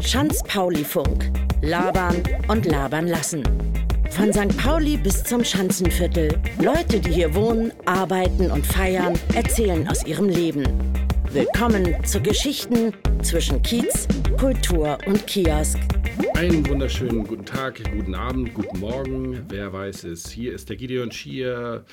Schanz-Pauli-Funk. 0.00 1.32
Labern 1.62 2.22
und 2.48 2.64
labern 2.64 3.08
lassen. 3.08 3.42
Von 4.10 4.32
St. 4.32 4.56
Pauli 4.56 4.96
bis 4.96 5.24
zum 5.24 5.44
Schanzenviertel. 5.44 6.40
Leute, 6.62 7.00
die 7.00 7.10
hier 7.10 7.34
wohnen, 7.34 7.72
arbeiten 7.84 8.50
und 8.50 8.64
feiern, 8.64 9.18
erzählen 9.34 9.86
aus 9.88 10.06
ihrem 10.06 10.28
Leben. 10.28 10.64
Willkommen 11.32 12.02
zu 12.04 12.22
Geschichten 12.22 12.94
zwischen 13.22 13.60
Kiez, 13.62 14.08
Kultur 14.38 14.96
und 15.06 15.26
Kiosk. 15.26 15.78
Einen 16.34 16.66
wunderschönen 16.68 17.26
guten 17.26 17.44
Tag, 17.44 17.82
guten 17.92 18.14
Abend, 18.14 18.54
guten 18.54 18.78
Morgen. 18.78 19.44
Wer 19.48 19.72
weiß 19.72 20.04
es? 20.04 20.30
Hier 20.30 20.54
ist 20.54 20.68
der 20.68 20.76
Gideon 20.76 21.10
Schier 21.10 21.84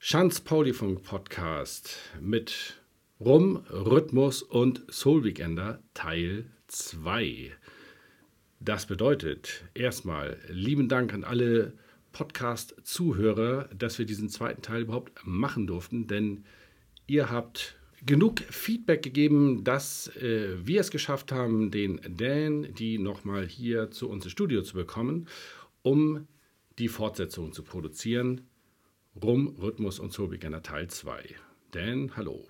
Schanz-Pauli-Funk 0.00 1.04
Podcast 1.04 1.96
mit 2.20 2.81
Rum, 3.24 3.62
Rhythmus 3.70 4.42
und 4.42 4.82
Soul 4.90 5.22
Weekender 5.22 5.80
Teil 5.94 6.46
2. 6.66 7.52
Das 8.58 8.86
bedeutet 8.86 9.62
erstmal 9.74 10.40
lieben 10.48 10.88
Dank 10.88 11.14
an 11.14 11.22
alle 11.22 11.74
Podcast-Zuhörer, 12.10 13.68
dass 13.78 14.00
wir 14.00 14.06
diesen 14.06 14.28
zweiten 14.28 14.62
Teil 14.62 14.82
überhaupt 14.82 15.12
machen 15.24 15.68
durften, 15.68 16.08
denn 16.08 16.42
ihr 17.06 17.30
habt 17.30 17.76
genug 18.04 18.40
Feedback 18.40 19.04
gegeben, 19.04 19.62
dass 19.62 20.08
äh, 20.16 20.56
wir 20.66 20.80
es 20.80 20.90
geschafft 20.90 21.30
haben, 21.30 21.70
den 21.70 22.00
Dan, 22.08 22.74
die 22.74 22.98
nochmal 22.98 23.46
hier 23.46 23.92
zu 23.92 24.10
uns 24.10 24.24
ins 24.24 24.32
Studio 24.32 24.62
zu 24.62 24.74
bekommen, 24.74 25.28
um 25.82 26.26
die 26.80 26.88
Fortsetzung 26.88 27.52
zu 27.52 27.62
produzieren. 27.62 28.40
Rum, 29.22 29.54
Rhythmus 29.62 30.00
und 30.00 30.12
Soul 30.12 30.26
Beginner 30.26 30.64
Teil 30.64 30.88
2. 30.88 31.22
Dan, 31.70 32.16
hallo. 32.16 32.48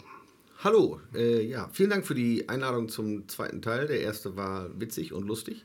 Hallo, 0.64 1.00
äh, 1.12 1.44
ja, 1.44 1.68
vielen 1.72 1.90
Dank 1.90 2.06
für 2.06 2.14
die 2.14 2.48
Einladung 2.48 2.88
zum 2.88 3.26
zweiten 3.28 3.62
Teil. 3.62 3.88
Der 3.88 4.00
erste 4.00 4.36
war 4.36 4.70
witzig 4.80 5.12
und 5.12 5.26
lustig. 5.26 5.64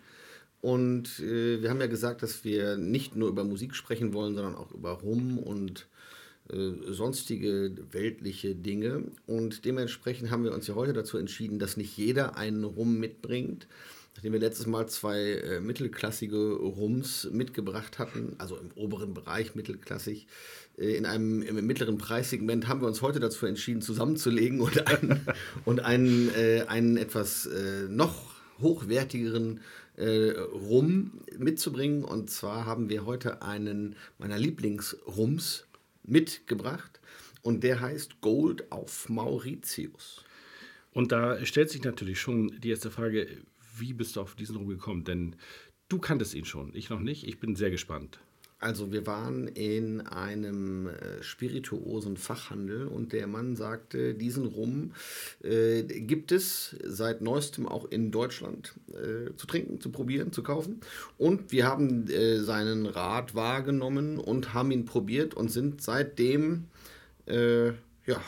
Und 0.59 1.19
äh, 1.19 1.61
wir 1.61 1.69
haben 1.69 1.79
ja 1.79 1.85
gesagt, 1.85 2.23
dass 2.23 2.43
wir 2.43 2.77
nicht 2.77 3.15
nur 3.15 3.29
über 3.29 3.43
Musik 3.43 3.75
sprechen 3.75 4.11
wollen, 4.13 4.33
sondern 4.33 4.55
auch 4.55 4.71
über 4.71 4.93
Rum 4.93 5.37
und 5.37 5.85
äh, 6.51 6.71
sonstige 6.91 7.75
weltliche 7.91 8.55
Dinge. 8.55 9.03
Und 9.27 9.65
dementsprechend 9.65 10.31
haben 10.31 10.43
wir 10.43 10.51
uns 10.51 10.65
ja 10.65 10.73
heute 10.73 10.93
dazu 10.93 11.19
entschieden, 11.19 11.59
dass 11.59 11.77
nicht 11.77 11.95
jeder 11.95 12.35
einen 12.35 12.63
Rum 12.63 12.97
mitbringt. 12.97 13.67
Nachdem 14.17 14.33
wir 14.33 14.39
letztes 14.39 14.65
Mal 14.65 14.89
zwei 14.89 15.19
äh, 15.19 15.59
mittelklassige 15.59 16.53
Rums 16.53 17.29
mitgebracht 17.31 17.99
hatten, 17.99 18.33
also 18.39 18.57
im 18.57 18.71
oberen 18.73 19.13
Bereich 19.13 19.53
mittelklassig, 19.53 20.25
äh, 20.79 20.95
in 20.95 21.05
einem 21.05 21.43
im 21.43 21.67
mittleren 21.67 21.99
Preissegment 21.99 22.67
haben 22.67 22.81
wir 22.81 22.87
uns 22.87 23.03
heute 23.03 23.19
dazu 23.19 23.45
entschieden, 23.45 23.83
zusammenzulegen 23.83 24.59
und 24.59 24.87
einen, 24.87 25.21
und 25.65 25.81
einen, 25.81 26.33
äh, 26.33 26.63
einen 26.67 26.97
etwas 26.97 27.45
äh, 27.45 27.83
noch 27.89 28.33
hochwertigeren 28.59 29.61
äh, 29.97 30.31
Rum 30.31 31.21
mitzubringen. 31.37 32.03
Und 32.03 32.31
zwar 32.31 32.65
haben 32.65 32.89
wir 32.89 33.05
heute 33.05 33.43
einen 33.43 33.95
meiner 34.17 34.39
Lieblingsrums 34.39 35.67
mitgebracht 36.03 36.99
und 37.43 37.63
der 37.63 37.81
heißt 37.81 38.19
Gold 38.21 38.71
auf 38.71 39.09
Mauritius. 39.09 40.23
Und 40.91 41.11
da 41.11 41.45
stellt 41.45 41.69
sich 41.69 41.83
natürlich 41.83 42.19
schon 42.19 42.59
die 42.59 42.71
erste 42.71 42.89
Frage, 42.89 43.27
wie 43.79 43.93
bist 43.93 44.15
du 44.15 44.21
auf 44.21 44.35
diesen 44.35 44.55
Rum 44.57 44.67
gekommen? 44.67 45.03
Denn 45.03 45.35
du 45.89 45.99
kanntest 45.99 46.33
ihn 46.33 46.45
schon, 46.45 46.71
ich 46.73 46.89
noch 46.89 46.99
nicht. 46.99 47.27
Ich 47.27 47.39
bin 47.39 47.55
sehr 47.55 47.71
gespannt. 47.71 48.19
Also 48.59 48.91
wir 48.91 49.05
waren 49.05 49.47
in 49.47 50.01
einem 50.01 50.87
äh, 50.87 51.21
spirituosen 51.21 52.17
Fachhandel 52.17 52.87
und 52.87 53.13
der 53.13 53.27
Mann 53.27 53.55
sagte, 53.55 54.15
diesen 54.15 54.47
Rum 54.47 54.93
äh, 55.43 55.83
gibt 55.83 56.31
es 56.31 56.75
seit 56.83 57.21
neuestem 57.21 57.67
auch 57.67 57.85
in 57.85 58.09
Deutschland 58.09 58.73
äh, 58.89 59.35
zu 59.35 59.45
trinken, 59.45 59.79
zu 59.79 59.91
probieren, 59.91 60.31
zu 60.31 60.41
kaufen. 60.41 60.79
Und 61.19 61.51
wir 61.51 61.67
haben 61.67 62.09
äh, 62.09 62.39
seinen 62.39 62.87
Rat 62.87 63.35
wahrgenommen 63.35 64.17
und 64.17 64.55
haben 64.55 64.71
ihn 64.71 64.85
probiert 64.85 65.35
und 65.35 65.51
sind 65.51 65.83
seitdem 65.83 66.65
äh, 67.27 67.67
ja, 68.07 68.21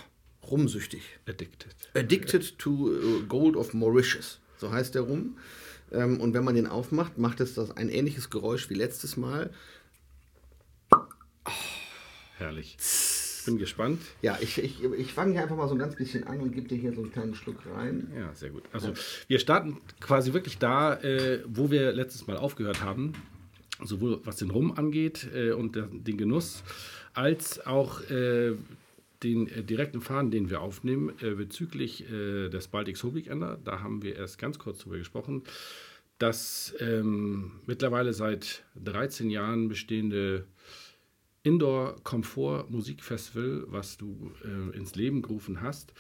rumsüchtig. 0.44 1.02
Addicted. 1.28 1.76
Addicted 1.96 2.60
to 2.60 2.92
äh, 2.92 3.24
Gold 3.28 3.56
of 3.56 3.74
Mauritius, 3.74 4.40
so 4.60 4.72
heißt 4.72 4.94
der 4.96 5.04
Rum. 5.04 5.38
Ähm, 5.92 6.20
und 6.20 6.34
wenn 6.34 6.44
man 6.44 6.56
den 6.56 6.68
aufmacht, 6.68 7.18
macht 7.18 7.40
es 7.40 7.56
das 7.56 7.76
ein 7.76 7.90
ähnliches 7.90 8.30
Geräusch 8.30 8.70
wie 8.70 8.76
letztes 8.76 9.18
Mal. 9.18 9.50
Herrlich. 12.38 12.78
Ich 12.78 13.46
bin 13.46 13.58
gespannt. 13.58 14.02
Ja, 14.22 14.38
ich, 14.40 14.58
ich, 14.58 14.84
ich 14.84 15.14
fange 15.14 15.32
hier 15.32 15.42
einfach 15.42 15.56
mal 15.56 15.68
so 15.68 15.74
ein 15.74 15.80
ganz 15.80 15.96
bisschen 15.96 16.26
an 16.26 16.42
und 16.42 16.52
gebe 16.52 16.68
dir 16.68 16.78
hier 16.78 16.94
so 16.94 17.02
einen 17.02 17.12
kleinen 17.12 17.36
Schluck 17.36 17.58
rein. 17.74 18.12
Ja, 18.16 18.34
sehr 18.36 18.50
gut. 18.50 18.64
Also 18.74 18.94
wir 19.28 19.40
starten 19.40 19.80
quasi 20.00 20.34
wirklich 20.34 20.58
da, 20.58 20.96
äh, 20.96 21.42
wo 21.48 21.72
wir 21.72 21.94
letztes 21.94 22.28
Mal 22.28 22.38
aufgehört 22.38 22.84
haben. 22.84 23.14
Sowohl 23.82 24.20
was 24.26 24.36
den 24.36 24.52
Rum 24.52 24.74
angeht 24.78 25.28
äh, 25.34 25.52
und 25.52 25.78
der, 25.78 25.88
den 25.90 26.18
Genuss, 26.18 26.64
als 27.14 27.66
auch 27.66 28.02
äh, 28.10 28.52
den 29.24 29.48
äh, 29.48 29.64
direkten 29.64 30.02
Faden, 30.02 30.32
den 30.32 30.50
wir 30.50 30.62
aufnehmen 30.62 31.14
äh, 31.22 31.32
bezüglich 31.36 32.10
äh, 32.10 32.50
des 32.50 32.68
Baltic 32.68 32.98
Soul 32.98 33.16
Weekender. 33.16 33.60
Da 33.64 33.82
haben 33.82 34.02
wir 34.02 34.16
erst 34.16 34.38
ganz 34.38 34.60
kurz 34.60 34.80
drüber 34.80 34.98
gesprochen. 34.98 35.44
Das 36.18 36.76
ähm, 36.80 37.52
mittlerweile 37.66 38.14
seit 38.14 38.66
13 38.84 39.30
Jahren 39.30 39.70
bestehende 39.70 40.46
Indoor 41.44 41.96
Komfort 42.04 42.70
Musikfestival, 42.70 43.64
was 43.68 43.98
du 43.98 44.32
äh, 44.44 44.76
ins 44.78 44.96
Leben 44.96 45.22
gerufen 45.22 45.62
hast. 45.62 45.94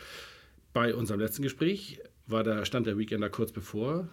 Bei 0.73 0.93
unserem 0.93 1.21
letzten 1.21 1.43
Gespräch 1.43 2.01
war 2.27 2.43
der 2.43 2.65
stand 2.65 2.85
der 2.85 2.97
Weekender 2.97 3.29
kurz 3.29 3.51
bevor. 3.51 4.09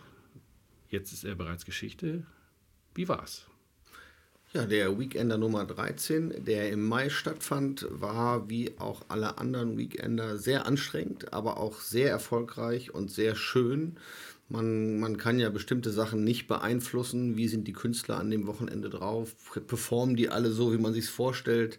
Jetzt 0.89 1.13
ist 1.13 1.25
er 1.25 1.35
bereits 1.35 1.65
Geschichte. 1.65 2.25
Wie 2.95 3.09
war's? 3.09 3.49
Ja, 4.57 4.65
der 4.65 4.99
Weekender 4.99 5.37
Nummer 5.37 5.67
13, 5.67 6.47
der 6.47 6.71
im 6.71 6.83
Mai 6.89 7.11
stattfand, 7.11 7.87
war 7.91 8.49
wie 8.49 8.73
auch 8.79 9.03
alle 9.09 9.37
anderen 9.37 9.77
Weekender 9.77 10.39
sehr 10.39 10.65
anstrengend, 10.65 11.31
aber 11.35 11.59
auch 11.59 11.83
sehr 11.83 12.09
erfolgreich 12.09 12.95
und 12.95 13.11
sehr 13.11 13.35
schön. 13.37 13.99
Man, 14.49 14.99
man 14.99 15.19
kann 15.19 15.39
ja 15.39 15.51
bestimmte 15.51 15.91
Sachen 15.91 16.25
nicht 16.25 16.47
beeinflussen. 16.47 17.37
Wie 17.37 17.49
sind 17.49 17.69
die 17.69 17.75
Künstler 17.75 18.19
an 18.19 18.31
dem 18.31 18.47
Wochenende 18.47 18.89
drauf? 18.89 19.37
Performen 19.67 20.17
die 20.17 20.31
alle 20.31 20.51
so, 20.51 20.73
wie 20.73 20.79
man 20.79 20.95
sich 20.95 21.07
vorstellt? 21.11 21.79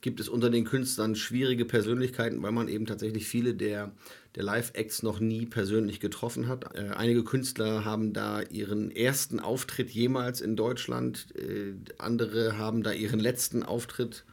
Gibt 0.00 0.18
es 0.18 0.28
unter 0.28 0.50
den 0.50 0.64
Künstlern 0.64 1.14
schwierige 1.14 1.64
Persönlichkeiten, 1.64 2.42
weil 2.42 2.50
man 2.50 2.66
eben 2.66 2.86
tatsächlich 2.86 3.28
viele 3.28 3.54
der, 3.54 3.92
der 4.36 4.44
Live-Acts 4.44 5.02
noch 5.02 5.18
nie 5.18 5.46
persönlich 5.46 5.98
getroffen 5.98 6.46
hat? 6.46 6.76
Äh, 6.76 6.90
einige 6.94 7.24
Künstler 7.24 7.84
haben 7.84 8.12
da 8.12 8.42
ihren 8.42 8.90
ersten 8.90 9.40
Auftritt 9.40 9.90
jemals 9.90 10.40
in 10.40 10.54
Deutschland, 10.54 11.26
äh, 11.36 11.74
andere 11.98 12.58
haben 12.58 12.82
da 12.82 12.92
ihren 12.92 13.18
letzten 13.18 13.62
Auftritt 13.62 14.24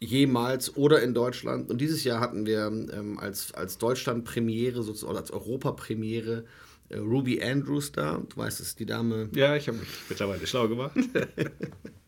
jemals 0.00 0.76
oder 0.76 1.02
in 1.02 1.14
Deutschland. 1.14 1.70
Und 1.70 1.80
dieses 1.80 2.04
Jahr 2.04 2.20
hatten 2.20 2.46
wir 2.46 2.66
ähm, 2.66 3.18
als, 3.18 3.52
als 3.54 3.78
Deutschland-Premiere, 3.78 4.82
sozusagen 4.82 5.16
als 5.16 5.30
Europa-Premiere, 5.30 6.44
äh, 6.88 6.98
Ruby 6.98 7.42
Andrews 7.42 7.92
da. 7.92 8.22
Du 8.28 8.36
weißt 8.36 8.60
es, 8.60 8.76
die 8.76 8.86
Dame. 8.86 9.28
Ja, 9.34 9.56
ich 9.56 9.68
habe 9.68 9.78
mich 9.78 9.88
mittlerweile 10.08 10.46
schlau 10.46 10.68
gemacht. 10.68 10.96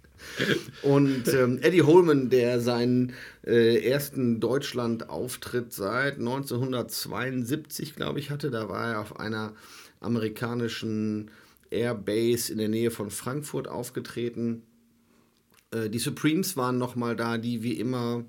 Und 0.82 1.28
ähm, 1.28 1.58
Eddie 1.62 1.82
Holman, 1.82 2.30
der 2.30 2.60
seinen 2.60 3.12
äh, 3.44 3.78
ersten 3.88 4.40
Deutschland-Auftritt 4.40 5.72
seit 5.72 6.18
1972, 6.18 7.94
glaube 7.94 8.18
ich, 8.18 8.30
hatte, 8.30 8.50
da 8.50 8.68
war 8.68 8.92
er 8.92 9.00
auf 9.00 9.18
einer 9.18 9.54
amerikanischen 10.00 11.30
Airbase 11.70 12.52
in 12.52 12.58
der 12.58 12.68
Nähe 12.68 12.90
von 12.90 13.10
Frankfurt 13.10 13.68
aufgetreten. 13.68 14.62
Äh, 15.70 15.90
die 15.90 15.98
Supremes 15.98 16.56
waren 16.56 16.78
nochmal 16.78 17.16
da, 17.16 17.38
die 17.38 17.62
wie 17.62 17.74
immer 17.74 18.24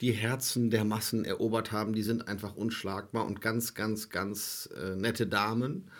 die 0.00 0.12
Herzen 0.12 0.70
der 0.70 0.84
Massen 0.84 1.24
erobert 1.24 1.72
haben. 1.72 1.92
Die 1.92 2.02
sind 2.02 2.28
einfach 2.28 2.54
unschlagbar 2.54 3.26
und 3.26 3.40
ganz, 3.40 3.74
ganz, 3.74 4.10
ganz 4.10 4.68
äh, 4.80 4.94
nette 4.94 5.26
Damen. 5.26 5.90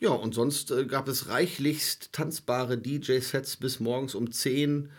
Ja, 0.00 0.10
und 0.10 0.32
sonst 0.32 0.70
äh, 0.70 0.84
gab 0.84 1.08
es 1.08 1.28
reichlichst 1.28 2.12
tanzbare 2.12 2.78
DJ-Sets 2.78 3.56
bis 3.56 3.80
morgens 3.80 4.14
um 4.14 4.30
10. 4.30 4.90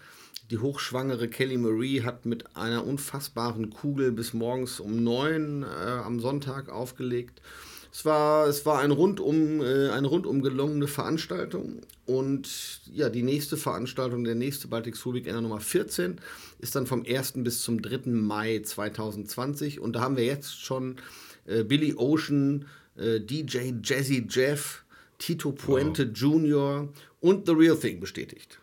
Die 0.51 0.57
hochschwangere 0.57 1.29
Kelly 1.29 1.57
Marie 1.57 2.01
hat 2.01 2.25
mit 2.25 2.57
einer 2.57 2.85
unfassbaren 2.85 3.69
Kugel 3.69 4.11
bis 4.11 4.33
morgens 4.33 4.81
um 4.81 5.01
9 5.01 5.63
äh, 5.63 5.65
am 5.65 6.19
Sonntag 6.19 6.67
aufgelegt. 6.67 7.41
Es 7.93 8.03
war, 8.03 8.47
es 8.47 8.65
war 8.65 8.79
ein 8.79 8.91
rundum, 8.91 9.61
äh, 9.61 9.89
eine 9.89 10.07
rundum 10.07 10.41
gelungene 10.41 10.87
Veranstaltung. 10.87 11.81
Und 12.05 12.81
ja, 12.93 13.07
die 13.07 13.23
nächste 13.23 13.55
Veranstaltung, 13.55 14.25
der 14.25 14.35
nächste 14.35 14.67
Baltic 14.67 14.97
Soul 14.97 15.15
Weekend 15.15 15.41
Nummer 15.41 15.61
14, 15.61 16.19
ist 16.59 16.75
dann 16.75 16.87
vom 16.87 17.05
1. 17.07 17.35
bis 17.37 17.61
zum 17.61 17.81
3. 17.81 18.09
Mai 18.09 18.59
2020. 18.65 19.79
Und 19.79 19.93
da 19.93 20.01
haben 20.01 20.17
wir 20.17 20.25
jetzt 20.25 20.59
schon 20.61 20.97
äh, 21.45 21.63
Billy 21.63 21.95
Ocean, 21.95 22.65
äh, 22.97 23.21
DJ 23.21 23.71
Jazzy 23.81 24.27
Jeff, 24.29 24.83
Tito 25.19 25.51
Puente 25.51 26.09
wow. 26.09 26.17
Jr. 26.17 26.93
und 27.19 27.45
The 27.45 27.53
Real 27.53 27.77
Thing 27.77 27.99
bestätigt. 27.99 28.59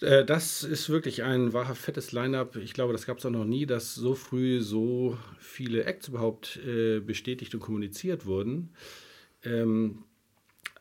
Äh, 0.00 0.24
das 0.24 0.64
ist 0.64 0.88
wirklich 0.90 1.22
ein 1.22 1.52
wahrhaft 1.52 1.80
fettes 1.82 2.12
Line-up. 2.12 2.56
Ich 2.56 2.74
glaube, 2.74 2.92
das 2.92 3.06
gab 3.06 3.18
es 3.18 3.26
auch 3.26 3.30
noch 3.30 3.44
nie, 3.44 3.66
dass 3.66 3.94
so 3.94 4.14
früh 4.14 4.60
so 4.60 5.16
viele 5.38 5.84
Acts 5.84 6.08
überhaupt 6.08 6.58
äh, 6.66 6.98
bestätigt 6.98 7.54
und 7.54 7.60
kommuniziert 7.60 8.26
wurden. 8.26 8.70
Ähm, 9.44 10.04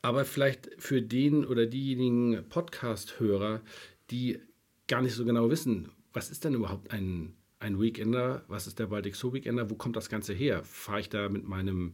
aber 0.01 0.25
vielleicht 0.25 0.69
für 0.79 1.01
den 1.01 1.45
oder 1.45 1.67
diejenigen 1.67 2.43
Podcast-Hörer, 2.49 3.61
die 4.09 4.39
gar 4.87 5.01
nicht 5.01 5.13
so 5.13 5.25
genau 5.25 5.49
wissen, 5.51 5.91
was 6.11 6.31
ist 6.31 6.43
denn 6.43 6.55
überhaupt 6.55 6.91
ein, 6.91 7.35
ein 7.59 7.79
Weekender? 7.79 8.43
Was 8.47 8.67
ist 8.67 8.79
der 8.79 8.87
Baltic 8.87 9.15
So 9.15 9.33
Weekender? 9.33 9.69
Wo 9.69 9.75
kommt 9.75 9.95
das 9.95 10.09
Ganze 10.09 10.33
her? 10.33 10.63
Fahre 10.63 11.01
ich 11.01 11.09
da 11.09 11.29
mit 11.29 11.47
meinem 11.47 11.93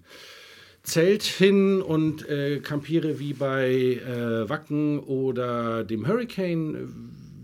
Zelt 0.87 1.23
hin 1.23 1.81
und 1.81 2.29
äh, 2.29 2.61
campiere 2.61 3.19
wie 3.19 3.33
bei 3.33 3.71
äh, 3.95 4.47
Wacken 4.47 4.99
oder 4.99 5.83
dem 5.83 6.07
Hurricane? 6.07 6.87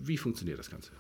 Wie 0.02 0.16
funktioniert 0.16 0.60
das 0.60 0.72
Ganze? 0.72 0.92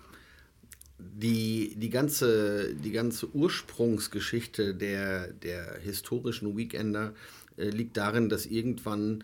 Die, 0.99 1.73
die, 1.77 1.89
ganze, 1.89 2.75
die 2.75 2.91
ganze 2.91 3.33
Ursprungsgeschichte 3.33 4.75
der, 4.75 5.31
der 5.31 5.79
historischen 5.79 6.57
Weekender 6.57 7.13
äh, 7.55 7.69
liegt 7.69 7.95
darin, 7.95 8.27
dass 8.27 8.45
irgendwann 8.45 9.23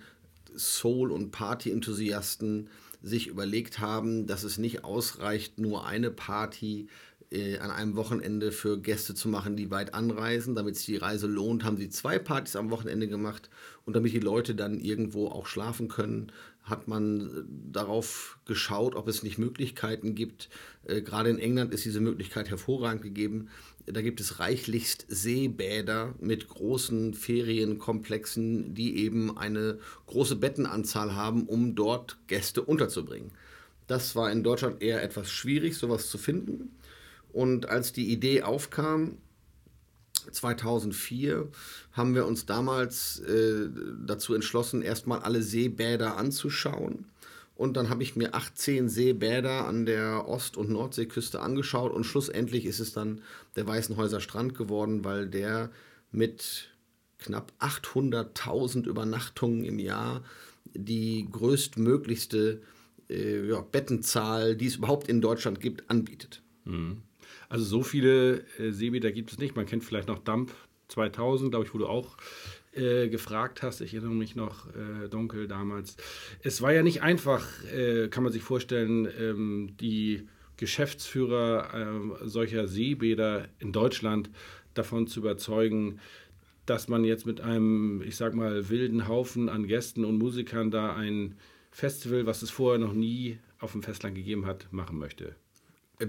Soul- 0.56 1.12
und 1.12 1.31
Party-Enthusiasten 1.31 2.69
sich 3.04 3.27
überlegt 3.27 3.80
haben, 3.80 4.27
dass 4.27 4.45
es 4.45 4.57
nicht 4.57 4.86
ausreicht, 4.86 5.60
nur 5.60 5.86
eine 5.86 6.10
Party 6.10 6.83
äh, 6.83 7.09
an 7.31 7.70
einem 7.70 7.96
Wochenende 7.96 8.52
für 8.52 8.80
Gäste 8.80 9.14
zu 9.14 9.30
machen, 9.30 9.56
die 9.56 9.70
weit 9.70 9.94
anreisen. 9.94 10.56
Damit 10.56 10.78
sich 10.78 10.88
die 10.88 10.98
Reise 10.98 11.28
lohnt, 11.28 11.64
haben 11.64 11.78
sie 11.78 11.90
zwei 11.90 12.18
Partys 12.18 12.56
am 12.56 12.72
Wochenende 12.72 13.08
gemacht. 13.08 13.52
Und 13.86 13.96
damit 13.96 14.14
die 14.14 14.20
Leute 14.20 14.56
dann 14.56 14.80
irgendwo 14.80 15.28
auch 15.28 15.46
schlafen 15.46 15.90
können, 15.90 16.31
hat 16.70 16.88
man 16.88 17.22
äh, 17.22 17.72
darauf 17.72 18.40
geschaut, 18.46 18.96
ob 18.96 19.08
es 19.08 19.24
nicht 19.24 19.38
Möglichkeiten 19.38 20.16
gibt. 20.16 20.50
Äh, 20.86 21.02
gerade 21.02 21.30
in 21.30 21.40
England 21.40 21.74
ist 21.74 21.86
diese 21.86 22.00
Möglichkeit 22.00 22.50
hervorragend 22.50 23.02
gegeben. 23.02 23.50
Da 23.86 24.02
gibt 24.02 24.22
es 24.22 24.40
reichlichst 24.40 25.06
Seebäder 25.10 26.14
mit 26.20 26.48
großen 26.48 27.14
Ferienkomplexen, 27.16 28.75
die 28.75 28.98
eben 28.98 29.36
eine 29.36 29.80
große 30.06 30.36
Bettenanzahl 30.36 31.16
haben, 31.16 31.48
um 31.48 31.75
dort 31.75 32.18
Gäste 32.28 32.62
unterzubringen. 32.62 33.32
Das 33.88 34.16
war 34.16 34.32
in 34.32 34.44
Deutschland 34.44 34.84
eher 34.84 35.02
etwas 35.02 35.32
schwierig, 35.32 35.75
sowas 35.75 36.10
zu 36.12 36.20
finden. 36.20 36.72
Und 37.31 37.70
als 37.70 37.94
die 37.94 38.12
Idee 38.12 38.44
aufkam, 38.44 39.18
2004 40.31 41.48
haben 41.94 42.16
wir 42.16 42.26
uns 42.26 42.46
damals 42.46 43.20
äh, 43.20 43.70
dazu 44.06 44.34
entschlossen, 44.34 44.81
erstmal 44.81 45.20
alle 45.20 45.42
Seebäder 45.42 46.18
anzuschauen. 46.18 47.06
Und 47.56 47.76
dann 47.76 47.90
habe 47.90 48.04
ich 48.04 48.16
mir 48.16 48.36
18 48.36 48.88
Seebäder 48.88 49.68
an 49.68 49.86
der 49.86 50.28
Ost- 50.30 50.56
und 50.56 50.70
Nordseeküste 50.70 51.42
angeschaut 51.42 51.92
und 51.92 52.06
schlussendlich 52.06 52.66
ist 52.66 52.80
es 52.80 52.94
dann 52.94 53.22
der 53.58 53.68
Weißenhäuser 53.68 54.22
Strand 54.22 54.56
geworden, 54.56 55.04
weil 55.04 55.28
der 55.28 55.70
mit 56.12 56.70
knapp 57.18 57.52
800.000 57.60 58.88
Übernachtungen 58.88 59.66
im 59.66 59.78
Jahr 59.78 60.24
die 60.74 61.28
größtmöglichste 61.30 62.62
äh, 63.10 63.50
ja, 63.50 63.60
Bettenzahl, 63.60 64.56
die 64.56 64.68
es 64.68 64.78
überhaupt 64.78 65.10
in 65.10 65.20
Deutschland 65.20 65.60
gibt, 65.60 65.90
anbietet. 65.90 66.42
Mhm. 66.64 67.02
Also 67.50 67.66
so 67.66 67.84
viele 67.84 68.46
äh, 68.60 68.72
Seebäder 68.72 69.12
gibt 69.12 69.31
es 69.31 69.40
nicht. 69.40 69.56
Man 69.56 69.66
kennt 69.66 69.84
vielleicht 69.84 70.07
noch 70.07 70.19
Dump 70.19 70.54
2000, 70.88 71.51
glaube 71.51 71.66
ich, 71.66 71.74
wo 71.74 71.80
du 71.80 71.88
auch 71.88 72.18
äh, 72.74 73.10
gefragt 73.10 73.63
hast. 73.63 73.81
Ich 73.81 73.94
erinnere 73.94 74.13
mich 74.13 74.36
noch 74.36 74.68
äh, 74.68 75.10
dunkel 75.10 75.48
damals. 75.48 75.98
Es 76.42 76.62
war 76.62 76.72
ja 76.72 76.84
nicht 76.84 77.01
einfach, 77.01 77.46
äh, 77.66 78.07
kann 78.07 78.24
man 78.24 78.31
sich 78.31 78.44
vorstellen, 78.44 79.07
ähm, 79.19 79.75
die 79.80 80.28
Geschäftsführer 80.57 81.74
ähm, 81.74 82.16
solcher 82.22 82.68
Seebäder 82.68 83.48
in 83.60 83.72
Deutschland 83.72 84.30
davon 84.74 85.07
zu 85.07 85.22
überzeugen, 85.22 86.00
dass 86.66 86.88
man 86.88 87.04
jetzt 87.04 87.25
mit 87.25 87.42
einem, 87.42 88.04
ich 88.04 88.16
sag 88.16 88.36
mal, 88.36 88.69
wilden 88.69 89.07
Haufen 89.07 89.50
an 89.50 89.66
Gästen 89.66 90.06
und 90.06 90.19
Musikern 90.19 90.69
da 90.69 90.96
ein 90.96 91.36
Festival, 91.72 92.25
was 92.25 92.44
es 92.44 92.51
vorher 92.51 92.80
noch 92.80 92.94
nie 92.94 93.40
auf 93.60 93.72
dem 93.72 93.81
Festland 93.81 94.16
gegeben 94.16 94.46
hat, 94.46 94.72
machen 94.72 95.00
möchte. 95.00 95.36
Äh, 96.00 96.07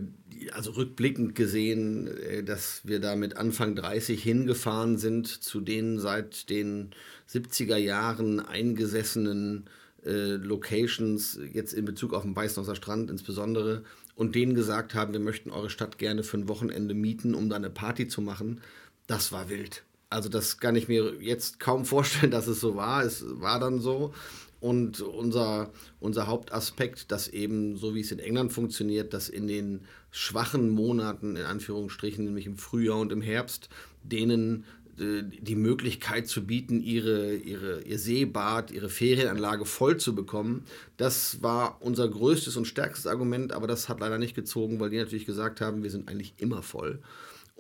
also 0.53 0.71
rückblickend 0.73 1.35
gesehen, 1.35 2.07
äh, 2.07 2.43
dass 2.43 2.81
wir 2.85 3.01
da 3.01 3.17
mit 3.17 3.37
Anfang 3.37 3.75
30 3.77 4.23
hingefahren 4.23 4.97
sind 4.97 5.27
zu 5.27 5.61
den 5.61 5.99
seit 5.99 6.49
den 6.49 6.91
70er 7.29 7.77
Jahren 7.77 8.41
eingesessenen 8.41 9.69
äh, 10.05 10.37
Locations, 10.37 11.39
jetzt 11.53 11.75
in 11.75 11.85
Bezug 11.85 12.15
auf 12.15 12.23
den 12.23 12.35
Weißenhauser 12.35 12.75
Strand 12.75 13.11
insbesondere, 13.11 13.85
und 14.15 14.35
denen 14.35 14.55
gesagt 14.55 14.95
haben, 14.95 15.13
wir 15.13 15.21
möchten 15.21 15.51
eure 15.51 15.71
Stadt 15.71 15.99
gerne 15.99 16.23
für 16.23 16.39
ein 16.39 16.49
Wochenende 16.49 16.95
mieten, 16.95 17.35
um 17.35 17.49
da 17.49 17.57
eine 17.57 17.71
Party 17.71 18.09
zu 18.09 18.21
machen, 18.23 18.61
das 19.07 19.33
war 19.33 19.49
wild. 19.51 19.83
Also 20.09 20.29
das 20.29 20.59
kann 20.59 20.77
ich 20.77 20.89
mir 20.89 21.15
jetzt 21.21 21.61
kaum 21.61 21.85
vorstellen, 21.85 22.31
dass 22.33 22.47
es 22.47 22.61
so 22.61 22.77
war. 22.77 23.05
Es 23.05 23.25
war 23.27 23.61
dann 23.61 23.81
so. 23.81 24.15
Und 24.61 25.01
unser, 25.01 25.71
unser 26.01 26.27
Hauptaspekt, 26.27 27.11
dass 27.11 27.29
eben, 27.29 27.77
so 27.77 27.95
wie 27.95 28.01
es 28.01 28.13
in 28.13 28.19
England 28.19 28.53
funktioniert, 28.53 29.15
dass 29.15 29.31
in 29.31 29.47
den 29.49 29.81
schwachen 30.11 30.69
Monaten, 30.69 31.37
in 31.37 31.45
Anführungsstrichen, 31.45 32.25
nämlich 32.25 32.47
im 32.47 32.59
Frühjahr 32.59 32.99
und 32.99 33.11
im 33.11 33.23
Herbst, 33.23 33.71
denen 34.03 34.65
äh, 34.99 35.23
die 35.23 35.57
Möglichkeit 35.57 36.29
zu 36.29 36.45
bieten, 36.45 36.83
ihre, 36.83 37.35
ihre, 37.35 37.83
ihr 37.83 37.99
Seebad, 37.99 38.71
ihre 38.71 38.91
Ferienanlage 38.91 39.65
voll 39.65 39.97
zu 39.97 40.15
bekommen. 40.15 40.65
Das 40.99 41.43
war 41.43 41.79
unser 41.81 42.09
größtes 42.09 42.57
und 42.57 42.67
stärkstes 42.67 43.07
Argument, 43.07 43.53
aber 43.53 43.67
das 43.67 43.89
hat 43.89 44.01
leider 44.01 44.19
nicht 44.19 44.35
gezogen, 44.35 44.79
weil 44.79 44.91
die 44.91 44.99
natürlich 44.99 45.27
gesagt 45.27 45.63
haben, 45.63 45.83
wir 45.83 45.91
sind 45.91 46.09
eigentlich 46.09 46.35
immer 46.37 46.63
voll. 46.63 47.01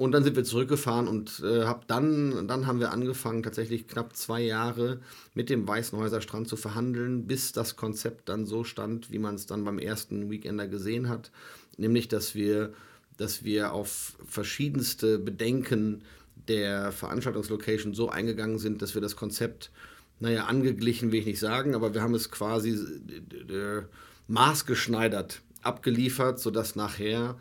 Und 0.00 0.12
dann 0.12 0.24
sind 0.24 0.34
wir 0.34 0.44
zurückgefahren 0.44 1.06
und 1.06 1.42
äh, 1.44 1.64
hab 1.64 1.86
dann, 1.86 2.48
dann 2.48 2.66
haben 2.66 2.80
wir 2.80 2.90
angefangen, 2.90 3.42
tatsächlich 3.42 3.86
knapp 3.86 4.16
zwei 4.16 4.40
Jahre 4.40 5.00
mit 5.34 5.50
dem 5.50 5.68
Weißenhäuser 5.68 6.22
Strand 6.22 6.48
zu 6.48 6.56
verhandeln, 6.56 7.26
bis 7.26 7.52
das 7.52 7.76
Konzept 7.76 8.30
dann 8.30 8.46
so 8.46 8.64
stand, 8.64 9.12
wie 9.12 9.18
man 9.18 9.34
es 9.34 9.44
dann 9.44 9.62
beim 9.62 9.78
ersten 9.78 10.30
Weekender 10.30 10.68
gesehen 10.68 11.10
hat. 11.10 11.30
Nämlich, 11.76 12.08
dass 12.08 12.34
wir, 12.34 12.72
dass 13.18 13.44
wir 13.44 13.74
auf 13.74 14.16
verschiedenste 14.26 15.18
Bedenken 15.18 16.00
der 16.48 16.92
Veranstaltungslocation 16.92 17.92
so 17.92 18.08
eingegangen 18.08 18.58
sind, 18.58 18.80
dass 18.80 18.94
wir 18.94 19.02
das 19.02 19.16
Konzept, 19.16 19.70
naja, 20.18 20.46
angeglichen 20.46 21.12
will 21.12 21.20
ich 21.20 21.26
nicht 21.26 21.40
sagen, 21.40 21.74
aber 21.74 21.92
wir 21.92 22.00
haben 22.00 22.14
es 22.14 22.30
quasi 22.30 22.70
äh, 22.70 23.82
maßgeschneidert 24.28 25.42
abgeliefert, 25.60 26.40
sodass 26.40 26.74
nachher 26.74 27.36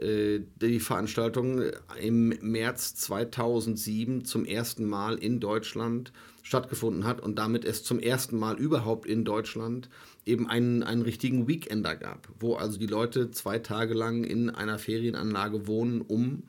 die 0.00 0.80
Veranstaltung 0.80 1.62
im 2.00 2.28
März 2.40 2.94
2007 2.96 4.24
zum 4.24 4.44
ersten 4.44 4.84
Mal 4.86 5.16
in 5.18 5.40
Deutschland 5.40 6.12
stattgefunden 6.42 7.04
hat 7.04 7.20
und 7.20 7.38
damit 7.38 7.64
es 7.64 7.84
zum 7.84 7.98
ersten 7.98 8.38
Mal 8.38 8.58
überhaupt 8.58 9.06
in 9.06 9.24
Deutschland 9.24 9.90
eben 10.24 10.48
einen, 10.48 10.82
einen 10.82 11.02
richtigen 11.02 11.48
Weekender 11.48 11.96
gab, 11.96 12.28
wo 12.38 12.54
also 12.54 12.78
die 12.78 12.86
Leute 12.86 13.30
zwei 13.30 13.58
Tage 13.58 13.94
lang 13.94 14.24
in 14.24 14.50
einer 14.50 14.78
Ferienanlage 14.78 15.66
wohnen, 15.66 16.00
um 16.00 16.44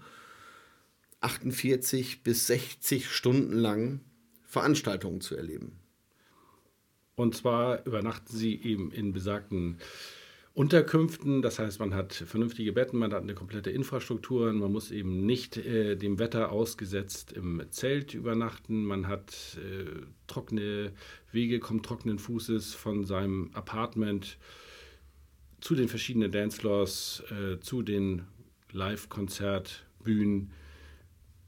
48 1.22 2.24
bis 2.24 2.48
60 2.48 3.10
Stunden 3.10 3.58
lang 3.58 4.00
Veranstaltungen 4.44 5.22
zu 5.22 5.36
erleben. 5.36 5.74
Und 7.16 7.36
zwar 7.36 7.86
übernachten 7.86 8.36
sie 8.36 8.56
eben 8.62 8.92
in 8.92 9.12
besagten 9.12 9.80
Unterkünften. 10.54 11.42
Das 11.42 11.60
heißt, 11.60 11.80
man 11.80 11.94
hat 11.94 12.14
vernünftige 12.14 12.74
Betten, 12.74 13.00
man 13.00 13.14
hat 13.14 13.24
eine 13.24 13.34
komplette 13.34 13.70
Infrastruktur, 13.70 14.52
man 14.52 14.72
muss 14.72 14.92
eben 14.92 15.26
nicht 15.26 15.58
äh, 15.58 15.96
dem 15.96 16.20
Wetter 16.20 16.52
ausgesetzt 16.52 17.32
im 17.32 17.62
Zelt 17.70 18.14
übernachten, 18.14 18.84
man 18.84 19.08
hat 19.08 19.58
äh, 19.58 19.86
trockene 20.28 20.92
Wege, 21.32 21.60
kommt 21.60 21.86
trockenen 21.86 22.20
Fußes 22.20 22.74
von 22.74 23.06
seinem 23.06 23.52
Apartment 23.54 24.38
zu 25.62 25.76
den 25.76 25.88
verschiedenen 25.88 26.32
Dancefloors, 26.32 27.24
äh, 27.32 27.60
zu 27.60 27.82
den 27.82 28.24
Live-Konzertbühnen 28.72 30.52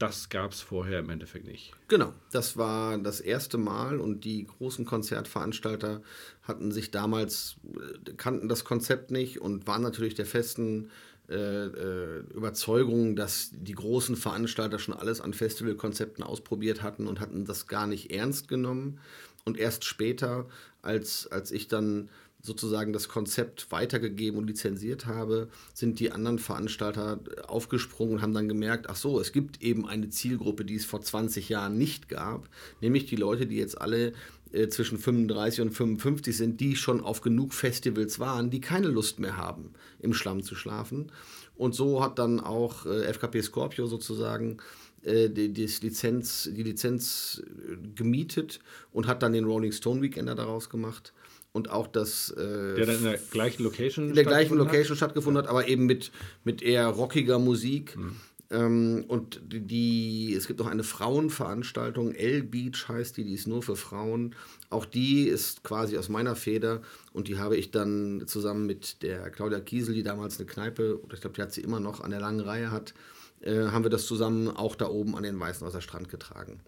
das 0.02 0.28
gab 0.30 0.50
es 0.50 0.60
vorher 0.60 0.98
im 0.98 1.10
Endeffekt 1.10 1.46
nicht. 1.46 1.72
Genau, 1.86 2.12
das 2.32 2.56
war 2.56 2.98
das 2.98 3.20
erste 3.20 3.56
Mal 3.56 4.00
und 4.00 4.24
die 4.24 4.44
großen 4.44 4.84
Konzertveranstalter 4.84 6.02
hatten 6.42 6.72
sich 6.72 6.90
damals, 6.90 7.54
äh, 7.76 8.12
kannten 8.16 8.48
das 8.48 8.64
Konzept 8.64 9.12
nicht 9.12 9.40
und 9.40 9.68
waren 9.68 9.82
natürlich 9.82 10.14
der 10.14 10.26
festen 10.26 10.90
äh, 11.28 11.36
äh, 11.36 12.18
Überzeugung, 12.34 13.14
dass 13.14 13.50
die 13.52 13.74
großen 13.74 14.16
Veranstalter 14.16 14.80
schon 14.80 14.94
alles 14.94 15.20
an 15.20 15.34
Festivalkonzepten 15.34 16.24
ausprobiert 16.24 16.82
hatten 16.82 17.06
und 17.06 17.20
hatten 17.20 17.44
das 17.44 17.68
gar 17.68 17.86
nicht 17.86 18.10
ernst 18.10 18.48
genommen. 18.48 18.98
Und 19.44 19.56
erst 19.56 19.84
später, 19.84 20.48
als, 20.82 21.28
als 21.28 21.52
ich 21.52 21.68
dann 21.68 22.08
sozusagen 22.42 22.92
das 22.92 23.08
Konzept 23.08 23.70
weitergegeben 23.70 24.38
und 24.38 24.48
lizenziert 24.48 25.06
habe, 25.06 25.48
sind 25.72 26.00
die 26.00 26.10
anderen 26.10 26.40
Veranstalter 26.40 27.20
aufgesprungen 27.46 28.16
und 28.16 28.22
haben 28.22 28.34
dann 28.34 28.48
gemerkt, 28.48 28.90
ach 28.90 28.96
so, 28.96 29.20
es 29.20 29.32
gibt 29.32 29.62
eben 29.62 29.86
eine 29.86 30.10
Zielgruppe, 30.10 30.64
die 30.64 30.74
es 30.74 30.84
vor 30.84 31.00
20 31.00 31.48
Jahren 31.48 31.78
nicht 31.78 32.08
gab, 32.08 32.48
nämlich 32.80 33.06
die 33.06 33.16
Leute, 33.16 33.46
die 33.46 33.56
jetzt 33.56 33.80
alle 33.80 34.12
äh, 34.52 34.66
zwischen 34.68 34.98
35 34.98 35.60
und 35.60 35.70
55 35.70 36.36
sind, 36.36 36.60
die 36.60 36.74
schon 36.74 37.00
auf 37.00 37.20
genug 37.20 37.54
Festivals 37.54 38.18
waren, 38.18 38.50
die 38.50 38.60
keine 38.60 38.88
Lust 38.88 39.20
mehr 39.20 39.36
haben, 39.36 39.70
im 40.00 40.12
Schlamm 40.12 40.42
zu 40.42 40.56
schlafen. 40.56 41.12
Und 41.54 41.76
so 41.76 42.02
hat 42.02 42.18
dann 42.18 42.40
auch 42.40 42.86
äh, 42.86 43.04
FKP 43.04 43.40
Scorpio 43.42 43.86
sozusagen 43.86 44.56
äh, 45.04 45.28
die, 45.28 45.52
die, 45.52 45.70
Lizenz, 45.80 46.50
die 46.52 46.64
Lizenz 46.64 47.40
äh, 47.44 47.76
gemietet 47.94 48.58
und 48.90 49.06
hat 49.06 49.22
dann 49.22 49.32
den 49.32 49.44
Rolling 49.44 49.72
Stone 49.72 50.02
Weekender 50.02 50.34
daraus 50.34 50.68
gemacht 50.68 51.12
und 51.52 51.70
auch 51.70 51.86
das. 51.86 52.30
Äh, 52.30 52.74
der 52.74 52.86
dann 52.86 52.96
in 52.96 53.04
der 53.04 53.18
gleichen 53.18 53.62
Location 53.62 54.08
in 54.08 54.14
der 54.14 54.24
gleichen 54.24 54.56
Location 54.56 54.92
hat? 54.92 54.96
stattgefunden 54.96 55.42
hat, 55.42 55.50
aber 55.50 55.68
eben 55.68 55.86
mit, 55.86 56.10
mit 56.44 56.62
eher 56.62 56.86
rockiger 56.88 57.38
Musik. 57.38 57.96
Mhm. 57.96 58.16
Ähm, 58.50 59.04
und 59.08 59.40
die, 59.44 60.34
es 60.36 60.46
gibt 60.46 60.60
noch 60.60 60.66
eine 60.66 60.84
Frauenveranstaltung, 60.84 62.14
L-Beach 62.14 62.86
heißt 62.86 63.16
die, 63.16 63.24
die 63.24 63.34
ist 63.34 63.46
nur 63.46 63.62
für 63.62 63.76
Frauen. 63.76 64.34
Auch 64.68 64.84
die 64.84 65.26
ist 65.28 65.64
quasi 65.64 65.96
aus 65.96 66.08
meiner 66.08 66.36
Feder 66.36 66.82
und 67.12 67.28
die 67.28 67.38
habe 67.38 67.56
ich 67.56 67.70
dann 67.70 68.24
zusammen 68.26 68.66
mit 68.66 69.02
der 69.02 69.30
Claudia 69.30 69.60
Kiesel, 69.60 69.94
die 69.94 70.02
damals 70.02 70.38
eine 70.38 70.46
Kneipe, 70.46 71.02
oder 71.02 71.14
ich 71.14 71.20
glaube, 71.20 71.34
die 71.34 71.42
hat 71.42 71.52
sie 71.52 71.62
immer 71.62 71.80
noch 71.80 72.00
an 72.00 72.10
der 72.10 72.20
langen 72.20 72.40
Reihe 72.40 72.70
hat, 72.70 72.92
äh, 73.40 73.68
haben 73.68 73.84
wir 73.84 73.90
das 73.90 74.06
zusammen 74.06 74.48
auch 74.48 74.76
da 74.76 74.88
oben 74.88 75.16
an 75.16 75.22
den 75.22 75.40
Weißenhäuser 75.40 75.80
Strand 75.80 76.10
getragen. 76.10 76.60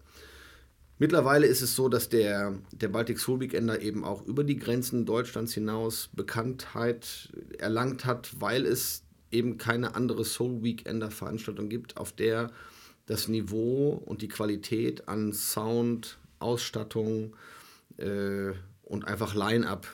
Mittlerweile 0.97 1.45
ist 1.45 1.61
es 1.61 1.75
so, 1.75 1.89
dass 1.89 2.07
der, 2.07 2.57
der 2.71 2.87
Baltic 2.87 3.19
Soul 3.19 3.41
Weekender 3.41 3.81
eben 3.81 4.05
auch 4.05 4.25
über 4.25 4.45
die 4.45 4.57
Grenzen 4.57 5.05
Deutschlands 5.05 5.53
hinaus 5.53 6.09
Bekanntheit 6.13 7.33
erlangt 7.57 8.05
hat, 8.05 8.39
weil 8.39 8.65
es 8.65 9.03
eben 9.29 9.57
keine 9.57 9.95
andere 9.95 10.23
Soul 10.23 10.63
Weekender 10.63 11.11
Veranstaltung 11.11 11.67
gibt, 11.67 11.97
auf 11.97 12.13
der 12.13 12.51
das 13.07 13.27
Niveau 13.27 14.01
und 14.05 14.21
die 14.21 14.29
Qualität 14.29 15.07
an 15.07 15.33
Sound, 15.33 16.17
Ausstattung 16.39 17.35
äh, 17.97 18.51
und 18.83 19.05
einfach 19.05 19.35
Line-up 19.35 19.87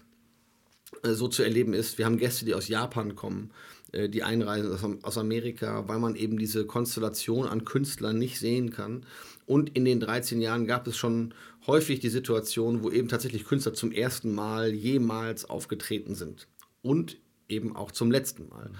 so 1.03 1.27
zu 1.27 1.43
erleben 1.43 1.73
ist. 1.73 1.97
Wir 1.97 2.05
haben 2.05 2.17
Gäste, 2.17 2.45
die 2.45 2.53
aus 2.53 2.67
Japan 2.67 3.15
kommen, 3.15 3.51
äh, 3.91 4.09
die 4.09 4.23
einreisen 4.23 5.03
aus, 5.03 5.17
Amerika, 5.17 5.87
weil 5.87 5.99
man 5.99 6.15
eben 6.15 6.37
diese 6.37 6.65
Konstellation 6.65 7.47
an 7.47 7.65
Künstlern 7.65 8.17
nicht 8.17 8.39
sehen 8.39 8.71
kann. 8.71 9.05
Und 9.45 9.75
in 9.75 9.85
den 9.85 9.99
13 9.99 10.41
Jahren 10.41 10.67
gab 10.67 10.87
es 10.87 10.97
schon 10.97 11.33
häufig 11.67 11.99
die 11.99 12.09
Situation, 12.09 12.83
wo 12.83 12.91
eben 12.91 13.07
tatsächlich 13.07 13.45
Künstler 13.45 13.73
zum 13.73 13.91
ersten 13.91 14.33
Mal 14.33 14.73
jemals 14.73 15.45
aufgetreten 15.49 16.15
sind. 16.15 16.47
Und 16.81 17.17
eben 17.47 17.75
auch 17.75 17.91
zum 17.91 18.11
letzten 18.11 18.47
Mal. 18.49 18.71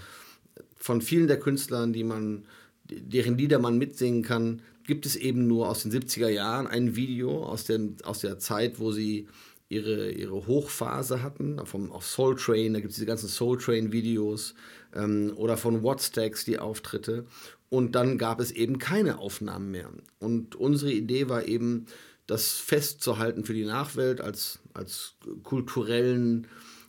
Von 0.76 1.02
vielen 1.02 1.28
der 1.28 1.40
Künstlern, 1.40 1.94
die 1.94 2.04
man, 2.04 2.46
deren 2.86 3.38
Lieder 3.38 3.60
man 3.60 3.78
mitsingen 3.78 4.24
kann, 4.24 4.62
gibt 4.86 5.06
es 5.06 5.16
eben 5.16 5.48
nur 5.48 5.70
aus 5.70 5.84
den 5.84 5.92
70er 5.92 6.30
Jahren 6.30 6.68
ein 6.68 6.96
Video 6.96 7.44
aus, 7.44 7.66
den, 7.66 7.98
aus 8.04 8.20
der 8.20 8.40
Zeit, 8.40 8.80
wo 8.80 8.92
sie 8.92 9.28
ihre, 9.72 10.12
ihre 10.12 10.48
Hochphase 10.48 11.24
hatten, 11.24 11.66
vom, 11.66 11.92
auf 11.92 12.06
Soul 12.06 12.36
Train, 12.36 12.74
da 12.74 12.80
gibt 12.80 12.92
es 12.92 12.98
diese 12.98 13.06
ganzen 13.06 13.30
Soul 13.30 13.58
Train-Videos 13.58 14.54
ähm, 14.94 15.32
oder 15.36 15.58
von 15.58 15.84
Wattstacks 15.84 16.46
die 16.46 16.60
Auftritte. 16.60 17.26
Und 17.70 17.96
dann 17.96 18.18
gab 18.18 18.42
es 18.42 18.52
eben 18.52 18.80
keine 18.80 19.20
Aufnahmen 19.20 19.72
mehr. 19.72 19.90
Und 20.20 20.56
unsere 20.56 20.92
Idee 20.92 21.30
war 21.30 21.48
eben, 21.48 21.86
das 22.28 22.54
festzuhalten 22.54 23.44
für 23.44 23.54
die 23.54 23.66
Nachwelt 23.66 24.22
als, 24.22 24.60
als 24.74 25.16
kulturellen 25.44 26.48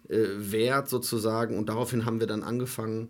äh, 0.08 0.26
Wert 0.36 0.88
sozusagen. 0.88 1.58
Und 1.58 1.68
daraufhin 1.68 2.04
haben 2.04 2.20
wir 2.20 2.28
dann 2.28 2.44
angefangen, 2.44 3.08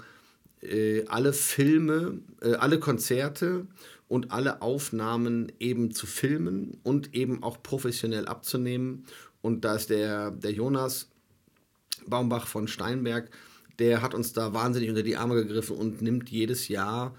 äh, 0.62 1.04
alle 1.08 1.32
Filme, 1.32 2.20
äh, 2.40 2.54
alle 2.54 2.78
Konzerte 2.78 3.66
und 4.08 4.30
alle 4.30 4.62
Aufnahmen 4.62 5.52
eben 5.58 5.92
zu 5.92 6.06
filmen 6.06 6.78
und 6.82 7.14
eben 7.14 7.42
auch 7.42 7.62
professionell 7.62 8.26
abzunehmen. 8.26 9.04
Und 9.42 9.64
da 9.64 9.74
ist 9.74 9.90
der, 9.90 10.30
der 10.30 10.52
Jonas 10.52 11.10
Baumbach 12.06 12.46
von 12.46 12.68
Steinberg, 12.68 13.30
der 13.78 14.02
hat 14.02 14.14
uns 14.14 14.32
da 14.32 14.54
wahnsinnig 14.54 14.88
unter 14.88 15.02
die 15.02 15.16
Arme 15.16 15.34
gegriffen 15.34 15.76
und 15.76 16.02
nimmt 16.02 16.30
jedes 16.30 16.68
Jahr 16.68 17.14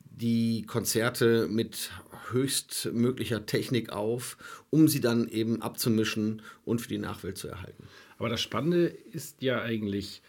die 0.00 0.64
Konzerte 0.66 1.46
mit 1.48 1.90
höchstmöglicher 2.30 3.46
Technik 3.46 3.90
auf, 3.90 4.36
um 4.70 4.88
sie 4.88 5.00
dann 5.00 5.28
eben 5.28 5.62
abzumischen 5.62 6.42
und 6.64 6.80
für 6.80 6.88
die 6.88 6.98
Nachwelt 6.98 7.38
zu 7.38 7.48
erhalten. 7.48 7.84
Aber 8.18 8.28
das 8.28 8.40
Spannende 8.40 8.86
ist 8.86 9.42
ja 9.42 9.62
eigentlich 9.62 10.22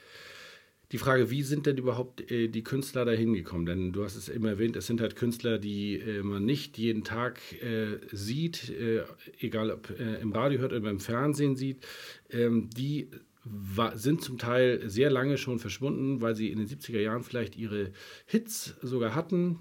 die 0.92 0.98
Frage, 0.98 1.30
wie 1.30 1.44
sind 1.44 1.66
denn 1.66 1.78
überhaupt 1.78 2.32
äh, 2.32 2.48
die 2.48 2.64
Künstler 2.64 3.06
da 3.06 3.12
hingekommen? 3.12 3.66
Denn 3.66 3.92
du 3.92 4.04
hast 4.04 4.16
es 4.16 4.30
immer 4.30 4.50
erwähnt, 4.50 4.76
es 4.76 4.88
sind 4.88 5.02
halt 5.02 5.16
Künstler, 5.16 5.60
die 5.60 6.00
äh, 6.00 6.24
man 6.24 6.46
nicht 6.46 6.78
jeden 6.78 7.04
Tag 7.04 7.40
äh, 7.62 8.00
sieht, 8.12 8.70
äh, 8.70 9.04
egal 9.40 9.72
ob 9.72 9.90
äh, 9.92 10.16
im 10.22 10.32
Radio 10.32 10.60
hört 10.60 10.74
oder 10.74 10.90
im 10.90 11.00
Fernsehen 11.00 11.56
sieht, 11.56 11.86
ähm, 12.30 12.70
die 12.76 13.10
sind 13.96 14.22
zum 14.22 14.38
Teil 14.38 14.90
sehr 14.90 15.10
lange 15.10 15.38
schon 15.38 15.60
verschwunden, 15.60 16.22
weil 16.22 16.36
sie 16.36 16.52
in 16.52 16.60
den 16.60 16.68
70er 16.68 17.00
Jahren 17.00 17.24
vielleicht 17.24 17.56
ihre 17.56 17.94
Hits 18.26 18.76
sogar 18.82 19.16
hatten, 19.16 19.60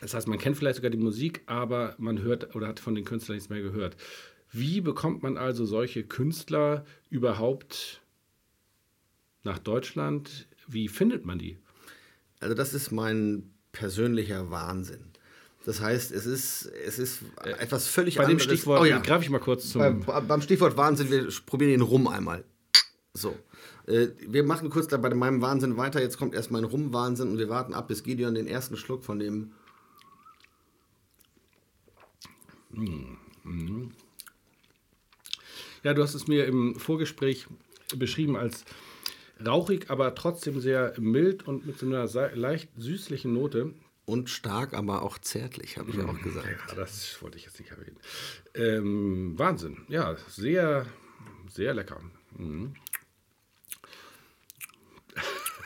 das 0.00 0.12
heißt, 0.12 0.28
man 0.28 0.38
kennt 0.38 0.56
vielleicht 0.56 0.76
sogar 0.76 0.90
die 0.90 0.98
Musik, 0.98 1.42
aber 1.46 1.94
man 1.98 2.20
hört 2.20 2.54
oder 2.54 2.68
hat 2.68 2.80
von 2.80 2.94
den 2.94 3.04
Künstlern 3.04 3.36
nichts 3.36 3.48
mehr 3.48 3.62
gehört. 3.62 3.96
Wie 4.52 4.80
bekommt 4.80 5.22
man 5.22 5.36
also 5.38 5.64
solche 5.64 6.04
Künstler 6.04 6.84
überhaupt 7.08 8.02
nach 9.42 9.58
Deutschland? 9.58 10.46
Wie 10.66 10.88
findet 10.88 11.24
man 11.24 11.38
die? 11.38 11.58
Also 12.40 12.54
das 12.54 12.74
ist 12.74 12.90
mein 12.90 13.50
persönlicher 13.72 14.50
Wahnsinn. 14.50 15.12
Das 15.64 15.80
heißt, 15.80 16.12
es 16.12 16.26
ist, 16.26 16.66
es 16.86 16.98
ist 16.98 17.22
äh, 17.42 17.50
etwas 17.50 17.88
völlig 17.88 18.16
Bei 18.16 18.24
anderes. 18.24 18.44
Bei 18.44 18.50
dem 18.50 18.56
Stichwort, 18.56 18.80
oh 18.80 18.84
ja. 18.84 18.98
greife 18.98 19.24
ich 19.24 19.30
mal 19.30 19.40
kurz 19.40 19.70
zum... 19.70 19.80
Beim, 19.80 20.28
beim 20.28 20.40
Stichwort 20.40 20.76
Wahnsinn, 20.76 21.10
wir 21.10 21.28
probieren 21.44 21.72
den 21.72 21.80
Rum 21.80 22.06
einmal. 22.06 22.44
So. 23.14 23.36
Äh, 23.86 24.08
wir 24.28 24.44
machen 24.44 24.70
kurz 24.70 24.86
bei 24.86 25.14
meinem 25.14 25.42
Wahnsinn 25.42 25.76
weiter. 25.76 26.00
Jetzt 26.00 26.18
kommt 26.18 26.34
erst 26.34 26.50
mein 26.50 26.64
Rum-Wahnsinn 26.64 27.30
und 27.30 27.38
wir 27.38 27.48
warten 27.48 27.74
ab, 27.74 27.88
bis 27.88 28.04
Gideon 28.04 28.34
den 28.34 28.46
ersten 28.46 28.76
Schluck 28.76 29.04
von 29.04 29.18
dem 29.18 29.52
ja, 35.82 35.94
du 35.94 36.02
hast 36.02 36.14
es 36.14 36.26
mir 36.26 36.46
im 36.46 36.78
Vorgespräch 36.78 37.46
beschrieben 37.96 38.36
als 38.36 38.64
rauchig, 39.44 39.90
aber 39.90 40.14
trotzdem 40.14 40.60
sehr 40.60 40.94
mild 40.98 41.46
und 41.46 41.66
mit 41.66 41.78
so 41.78 41.86
einer 41.86 42.06
leicht 42.34 42.70
süßlichen 42.76 43.32
Note. 43.32 43.74
Und 44.04 44.30
stark, 44.30 44.72
aber 44.72 45.02
auch 45.02 45.18
zärtlich, 45.18 45.78
habe 45.78 45.90
ich 45.90 45.98
auch 46.00 46.20
gesagt. 46.22 46.46
Ja, 46.46 46.74
das 46.76 47.20
wollte 47.22 47.38
ich 47.38 47.44
jetzt 47.44 47.58
nicht 47.58 47.72
erwähnen. 47.72 47.98
Ähm, 48.54 49.36
Wahnsinn. 49.36 49.78
Ja, 49.88 50.16
sehr, 50.28 50.86
sehr 51.48 51.74
lecker. 51.74 52.00
Mhm. 52.36 52.74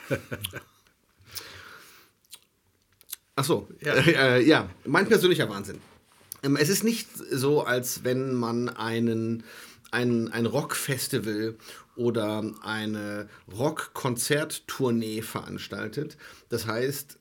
Ach 3.36 3.44
so, 3.44 3.68
ja. 3.80 3.94
Äh, 4.06 4.42
ja, 4.42 4.68
mein 4.84 5.06
persönlicher 5.08 5.48
Wahnsinn. 5.48 5.78
Ähm, 6.42 6.56
es 6.56 6.68
ist 6.68 6.84
nicht 6.84 7.08
so, 7.14 7.62
als 7.62 8.04
wenn 8.04 8.34
man 8.34 8.68
einen, 8.68 9.44
ein, 9.90 10.28
ein 10.32 10.46
Rockfestival 10.46 11.56
oder 11.96 12.52
eine 12.62 13.28
Rockkonzerttournee 13.52 15.22
veranstaltet. 15.22 16.16
Das 16.48 16.66
heißt, 16.66 17.18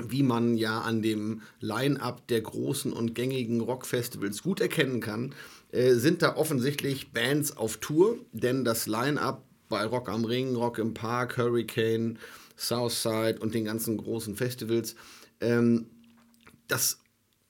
wie 0.00 0.22
man 0.22 0.56
ja 0.56 0.80
an 0.80 1.02
dem 1.02 1.42
Line-up 1.60 2.26
der 2.28 2.40
großen 2.40 2.92
und 2.92 3.14
gängigen 3.14 3.60
Rockfestivals 3.60 4.42
gut 4.42 4.60
erkennen 4.60 5.00
kann, 5.00 5.34
äh, 5.70 5.94
sind 5.94 6.22
da 6.22 6.36
offensichtlich 6.36 7.12
Bands 7.12 7.56
auf 7.56 7.76
Tour, 7.76 8.18
denn 8.32 8.64
das 8.64 8.86
Line-up 8.86 9.44
bei 9.68 9.84
Rock 9.84 10.08
am 10.08 10.24
Ring, 10.24 10.54
Rock 10.54 10.78
im 10.78 10.94
Park, 10.94 11.36
Hurricane, 11.36 12.18
Southside 12.56 13.38
und 13.40 13.54
den 13.54 13.64
ganzen 13.64 13.96
großen 13.96 14.36
Festivals, 14.36 14.96
ähm, 15.40 15.86
das 16.68 17.00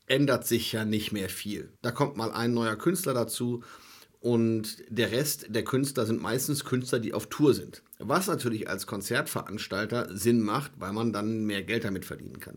ändert 0.06 0.46
sich 0.46 0.72
ja 0.72 0.84
nicht 0.84 1.12
mehr 1.12 1.28
viel. 1.28 1.72
Da 1.82 1.90
kommt 1.90 2.16
mal 2.16 2.32
ein 2.32 2.54
neuer 2.54 2.76
Künstler 2.76 3.14
dazu 3.14 3.62
und 4.22 4.84
der 4.88 5.10
Rest 5.10 5.46
der 5.48 5.64
Künstler 5.64 6.06
sind 6.06 6.22
meistens 6.22 6.64
Künstler, 6.64 7.00
die 7.00 7.12
auf 7.12 7.26
Tour 7.26 7.54
sind. 7.54 7.82
Was 7.98 8.28
natürlich 8.28 8.68
als 8.68 8.86
Konzertveranstalter 8.86 10.16
Sinn 10.16 10.40
macht, 10.42 10.70
weil 10.78 10.92
man 10.92 11.12
dann 11.12 11.44
mehr 11.44 11.64
Geld 11.64 11.82
damit 11.82 12.04
verdienen 12.04 12.38
kann. 12.38 12.56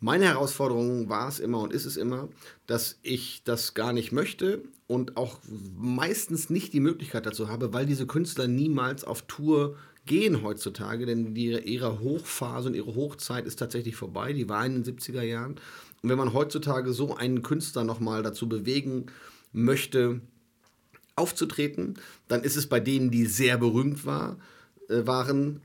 Meine 0.00 0.26
Herausforderung 0.26 1.08
war 1.08 1.28
es 1.28 1.38
immer 1.38 1.60
und 1.60 1.72
ist 1.72 1.84
es 1.84 1.96
immer, 1.96 2.28
dass 2.66 2.98
ich 3.02 3.42
das 3.44 3.74
gar 3.74 3.92
nicht 3.92 4.10
möchte 4.10 4.62
und 4.88 5.16
auch 5.16 5.38
meistens 5.76 6.50
nicht 6.50 6.72
die 6.72 6.80
Möglichkeit 6.80 7.26
dazu 7.26 7.48
habe, 7.48 7.72
weil 7.72 7.86
diese 7.86 8.06
Künstler 8.06 8.48
niemals 8.48 9.04
auf 9.04 9.22
Tour 9.22 9.76
gehen 10.04 10.42
heutzutage, 10.42 11.06
denn 11.06 11.36
ihre 11.36 12.00
Hochphase 12.00 12.70
und 12.70 12.74
ihre 12.74 12.96
Hochzeit 12.96 13.46
ist 13.46 13.60
tatsächlich 13.60 13.94
vorbei. 13.94 14.32
Die 14.32 14.48
war 14.48 14.66
in 14.66 14.82
den 14.82 14.96
70er 14.96 15.22
Jahren. 15.22 15.60
Und 16.02 16.10
wenn 16.10 16.18
man 16.18 16.32
heutzutage 16.32 16.92
so 16.92 17.14
einen 17.14 17.42
Künstler 17.42 17.84
nochmal 17.84 18.24
dazu 18.24 18.48
bewegen 18.48 19.06
möchte, 19.52 20.22
aufzutreten, 21.18 21.94
dann 22.28 22.42
ist 22.42 22.56
es 22.56 22.66
bei 22.66 22.80
denen, 22.80 23.10
die 23.10 23.26
sehr 23.26 23.58
berühmt 23.58 24.06
war, 24.06 24.38
äh, 24.88 25.06
waren, 25.06 25.60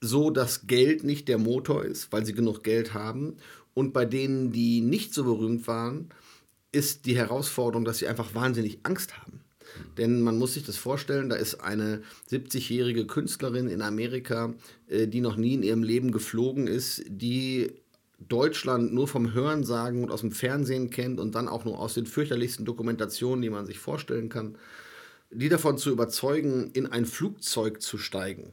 so, 0.00 0.30
dass 0.30 0.66
Geld 0.66 1.04
nicht 1.04 1.28
der 1.28 1.38
Motor 1.38 1.84
ist, 1.84 2.10
weil 2.10 2.24
sie 2.24 2.32
genug 2.32 2.62
Geld 2.62 2.94
haben. 2.94 3.36
Und 3.74 3.92
bei 3.92 4.06
denen, 4.06 4.50
die 4.50 4.80
nicht 4.80 5.12
so 5.12 5.24
berühmt 5.24 5.66
waren, 5.66 6.08
ist 6.72 7.06
die 7.06 7.16
Herausforderung, 7.16 7.84
dass 7.84 7.98
sie 7.98 8.06
einfach 8.08 8.34
wahnsinnig 8.34 8.78
Angst 8.84 9.18
haben. 9.18 9.40
Denn 9.98 10.22
man 10.22 10.38
muss 10.38 10.54
sich 10.54 10.64
das 10.64 10.76
vorstellen, 10.76 11.28
da 11.28 11.36
ist 11.36 11.56
eine 11.60 12.02
70-jährige 12.30 13.06
Künstlerin 13.06 13.68
in 13.68 13.82
Amerika, 13.82 14.54
äh, 14.88 15.06
die 15.06 15.20
noch 15.20 15.36
nie 15.36 15.54
in 15.54 15.62
ihrem 15.62 15.82
Leben 15.82 16.12
geflogen 16.12 16.66
ist, 16.66 17.02
die 17.06 17.72
Deutschland 18.28 18.92
nur 18.92 19.08
vom 19.08 19.32
Hörensagen 19.32 20.02
und 20.04 20.10
aus 20.10 20.20
dem 20.20 20.32
Fernsehen 20.32 20.90
kennt 20.90 21.20
und 21.20 21.34
dann 21.34 21.48
auch 21.48 21.64
nur 21.64 21.78
aus 21.78 21.94
den 21.94 22.06
fürchterlichsten 22.06 22.66
Dokumentationen, 22.66 23.42
die 23.42 23.50
man 23.50 23.66
sich 23.66 23.78
vorstellen 23.78 24.28
kann, 24.28 24.56
die 25.30 25.48
davon 25.48 25.78
zu 25.78 25.90
überzeugen, 25.90 26.70
in 26.72 26.86
ein 26.86 27.06
Flugzeug 27.06 27.80
zu 27.80 27.96
steigen 27.98 28.52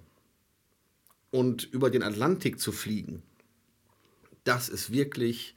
und 1.31 1.63
über 1.63 1.89
den 1.89 2.03
Atlantik 2.03 2.60
zu 2.60 2.72
fliegen, 2.72 3.24
das 4.43 4.69
ist 4.69 4.91
wirklich 4.91 5.55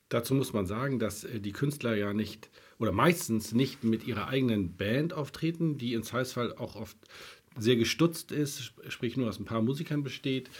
Dazu 0.09 0.35
muss 0.35 0.53
man 0.53 0.67
sagen, 0.67 0.99
dass 0.99 1.23
äh, 1.23 1.39
die 1.39 1.53
Künstler 1.53 1.95
ja 1.95 2.13
nicht 2.13 2.51
oder 2.79 2.93
meistens 2.93 3.53
nicht 3.53 3.85
mit 3.85 4.07
ihrer 4.07 4.29
eigenen 4.29 4.77
Band 4.77 5.13
auftreten, 5.13 5.79
die 5.79 5.95
im 5.95 6.03
Zweifelsfall 6.03 6.55
auch 6.57 6.77
oft 6.77 6.97
sehr 7.59 7.77
gestutzt 7.77 8.33
ist, 8.33 8.75
sprich 8.89 9.17
nur 9.17 9.29
aus 9.29 9.39
ein 9.39 9.47
paar 9.47 9.63
Musikern 9.63 10.03
besteht, 10.03 10.51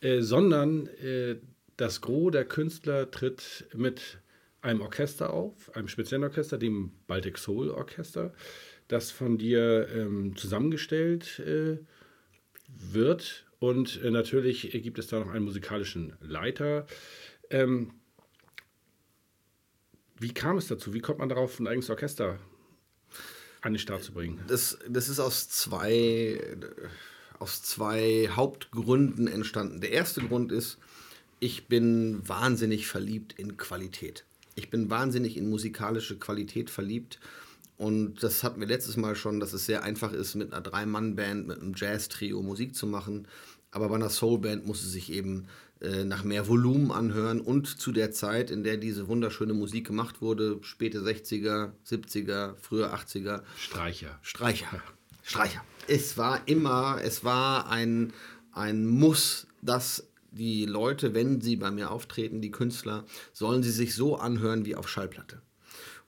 äh, 0.00 0.20
sondern 0.20 0.86
äh, 0.86 1.36
das 1.76 2.00
Gros 2.00 2.32
der 2.32 2.44
Künstler 2.44 3.10
tritt 3.10 3.66
mit 3.74 4.18
einem 4.60 4.80
Orchester 4.80 5.32
auf, 5.32 5.74
einem 5.74 5.88
speziellen 5.88 6.24
Orchester, 6.24 6.58
dem 6.58 6.92
Baltic 7.06 7.38
Soul 7.38 7.70
Orchester, 7.70 8.32
das 8.88 9.10
von 9.10 9.38
dir 9.38 9.88
ähm, 9.94 10.36
zusammengestellt 10.36 11.40
äh, 11.40 11.78
wird. 12.68 13.46
Und 13.58 14.02
äh, 14.02 14.10
natürlich 14.10 14.70
gibt 14.82 14.98
es 14.98 15.06
da 15.06 15.20
noch 15.20 15.30
einen 15.30 15.44
musikalischen 15.44 16.14
Leiter. 16.20 16.86
Ähm, 17.50 17.92
wie 20.22 20.32
kam 20.32 20.56
es 20.56 20.68
dazu? 20.68 20.94
Wie 20.94 21.00
kommt 21.00 21.18
man 21.18 21.28
darauf, 21.28 21.58
ein 21.58 21.66
eigenes 21.66 21.90
Orchester 21.90 22.38
an 23.60 23.72
den 23.72 23.78
Start 23.78 24.02
zu 24.04 24.12
bringen? 24.12 24.40
Das, 24.46 24.78
das 24.88 25.08
ist 25.08 25.20
aus 25.20 25.48
zwei 25.48 26.40
aus 27.42 27.60
zwei 27.60 28.28
Hauptgründen 28.30 29.26
entstanden. 29.26 29.80
Der 29.80 29.90
erste 29.90 30.20
Grund 30.20 30.52
ist, 30.52 30.78
ich 31.40 31.66
bin 31.66 32.26
wahnsinnig 32.28 32.86
verliebt 32.86 33.32
in 33.36 33.56
Qualität. 33.56 34.24
Ich 34.54 34.70
bin 34.70 34.90
wahnsinnig 34.90 35.36
in 35.36 35.50
musikalische 35.50 36.16
Qualität 36.18 36.70
verliebt. 36.70 37.18
Und 37.78 38.22
das 38.22 38.44
hatten 38.44 38.60
wir 38.60 38.68
letztes 38.68 38.96
Mal 38.96 39.16
schon, 39.16 39.40
dass 39.40 39.52
es 39.52 39.66
sehr 39.66 39.82
einfach 39.82 40.12
ist, 40.12 40.36
mit 40.36 40.52
einer 40.52 40.62
Drei-Mann-Band, 40.62 41.48
mit 41.48 41.60
einem 41.60 41.72
Jazz-Trio 41.74 42.42
Musik 42.42 42.76
zu 42.76 42.86
machen. 42.86 43.26
Aber 43.72 43.88
bei 43.88 43.96
einer 43.96 44.10
Soul-Band 44.10 44.64
muss 44.64 44.84
es 44.84 44.92
sich 44.92 45.10
eben 45.10 45.48
äh, 45.82 46.04
nach 46.04 46.22
mehr 46.22 46.46
Volumen 46.46 46.92
anhören. 46.92 47.40
Und 47.40 47.66
zu 47.66 47.90
der 47.90 48.12
Zeit, 48.12 48.50
in 48.50 48.62
der 48.62 48.76
diese 48.76 49.08
wunderschöne 49.08 49.52
Musik 49.52 49.86
gemacht 49.86 50.22
wurde, 50.22 50.58
späte 50.62 51.00
60er, 51.00 51.72
70er, 51.84 52.54
frühe 52.56 52.94
80er. 52.94 53.42
Streicher. 53.58 54.18
Streicher. 54.22 54.82
Streicher. 55.24 55.64
Es 55.88 56.16
war 56.16 56.46
immer, 56.46 57.00
es 57.02 57.24
war 57.24 57.68
ein, 57.68 58.12
ein 58.52 58.86
Muss, 58.86 59.48
dass 59.60 60.06
die 60.30 60.66
Leute, 60.66 61.14
wenn 61.14 61.40
sie 61.40 61.56
bei 61.56 61.70
mir 61.70 61.90
auftreten, 61.90 62.40
die 62.40 62.50
Künstler, 62.50 63.04
sollen 63.32 63.62
sie 63.62 63.72
sich 63.72 63.94
so 63.94 64.16
anhören 64.16 64.64
wie 64.64 64.76
auf 64.76 64.88
Schallplatte. 64.88 65.42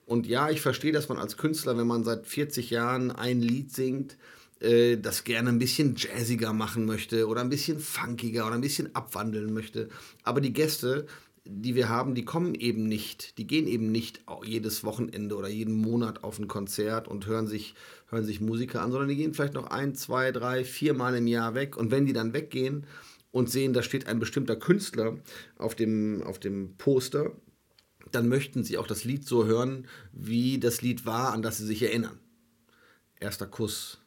Und 0.06 0.26
ja, 0.26 0.50
ich 0.50 0.60
verstehe, 0.60 0.92
dass 0.92 1.08
man 1.08 1.18
als 1.18 1.37
Künstler, 1.37 1.76
wenn 1.76 1.87
man 1.87 2.04
seit 2.04 2.26
40 2.26 2.70
Jahren 2.70 3.10
ein 3.10 3.40
Lied 3.40 3.74
singt, 3.74 4.16
äh, 4.64 4.96
das 4.96 5.24
gerne 5.24 5.50
ein 5.50 5.59
bisschen 5.59 5.94
jazziger 5.96 6.53
machen 6.53 6.87
möchte 6.87 7.29
oder 7.29 7.40
ein 7.40 7.50
bisschen 7.50 7.79
funkiger 7.79 8.46
oder 8.46 8.55
ein 8.55 8.61
bisschen 8.61 8.94
abwandeln 8.94 9.53
möchte. 9.53 9.88
Aber 10.22 10.40
die 10.40 10.53
Gäste 10.53 11.07
die 11.46 11.74
wir 11.74 11.90
haben, 11.90 12.14
die 12.14 12.24
kommen 12.24 12.55
eben 12.55 12.88
nicht, 12.88 13.37
die 13.37 13.46
gehen 13.46 13.66
eben 13.66 13.92
nicht 13.92 14.24
jedes 14.44 14.83
Wochenende 14.83 15.37
oder 15.37 15.48
jeden 15.48 15.74
Monat 15.74 16.24
auf 16.24 16.38
ein 16.38 16.48
Konzert 16.48 17.07
und 17.07 17.27
hören 17.27 17.46
sich, 17.46 17.74
hören 18.09 18.24
sich 18.24 18.40
Musiker 18.40 18.81
an, 18.81 18.90
sondern 18.90 19.09
die 19.09 19.16
gehen 19.16 19.35
vielleicht 19.35 19.55
noch 19.55 19.66
ein, 19.66 19.94
zwei, 19.94 20.33
drei, 20.33 20.64
vier 20.64 20.94
Mal 20.94 21.14
im 21.14 21.27
Jahr 21.27 21.55
weg. 21.55 21.77
Und 21.77 21.90
wenn 21.90 22.07
die 22.07 22.14
dann 22.14 22.33
weggehen 22.33 22.87
und 23.31 23.50
sehen, 23.50 23.74
da 23.74 23.83
steht 23.83 24.07
ein 24.07 24.18
bestimmter 24.18 24.57
Künstler 24.57 25.18
auf 25.59 25.74
dem, 25.74 26.22
auf 26.22 26.38
dem 26.38 26.77
Poster, 26.79 27.33
dann 28.11 28.29
möchten 28.29 28.64
sie 28.64 28.79
auch 28.79 28.87
das 28.87 29.05
Lied 29.05 29.27
so 29.27 29.44
hören, 29.44 29.87
wie 30.12 30.59
das 30.59 30.81
Lied 30.81 31.05
war, 31.05 31.35
an 31.35 31.42
das 31.42 31.59
sie 31.59 31.66
sich 31.66 31.83
erinnern. 31.83 32.18
Erster 33.20 33.46
Kuss, 33.46 34.00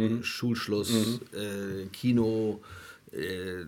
mhm. 0.00 0.22
Schulschluss, 0.22 0.90
mhm. 0.90 1.20
Äh, 1.32 1.86
Kino, 1.92 2.60
äh, 3.12 3.64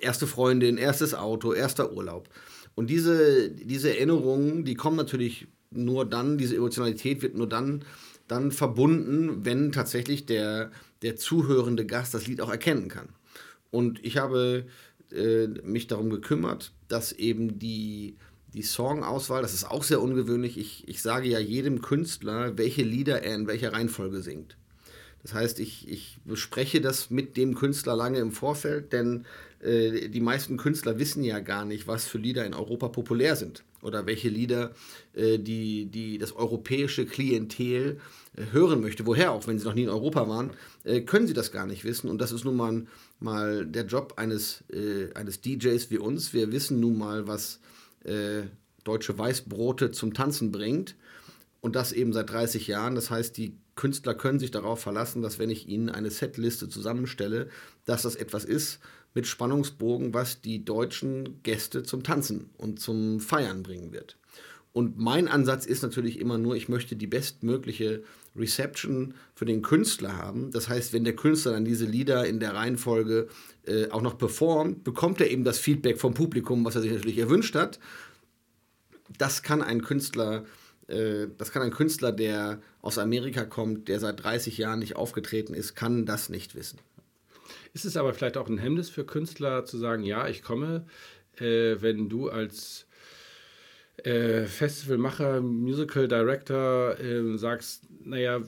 erste 0.00 0.26
Freundin, 0.26 0.76
erstes 0.76 1.14
Auto, 1.14 1.52
erster 1.52 1.92
Urlaub. 1.92 2.28
Und 2.74 2.90
diese, 2.90 3.50
diese 3.50 3.90
Erinnerungen, 3.90 4.64
die 4.64 4.74
kommen 4.74 4.96
natürlich 4.96 5.46
nur 5.70 6.04
dann, 6.04 6.38
diese 6.38 6.56
Emotionalität 6.56 7.22
wird 7.22 7.34
nur 7.34 7.48
dann, 7.48 7.84
dann 8.28 8.50
verbunden, 8.50 9.44
wenn 9.44 9.72
tatsächlich 9.72 10.26
der, 10.26 10.70
der 11.02 11.16
zuhörende 11.16 11.86
Gast 11.86 12.14
das 12.14 12.26
Lied 12.26 12.40
auch 12.40 12.50
erkennen 12.50 12.88
kann. 12.88 13.08
Und 13.70 14.04
ich 14.04 14.18
habe 14.18 14.66
äh, 15.10 15.46
mich 15.46 15.86
darum 15.86 16.10
gekümmert, 16.10 16.72
dass 16.88 17.12
eben 17.12 17.58
die, 17.58 18.16
die 18.54 18.62
Songauswahl, 18.62 19.42
das 19.42 19.54
ist 19.54 19.64
auch 19.64 19.82
sehr 19.82 20.00
ungewöhnlich, 20.00 20.58
ich, 20.58 20.86
ich 20.88 21.02
sage 21.02 21.28
ja 21.28 21.38
jedem 21.38 21.80
Künstler, 21.80 22.56
welche 22.58 22.82
Lieder 22.82 23.22
er 23.22 23.34
in 23.34 23.46
welcher 23.46 23.72
Reihenfolge 23.72 24.22
singt. 24.22 24.56
Das 25.22 25.34
heißt, 25.34 25.60
ich, 25.60 25.88
ich 25.88 26.18
bespreche 26.24 26.80
das 26.80 27.10
mit 27.10 27.36
dem 27.36 27.54
Künstler 27.54 27.94
lange 27.94 28.18
im 28.18 28.32
Vorfeld, 28.32 28.92
denn 28.92 29.24
äh, 29.60 30.08
die 30.08 30.20
meisten 30.20 30.56
Künstler 30.56 30.98
wissen 30.98 31.22
ja 31.22 31.38
gar 31.38 31.64
nicht, 31.64 31.86
was 31.86 32.06
für 32.06 32.18
Lieder 32.18 32.44
in 32.44 32.54
Europa 32.54 32.88
populär 32.88 33.36
sind 33.36 33.62
oder 33.82 34.06
welche 34.06 34.28
Lieder 34.28 34.72
äh, 35.14 35.38
die, 35.38 35.86
die 35.86 36.18
das 36.18 36.32
europäische 36.32 37.06
Klientel 37.06 38.00
äh, 38.36 38.42
hören 38.52 38.80
möchte. 38.80 39.06
Woher 39.06 39.30
auch, 39.32 39.46
wenn 39.46 39.58
sie 39.58 39.64
noch 39.64 39.74
nie 39.74 39.84
in 39.84 39.88
Europa 39.88 40.28
waren, 40.28 40.50
äh, 40.82 41.02
können 41.02 41.28
sie 41.28 41.34
das 41.34 41.52
gar 41.52 41.66
nicht 41.66 41.84
wissen. 41.84 42.10
Und 42.10 42.20
das 42.20 42.32
ist 42.32 42.44
nun 42.44 42.56
mal, 42.56 42.86
mal 43.20 43.64
der 43.64 43.86
Job 43.86 44.14
eines, 44.16 44.64
äh, 44.72 45.12
eines 45.14 45.40
DJs 45.40 45.90
wie 45.90 45.98
uns. 45.98 46.32
Wir 46.32 46.50
wissen 46.50 46.80
nun 46.80 46.98
mal, 46.98 47.28
was 47.28 47.60
äh, 48.04 48.42
deutsche 48.82 49.16
Weißbrote 49.16 49.92
zum 49.92 50.14
Tanzen 50.14 50.50
bringt. 50.50 50.96
Und 51.60 51.76
das 51.76 51.92
eben 51.92 52.12
seit 52.12 52.28
30 52.30 52.66
Jahren. 52.66 52.96
Das 52.96 53.10
heißt, 53.10 53.36
die 53.36 53.56
Künstler 53.74 54.14
können 54.14 54.38
sich 54.38 54.50
darauf 54.50 54.80
verlassen, 54.80 55.22
dass 55.22 55.38
wenn 55.38 55.50
ich 55.50 55.68
ihnen 55.68 55.88
eine 55.88 56.10
Setliste 56.10 56.68
zusammenstelle, 56.68 57.48
dass 57.84 58.02
das 58.02 58.16
etwas 58.16 58.44
ist 58.44 58.80
mit 59.14 59.26
Spannungsbogen, 59.26 60.14
was 60.14 60.40
die 60.40 60.64
deutschen 60.64 61.42
Gäste 61.42 61.82
zum 61.82 62.02
Tanzen 62.02 62.50
und 62.58 62.80
zum 62.80 63.20
Feiern 63.20 63.62
bringen 63.62 63.92
wird. 63.92 64.16
Und 64.72 64.98
mein 64.98 65.28
Ansatz 65.28 65.66
ist 65.66 65.82
natürlich 65.82 66.18
immer 66.18 66.38
nur, 66.38 66.56
ich 66.56 66.70
möchte 66.70 66.96
die 66.96 67.06
bestmögliche 67.06 68.02
Reception 68.34 69.14
für 69.34 69.44
den 69.44 69.60
Künstler 69.60 70.16
haben. 70.16 70.50
Das 70.50 70.70
heißt, 70.70 70.94
wenn 70.94 71.04
der 71.04 71.14
Künstler 71.14 71.52
dann 71.52 71.66
diese 71.66 71.84
Lieder 71.84 72.26
in 72.26 72.40
der 72.40 72.54
Reihenfolge 72.54 73.28
äh, 73.66 73.90
auch 73.90 74.00
noch 74.00 74.16
performt, 74.16 74.82
bekommt 74.82 75.20
er 75.20 75.30
eben 75.30 75.44
das 75.44 75.58
Feedback 75.58 75.98
vom 75.98 76.14
Publikum, 76.14 76.64
was 76.64 76.74
er 76.74 76.80
sich 76.80 76.92
natürlich 76.92 77.18
erwünscht 77.18 77.54
hat. 77.54 77.78
Das 79.18 79.42
kann 79.42 79.60
ein 79.60 79.82
Künstler 79.82 80.44
äh, 80.44 80.61
das 80.88 81.52
kann 81.52 81.62
ein 81.62 81.70
Künstler, 81.70 82.12
der 82.12 82.60
aus 82.82 82.98
Amerika 82.98 83.44
kommt, 83.44 83.88
der 83.88 84.00
seit 84.00 84.22
30 84.22 84.58
Jahren 84.58 84.80
nicht 84.80 84.96
aufgetreten 84.96 85.54
ist, 85.54 85.74
kann 85.74 86.06
das 86.06 86.28
nicht 86.28 86.54
wissen. 86.54 86.78
Ist 87.72 87.84
es 87.84 87.96
aber 87.96 88.12
vielleicht 88.12 88.36
auch 88.36 88.48
ein 88.48 88.58
Hemmnis 88.58 88.90
für 88.90 89.04
Künstler 89.04 89.64
zu 89.64 89.78
sagen, 89.78 90.02
ja, 90.02 90.28
ich 90.28 90.42
komme, 90.42 90.86
äh, 91.36 91.76
wenn 91.80 92.08
du 92.08 92.28
als 92.28 92.86
äh, 94.04 94.44
Festivalmacher, 94.44 95.40
Musical 95.40 96.08
Director 96.08 96.98
äh, 96.98 97.36
sagst, 97.38 97.88
naja, 98.04 98.42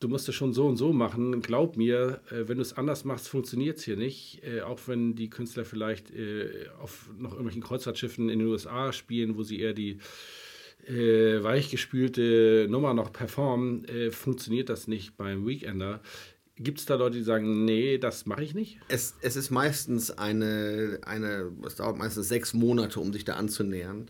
du 0.00 0.08
musst 0.08 0.28
es 0.28 0.34
schon 0.34 0.52
so 0.52 0.66
und 0.66 0.76
so 0.76 0.92
machen. 0.92 1.40
Glaub 1.40 1.76
mir, 1.76 2.20
äh, 2.30 2.48
wenn 2.48 2.56
du 2.56 2.62
es 2.62 2.76
anders 2.76 3.04
machst, 3.04 3.28
funktioniert 3.28 3.78
es 3.78 3.84
hier 3.84 3.96
nicht. 3.96 4.42
Äh, 4.44 4.62
auch 4.62 4.80
wenn 4.86 5.14
die 5.14 5.30
Künstler 5.30 5.64
vielleicht 5.64 6.10
äh, 6.10 6.68
auf 6.80 7.10
noch 7.16 7.32
irgendwelchen 7.32 7.62
Kreuzfahrtschiffen 7.62 8.28
in 8.28 8.40
den 8.40 8.48
USA 8.48 8.92
spielen, 8.92 9.36
wo 9.36 9.42
sie 9.42 9.60
eher 9.60 9.72
die 9.72 9.98
äh, 10.88 11.42
weichgespülte 11.42 12.66
Nummer 12.68 12.94
noch 12.94 13.12
performen, 13.12 13.84
äh, 13.86 14.10
funktioniert 14.10 14.68
das 14.68 14.88
nicht 14.88 15.16
beim 15.16 15.46
Weekender. 15.46 16.00
Gibt 16.56 16.78
es 16.78 16.86
da 16.86 16.94
Leute, 16.94 17.18
die 17.18 17.24
sagen, 17.24 17.64
nee, 17.64 17.98
das 17.98 18.26
mache 18.26 18.44
ich 18.44 18.54
nicht? 18.54 18.78
Es, 18.88 19.16
es 19.22 19.34
ist 19.34 19.50
meistens 19.50 20.12
eine, 20.12 21.00
eine, 21.04 21.50
es 21.66 21.76
dauert 21.76 21.98
meistens 21.98 22.28
sechs 22.28 22.54
Monate, 22.54 23.00
um 23.00 23.12
sich 23.12 23.24
da 23.24 23.34
anzunähern. 23.34 24.06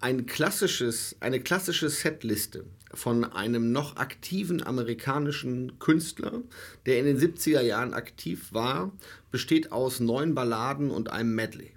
Ein 0.00 0.26
klassisches, 0.26 1.16
eine 1.20 1.40
klassische 1.40 1.88
Setliste 1.88 2.64
von 2.94 3.24
einem 3.24 3.72
noch 3.72 3.96
aktiven 3.96 4.62
amerikanischen 4.62 5.78
Künstler, 5.78 6.42
der 6.86 7.00
in 7.00 7.06
den 7.06 7.18
70er 7.18 7.60
Jahren 7.60 7.94
aktiv 7.94 8.52
war, 8.52 8.92
besteht 9.30 9.72
aus 9.72 10.00
neun 10.00 10.34
Balladen 10.34 10.90
und 10.90 11.10
einem 11.10 11.34
Medley. 11.34 11.72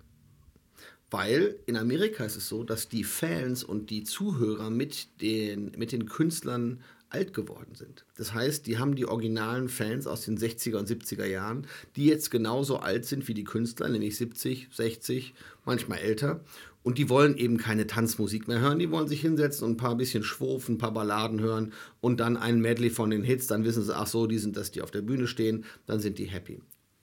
Weil 1.13 1.59
in 1.67 1.77
Amerika 1.77 2.25
ist 2.25 2.37
es 2.37 2.49
so, 2.49 2.63
dass 2.63 2.89
die 2.89 3.03
Fans 3.03 3.63
und 3.63 3.91
die 3.91 4.03
Zuhörer 4.03 4.71
mit 4.71 5.21
den, 5.21 5.71
mit 5.77 5.91
den 5.91 6.07
Künstlern 6.07 6.81
alt 7.09 7.35
geworden 7.35 7.75
sind. 7.75 8.03
Das 8.17 8.33
heißt, 8.33 8.65
die 8.65 8.79
haben 8.79 8.95
die 8.95 9.05
originalen 9.05 9.69
Fans 9.69 10.07
aus 10.07 10.25
den 10.25 10.39
60er 10.39 10.77
und 10.77 10.89
70er 10.89 11.25
Jahren, 11.25 11.67
die 11.95 12.07
jetzt 12.07 12.31
genauso 12.31 12.77
alt 12.77 13.05
sind 13.05 13.27
wie 13.27 13.35
die 13.35 13.43
Künstler, 13.43 13.89
nämlich 13.89 14.17
70, 14.17 14.69
60, 14.71 15.35
manchmal 15.65 15.99
älter. 15.99 16.43
Und 16.81 16.97
die 16.97 17.09
wollen 17.09 17.37
eben 17.37 17.57
keine 17.57 17.85
Tanzmusik 17.85 18.47
mehr 18.47 18.59
hören, 18.59 18.79
die 18.79 18.89
wollen 18.89 19.07
sich 19.07 19.21
hinsetzen 19.21 19.65
und 19.65 19.73
ein 19.73 19.77
paar 19.77 19.95
bisschen 19.95 20.23
schwurfen, 20.23 20.75
ein 20.75 20.79
paar 20.79 20.95
Balladen 20.95 21.41
hören 21.41 21.73
und 22.01 22.21
dann 22.21 22.37
ein 22.37 22.59
Medley 22.59 22.89
von 22.89 23.11
den 23.11 23.21
Hits, 23.21 23.45
dann 23.45 23.65
wissen 23.65 23.83
sie, 23.83 23.95
ach 23.95 24.07
so, 24.07 24.25
die 24.25 24.39
sind 24.39 24.57
das, 24.57 24.71
die 24.71 24.81
auf 24.81 24.89
der 24.89 25.03
Bühne 25.03 25.27
stehen, 25.27 25.63
dann 25.85 25.99
sind 25.99 26.17
die 26.17 26.25
happy. 26.25 26.59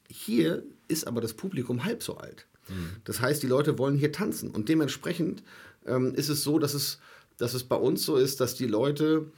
Hier 0.09 0.65
ist 0.89 1.07
aber 1.07 1.21
das 1.21 1.35
Publikum 1.35 1.85
halb 1.85 2.03
so 2.03 2.17
alt. 2.17 2.49
Mhm. 2.69 2.97
Das 3.05 3.21
heißt, 3.21 3.43
die 3.43 3.47
Leute 3.47 3.79
wollen 3.79 3.97
hier 3.97 4.13
tanzen 4.13 4.51
und 4.51 4.69
dementsprechend 4.69 5.43
ähm, 5.87 6.15
ist 6.15 6.29
es 6.29 6.43
so, 6.43 6.59
dass 6.59 6.75
es, 6.75 6.99
dass 7.37 7.55
es 7.55 7.65
bei 7.65 7.77
uns 7.77 8.05
so 8.05 8.17
ist, 8.17 8.41
dass 8.41 8.55
die 8.55 8.67
Leute 8.67 9.31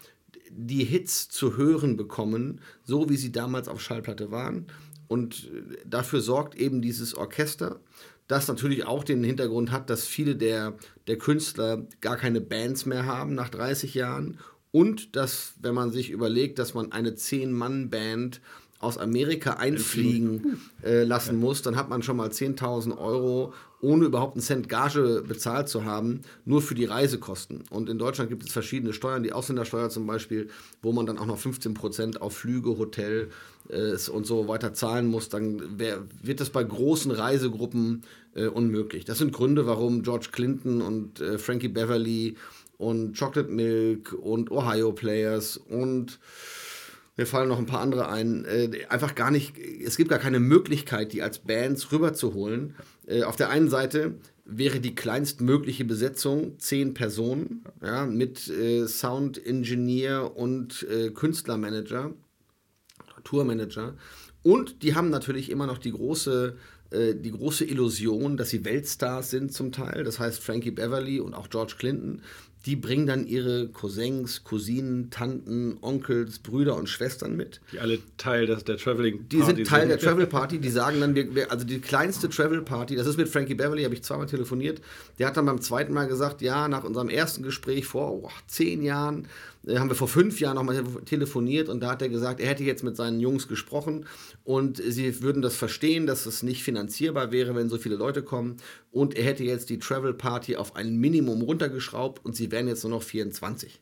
die 0.51 0.85
Hits 0.85 1.29
zu 1.29 1.57
hören 1.57 1.97
bekommen, 1.97 2.61
so 2.85 3.09
wie 3.09 3.17
sie 3.17 3.33
damals 3.33 3.69
auf 3.69 3.81
Schallplatte 3.81 4.31
waren. 4.31 4.67
Und 5.09 5.51
äh, 5.53 5.79
dafür 5.87 6.21
sorgt 6.21 6.55
eben 6.55 6.83
dieses 6.83 7.15
Orchester, 7.15 7.81
das 8.29 8.49
natürlich 8.49 8.87
auch 8.87 9.05
den 9.05 9.25
Hintergrund 9.25 9.71
hat, 9.71 9.91
dass 9.91 10.07
viele 10.07 10.37
der, 10.37 10.75
der 11.07 11.19
Künstler 11.19 11.87
gar 12.01 12.17
keine 12.17 12.41
Bands 12.41 12.87
mehr 12.87 13.05
haben 13.05 13.35
nach 13.35 13.49
30 13.49 13.95
Jahren. 13.95 14.39
Und 14.71 15.17
dass, 15.17 15.55
wenn 15.61 15.75
man 15.75 15.91
sich 15.91 16.11
überlegt, 16.11 16.59
dass 16.59 16.73
man 16.73 16.93
eine 16.93 17.15
Zehn-Mann-Band 17.15 18.41
aus 18.83 18.99
Amerika 18.99 19.55
einfliegen 19.55 20.61
äh, 20.83 21.05
lassen 21.05 21.39
muss, 21.39 21.63
dann 21.63 21.77
hat 21.77 21.89
man 21.89 22.03
schon 22.03 22.17
mal 22.17 22.29
10.000 22.29 22.99
Euro, 22.99 23.53
ohne 23.81 24.05
überhaupt 24.05 24.35
einen 24.35 24.43
Cent 24.43 24.69
Gage 24.69 25.25
bezahlt 25.27 25.69
zu 25.69 25.85
haben, 25.85 26.23
nur 26.45 26.63
für 26.63 26.75
die 26.75 26.85
Reisekosten. 26.85 27.65
Und 27.71 27.89
in 27.89 27.99
Deutschland 27.99 28.31
gibt 28.31 28.45
es 28.45 28.53
verschiedene 28.53 28.93
Steuern, 28.93 29.23
die 29.23 29.33
Ausländersteuer 29.33 29.89
zum 29.89 30.07
Beispiel, 30.07 30.49
wo 30.83 30.93
man 30.93 31.07
dann 31.07 31.19
auch 31.19 31.27
noch 31.27 31.39
15 31.39 31.75
Prozent 31.75 32.21
auf 32.23 32.37
Flüge, 32.37 32.77
Hotel 32.79 33.31
äh, 33.69 33.97
und 34.11 34.27
so 34.27 34.49
weiter 34.49 34.75
zahlen 34.75 35.07
muss. 35.09 35.29
Dann 35.29 35.79
wär, 35.79 36.03
wird 36.23 36.41
das 36.41 36.51
bei 36.51 36.63
großen 36.63 37.11
Reisegruppen 37.11 38.03
äh, 38.35 38.47
unmöglich. 38.47 39.05
Das 39.05 39.19
sind 39.19 39.33
Gründe, 39.33 39.67
warum 39.67 40.03
George 40.03 40.29
Clinton 40.33 40.83
und 40.83 41.21
äh, 41.21 41.39
Frankie 41.39 41.69
Beverly 41.69 42.37
und 42.79 43.17
Chocolate 43.17 43.51
Milk 43.51 44.13
und 44.13 44.51
Ohio 44.51 44.93
Players 44.93 45.57
und 45.57 46.19
mir 47.17 47.27
fallen 47.27 47.49
noch 47.49 47.59
ein 47.59 47.67
paar 47.67 47.81
andere 47.81 48.09
ein, 48.09 48.45
äh, 48.45 48.87
einfach 48.89 49.15
gar 49.15 49.31
nicht, 49.31 49.59
es 49.59 49.97
gibt 49.97 50.11
gar 50.11 50.19
keine 50.19 50.41
Möglichkeit, 50.41 51.13
die 51.13 51.23
als 51.23 51.41
Bands 51.41 51.93
rüberzuholen. 51.93 52.75
Äh, 53.07 53.25
auf 53.25 53.37
der 53.37 53.51
einen 53.51 53.69
Seite 53.69 54.15
wäre 54.45 54.81
die 54.81 54.95
kleinstmögliche 54.95 55.85
Besetzung 55.85 56.59
zehn 56.59 56.95
Personen, 56.95 57.65
ja, 57.83 58.07
mit 58.07 58.49
äh, 58.49 58.87
Sound 58.87 59.45
Engineer 59.45 60.37
und 60.37 60.87
äh, 60.91 61.11
Künstlermanager, 61.11 62.13
Tourmanager. 63.25 63.95
Und 64.43 64.83
die 64.83 64.95
haben 64.95 65.11
natürlich 65.11 65.51
immer 65.51 65.67
noch 65.67 65.79
die 65.79 65.93
große 65.93 66.57
äh, 66.93 67.15
die 67.15 67.31
große 67.31 67.65
Illusion, 67.65 68.37
dass 68.37 68.51
sie 68.51 68.65
Weltstars 68.65 69.31
sind 69.31 69.53
zum 69.53 69.73
Teil. 69.73 70.05
Das 70.05 70.19
heißt, 70.19 70.43
Frankie 70.43 70.71
Beverly 70.71 71.21
und 71.21 71.35
auch 71.35 71.49
George 71.49 71.75
Clinton 71.79 72.23
die 72.67 72.77
bringen 72.77 73.07
dann 73.07 73.27
ihre 73.27 73.69
Cousins, 73.69 74.45
Cousinen, 74.45 75.11
Tanten, 75.11 75.79
Onkels, 75.81 76.39
Brüder 76.39 76.77
und 76.77 76.89
Schwestern 76.89 77.37
mit. 77.37 77.61
Die 77.73 77.81
alle 77.81 77.99
Teil 78.17 78.47
des, 78.47 78.65
der 78.65 78.77
Traveling 78.77 79.19
Party 79.19 79.29
Die 79.37 79.43
sind 79.43 79.67
Teil 79.67 79.81
sind. 79.81 79.89
der 79.91 79.99
Travel 79.99 80.27
Party, 80.27 80.59
die 80.61 80.71
sagen 80.71 81.01
dann, 81.01 81.15
wir, 81.15 81.51
also 81.51 81.65
die 81.65 81.81
kleinste 81.81 82.29
Travel 82.29 82.63
Party, 82.63 82.95
das 82.95 83.07
ist 83.07 83.17
mit 83.17 83.29
Frankie 83.29 83.55
Beverly, 83.55 83.83
habe 83.83 83.95
ich 83.95 84.03
zweimal 84.03 84.27
telefoniert, 84.27 84.81
der 85.19 85.27
hat 85.27 85.37
dann 85.37 85.47
beim 85.47 85.61
zweiten 85.61 85.93
Mal 85.93 86.07
gesagt, 86.07 86.41
ja, 86.41 86.69
nach 86.69 86.85
unserem 86.85 87.09
ersten 87.09 87.43
Gespräch 87.43 87.87
vor 87.87 88.13
oh, 88.13 88.31
zehn 88.47 88.83
Jahren, 88.83 89.27
äh, 89.67 89.79
haben 89.79 89.89
wir 89.89 89.97
vor 89.97 90.09
fünf 90.09 90.41
Jahren 90.41 90.55
nochmal 90.55 90.85
telefoniert 91.05 91.69
und 91.69 91.81
da 91.81 91.91
hat 91.91 92.03
er 92.03 92.09
gesagt, 92.09 92.41
er 92.41 92.49
hätte 92.49 92.65
jetzt 92.65 92.85
mit 92.85 92.97
seinen 92.97 93.19
Jungs 93.19 93.49
gesprochen 93.49 94.07
und 94.45 94.77
sie 94.77 95.21
würden 95.23 95.43
das 95.43 95.57
verstehen, 95.57 96.07
dass 96.07 96.27
es 96.27 96.43
nicht 96.45 96.63
finanzierbar 96.63 97.33
wäre, 97.33 97.57
wenn 97.57 97.69
so 97.69 97.79
viele 97.79 97.97
Leute 97.97 98.23
kommen 98.23 98.59
und 98.93 99.17
er 99.17 99.25
hätte 99.25 99.43
jetzt 99.43 99.71
die 99.71 99.79
Travel 99.79 100.15
Party 100.15 100.57
auf 100.57 100.77
ein 100.77 100.97
Minimum 100.97 101.43
runtergeschraubt 101.43 102.25
und 102.25 102.37
sie 102.37 102.52
wären 102.53 102.69
jetzt 102.69 102.85
nur 102.85 102.91
noch 102.91 103.03
24. 103.03 103.81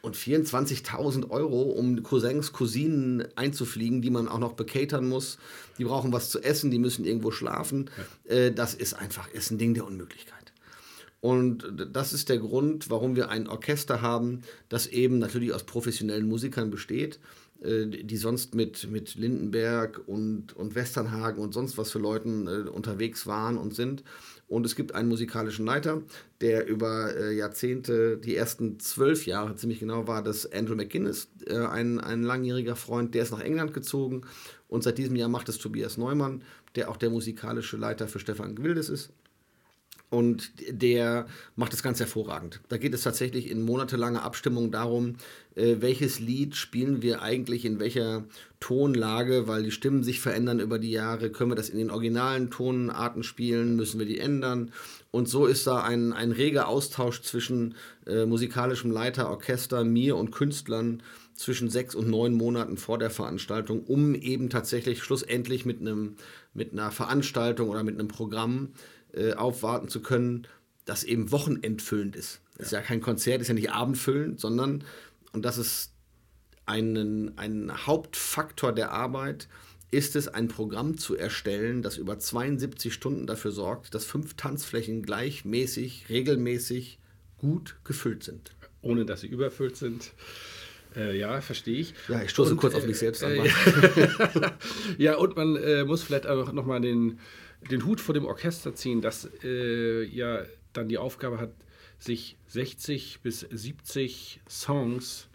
Und 0.00 0.16
24.000 0.16 1.30
Euro, 1.30 1.62
um 1.62 2.02
Cousins, 2.04 2.52
Cousinen 2.52 3.24
einzufliegen, 3.34 4.00
die 4.00 4.10
man 4.10 4.28
auch 4.28 4.38
noch 4.38 4.52
bekatern 4.52 5.08
muss. 5.08 5.38
Die 5.78 5.84
brauchen 5.84 6.12
was 6.12 6.30
zu 6.30 6.40
essen, 6.40 6.70
die 6.70 6.78
müssen 6.78 7.04
irgendwo 7.04 7.32
schlafen. 7.32 7.90
Ja. 8.28 8.34
Äh, 8.34 8.52
das 8.52 8.74
ist 8.74 8.94
einfach, 8.94 9.28
ist 9.32 9.50
ein 9.50 9.58
Ding 9.58 9.74
der 9.74 9.84
Unmöglichkeit. 9.84 10.52
Und 11.20 11.72
das 11.92 12.12
ist 12.12 12.28
der 12.28 12.38
Grund, 12.38 12.90
warum 12.90 13.14
wir 13.14 13.28
ein 13.28 13.46
Orchester 13.46 14.02
haben, 14.02 14.42
das 14.68 14.88
eben 14.88 15.18
natürlich 15.20 15.52
aus 15.52 15.62
professionellen 15.62 16.28
Musikern 16.28 16.70
besteht, 16.70 17.20
äh, 17.62 17.86
die 17.86 18.16
sonst 18.16 18.56
mit, 18.56 18.90
mit 18.90 19.14
Lindenberg 19.14 20.00
und, 20.06 20.52
und 20.54 20.74
Westernhagen 20.74 21.40
und 21.40 21.54
sonst 21.54 21.78
was 21.78 21.92
für 21.92 22.00
Leuten 22.00 22.48
äh, 22.48 22.68
unterwegs 22.68 23.26
waren 23.26 23.56
und 23.56 23.74
sind. 23.74 24.02
Und 24.52 24.66
es 24.66 24.76
gibt 24.76 24.94
einen 24.94 25.08
musikalischen 25.08 25.64
Leiter, 25.64 26.02
der 26.42 26.66
über 26.66 27.16
äh, 27.16 27.34
Jahrzehnte, 27.34 28.18
die 28.18 28.36
ersten 28.36 28.78
zwölf 28.80 29.24
Jahre 29.24 29.56
ziemlich 29.56 29.80
genau 29.80 30.06
war, 30.06 30.22
das 30.22 30.52
Andrew 30.52 30.74
McGuinness, 30.74 31.28
ein, 31.48 31.98
ein 31.98 32.22
langjähriger 32.22 32.76
Freund, 32.76 33.14
der 33.14 33.22
ist 33.22 33.30
nach 33.30 33.40
England 33.40 33.72
gezogen. 33.72 34.26
Und 34.68 34.84
seit 34.84 34.98
diesem 34.98 35.16
Jahr 35.16 35.30
macht 35.30 35.48
es 35.48 35.56
Tobias 35.56 35.96
Neumann, 35.96 36.42
der 36.74 36.90
auch 36.90 36.98
der 36.98 37.08
musikalische 37.08 37.78
Leiter 37.78 38.08
für 38.08 38.18
Stefan 38.18 38.54
Gwildes 38.54 38.90
ist. 38.90 39.08
Und 40.12 40.52
der 40.68 41.24
macht 41.56 41.72
das 41.72 41.82
ganz 41.82 41.98
hervorragend. 41.98 42.60
Da 42.68 42.76
geht 42.76 42.92
es 42.92 43.02
tatsächlich 43.02 43.50
in 43.50 43.62
monatelanger 43.62 44.22
Abstimmung 44.22 44.70
darum, 44.70 45.14
äh, 45.54 45.76
welches 45.80 46.20
Lied 46.20 46.54
spielen 46.54 47.00
wir 47.00 47.22
eigentlich 47.22 47.64
in 47.64 47.80
welcher 47.80 48.24
Tonlage, 48.60 49.48
weil 49.48 49.62
die 49.62 49.70
Stimmen 49.70 50.04
sich 50.04 50.20
verändern 50.20 50.60
über 50.60 50.78
die 50.78 50.90
Jahre. 50.90 51.30
Können 51.30 51.52
wir 51.52 51.54
das 51.54 51.70
in 51.70 51.78
den 51.78 51.90
originalen 51.90 52.50
Tonarten 52.50 53.22
spielen? 53.22 53.74
Müssen 53.74 53.98
wir 53.98 54.04
die 54.04 54.18
ändern? 54.18 54.70
Und 55.12 55.30
so 55.30 55.46
ist 55.46 55.66
da 55.66 55.82
ein, 55.82 56.12
ein 56.12 56.32
reger 56.32 56.68
Austausch 56.68 57.22
zwischen 57.22 57.74
äh, 58.06 58.26
musikalischem 58.26 58.90
Leiter, 58.90 59.30
Orchester, 59.30 59.82
mir 59.82 60.18
und 60.18 60.30
Künstlern 60.30 61.02
zwischen 61.32 61.70
sechs 61.70 61.94
und 61.94 62.10
neun 62.10 62.34
Monaten 62.34 62.76
vor 62.76 62.98
der 62.98 63.08
Veranstaltung, 63.08 63.82
um 63.84 64.14
eben 64.14 64.50
tatsächlich 64.50 65.02
schlussendlich 65.02 65.64
mit, 65.64 65.80
einem, 65.80 66.16
mit 66.52 66.72
einer 66.72 66.90
Veranstaltung 66.90 67.70
oder 67.70 67.82
mit 67.82 67.98
einem 67.98 68.08
Programm 68.08 68.74
äh, 69.14 69.34
aufwarten 69.34 69.88
zu 69.88 70.00
können, 70.00 70.46
das 70.84 71.04
eben 71.04 71.30
wochenendfüllend 71.30 72.16
ist. 72.16 72.40
Das 72.56 72.66
ist 72.68 72.72
ja 72.72 72.80
kein 72.80 73.00
Konzert, 73.00 73.40
ist 73.40 73.48
ja 73.48 73.54
nicht 73.54 73.70
abendfüllend, 73.70 74.40
sondern, 74.40 74.84
und 75.32 75.44
das 75.44 75.58
ist 75.58 75.92
einen, 76.66 77.36
ein 77.38 77.86
Hauptfaktor 77.86 78.72
der 78.72 78.92
Arbeit, 78.92 79.48
ist 79.90 80.16
es, 80.16 80.26
ein 80.26 80.48
Programm 80.48 80.96
zu 80.96 81.16
erstellen, 81.16 81.82
das 81.82 81.98
über 81.98 82.18
72 82.18 82.92
Stunden 82.92 83.26
dafür 83.26 83.52
sorgt, 83.52 83.94
dass 83.94 84.04
fünf 84.04 84.34
Tanzflächen 84.34 85.02
gleichmäßig, 85.02 86.06
regelmäßig 86.08 86.98
gut 87.38 87.76
gefüllt 87.84 88.22
sind. 88.24 88.52
Ohne 88.80 89.04
dass 89.04 89.20
sie 89.20 89.26
überfüllt 89.26 89.76
sind. 89.76 90.12
Äh, 90.96 91.18
ja, 91.18 91.40
verstehe 91.40 91.78
ich. 91.78 91.94
Ja, 92.08 92.22
ich 92.22 92.30
stoße 92.30 92.52
und, 92.52 92.56
kurz 92.56 92.74
auf 92.74 92.86
mich 92.86 92.98
selbst 92.98 93.22
an. 93.22 93.32
Äh, 93.32 93.50
ja, 94.98 95.16
und 95.16 95.36
man 95.36 95.56
äh, 95.56 95.84
muss 95.84 96.02
vielleicht 96.02 96.26
auch 96.26 96.52
nochmal 96.52 96.80
den 96.80 97.18
den 97.70 97.84
Hut 97.84 98.00
vor 98.00 98.14
dem 98.14 98.24
Orchester 98.24 98.74
ziehen, 98.74 99.00
das 99.00 99.28
äh, 99.42 100.04
ja 100.04 100.44
dann 100.72 100.88
die 100.88 100.98
Aufgabe 100.98 101.38
hat, 101.38 101.52
sich 101.98 102.36
60 102.48 103.20
bis 103.20 103.40
70 103.40 104.40
Songs 104.48 105.28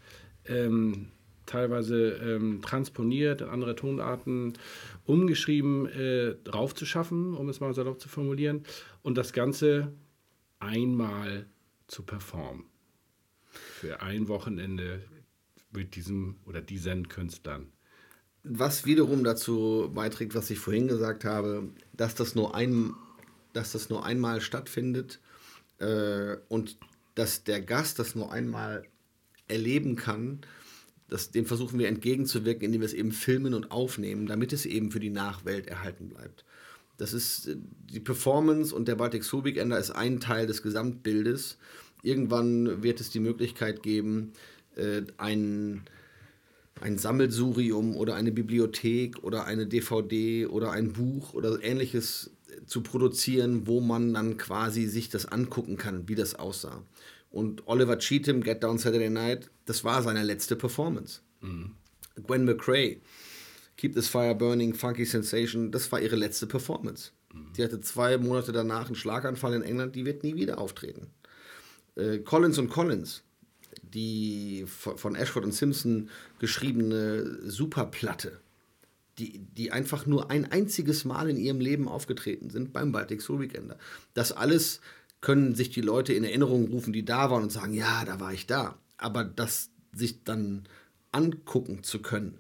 ähm, 0.46 1.10
teilweise 1.46 2.14
ähm, 2.22 2.62
transponiert, 2.62 3.42
in 3.42 3.48
andere 3.48 3.76
Tonarten 3.76 4.54
umgeschrieben 5.06 5.88
äh, 5.88 6.36
draufzuschaffen, 6.44 7.36
um 7.36 7.50
es 7.50 7.60
mal 7.60 7.74
salopp 7.74 8.02
zu 8.02 8.10
formulieren, 8.10 8.64
und 9.02 9.18
das 9.18 9.34
Ganze 9.34 9.94
einmal 10.60 11.46
zu 11.88 12.04
performen. 12.04 12.66
Für 13.50 14.02
ein 14.02 14.28
Wochenende 14.28 15.02
mit 15.72 15.96
diesem 15.96 16.36
oder 16.46 16.62
diesen 16.62 17.08
Künstlern 17.08 17.72
was 18.50 18.86
wiederum 18.86 19.24
dazu 19.24 19.92
beiträgt, 19.94 20.36
was 20.36 20.50
ich 20.50 20.60
vorhin 20.60 20.88
gesagt 20.88 21.26
habe, 21.26 21.70
dass 21.94 22.16
das 22.16 22.36
nur, 22.36 22.56
ein, 22.56 22.94
dass 23.54 23.72
das 23.72 23.90
nur 23.90 24.06
einmal 24.06 24.42
stattfindet 24.42 25.20
äh, 25.80 26.38
und 26.48 26.78
dass 27.16 27.44
der 27.44 27.62
Gast 27.62 28.00
das 28.00 28.16
nur 28.16 28.32
einmal 28.32 28.84
erleben 29.48 29.96
kann, 29.96 30.42
das, 31.10 31.32
dem 31.32 31.46
versuchen 31.46 31.80
wir 31.80 31.88
entgegenzuwirken, 31.88 32.66
indem 32.66 32.82
wir 32.82 32.86
es 32.86 32.94
eben 32.94 33.12
filmen 33.12 33.54
und 33.54 33.72
aufnehmen, 33.72 34.28
damit 34.28 34.52
es 34.52 34.66
eben 34.66 34.92
für 34.92 35.00
die 35.00 35.10
Nachwelt 35.10 35.68
erhalten 35.68 36.10
bleibt. 36.10 36.44
Das 36.98 37.14
ist 37.14 37.48
äh, 37.48 37.56
die 37.92 38.00
Performance 38.00 38.76
und 38.76 38.88
der 38.88 38.96
Baltic 38.96 39.24
Soul 39.24 39.46
Weekender 39.46 39.80
ist 39.80 39.92
ein 39.92 40.20
Teil 40.20 40.48
des 40.48 40.62
Gesamtbildes. 40.62 41.58
Irgendwann 42.04 42.84
wird 42.84 43.00
es 43.00 43.10
die 43.10 43.20
Möglichkeit 43.20 43.84
geben, 43.84 44.34
äh, 44.76 45.04
ein, 45.18 45.84
ein 46.82 46.98
Sammelsurium 46.98 47.96
oder 47.96 48.16
eine 48.16 48.32
Bibliothek 48.32 49.24
oder 49.24 49.46
eine 49.46 49.68
DVD 49.68 50.46
oder 50.46 50.72
ein 50.72 50.94
Buch 50.94 51.34
oder 51.34 51.64
ähnliches 51.64 52.32
zu 52.66 52.82
produzieren, 52.82 53.68
wo 53.68 53.82
man 53.82 54.14
dann 54.14 54.38
quasi 54.38 54.86
sich 54.86 55.10
das 55.10 55.26
angucken 55.26 55.78
kann, 55.78 56.08
wie 56.08 56.16
das 56.16 56.36
aussah. 56.36 56.84
Und 57.30 57.68
Oliver 57.68 58.00
Cheatham, 58.00 58.42
Get 58.42 58.64
Down 58.64 58.78
Saturday 58.78 59.10
Night, 59.10 59.50
das 59.66 59.84
war 59.84 60.02
seine 60.02 60.24
letzte 60.24 60.56
Performance. 60.56 61.22
Mhm. 61.42 61.72
Gwen 62.26 62.46
McCrae, 62.46 63.02
Keep 63.76 63.94
This 63.94 64.08
Fire 64.08 64.34
Burning, 64.34 64.74
Funky 64.74 65.06
Sensation, 65.06 65.72
das 65.72 65.92
war 65.92 66.02
ihre 66.02 66.16
letzte 66.16 66.48
Performance. 66.48 67.12
Mhm. 67.34 67.54
Die 67.56 67.64
hatte 67.64 67.80
zwei 67.82 68.18
Monate 68.18 68.52
danach 68.52 68.88
einen 68.88 68.96
Schlaganfall 68.96 69.54
in 69.54 69.62
England, 69.62 69.96
die 69.96 70.06
wird 70.06 70.24
nie 70.24 70.36
wieder 70.36 70.58
auftreten. 70.58 71.08
Äh, 71.96 72.20
Collins 72.20 72.58
und 72.58 72.70
Collins, 72.70 73.24
die 73.98 74.66
von 74.68 75.16
Ashford 75.16 75.44
und 75.44 75.54
Simpson 75.54 76.10
geschriebene 76.38 77.40
Superplatte, 77.50 78.40
die, 79.18 79.40
die 79.40 79.72
einfach 79.72 80.06
nur 80.06 80.30
ein 80.30 80.52
einziges 80.52 81.04
Mal 81.04 81.32
in 81.32 81.38
ihrem 81.38 81.60
Leben 81.60 81.88
aufgetreten 81.88 82.52
sind 82.52 82.74
beim 82.74 82.92
Baltic 82.92 83.24
Soul 83.24 83.40
Weekender. 83.40 83.80
Das 84.14 84.32
alles 84.32 84.82
können 85.20 85.56
sich 85.56 85.72
die 85.72 85.82
Leute 85.82 86.14
in 86.14 86.24
Erinnerung 86.24 86.68
rufen, 86.68 86.94
die 86.94 87.06
da 87.06 87.32
waren 87.32 87.42
und 87.42 87.52
sagen, 87.52 87.74
ja, 87.74 88.06
da 88.06 88.20
war 88.20 88.34
ich 88.34 88.46
da. 88.46 88.78
Aber 88.98 89.24
das 89.24 89.72
sich 89.94 90.24
dann 90.24 90.68
angucken 91.12 91.82
zu 91.82 92.00
können, 92.00 92.38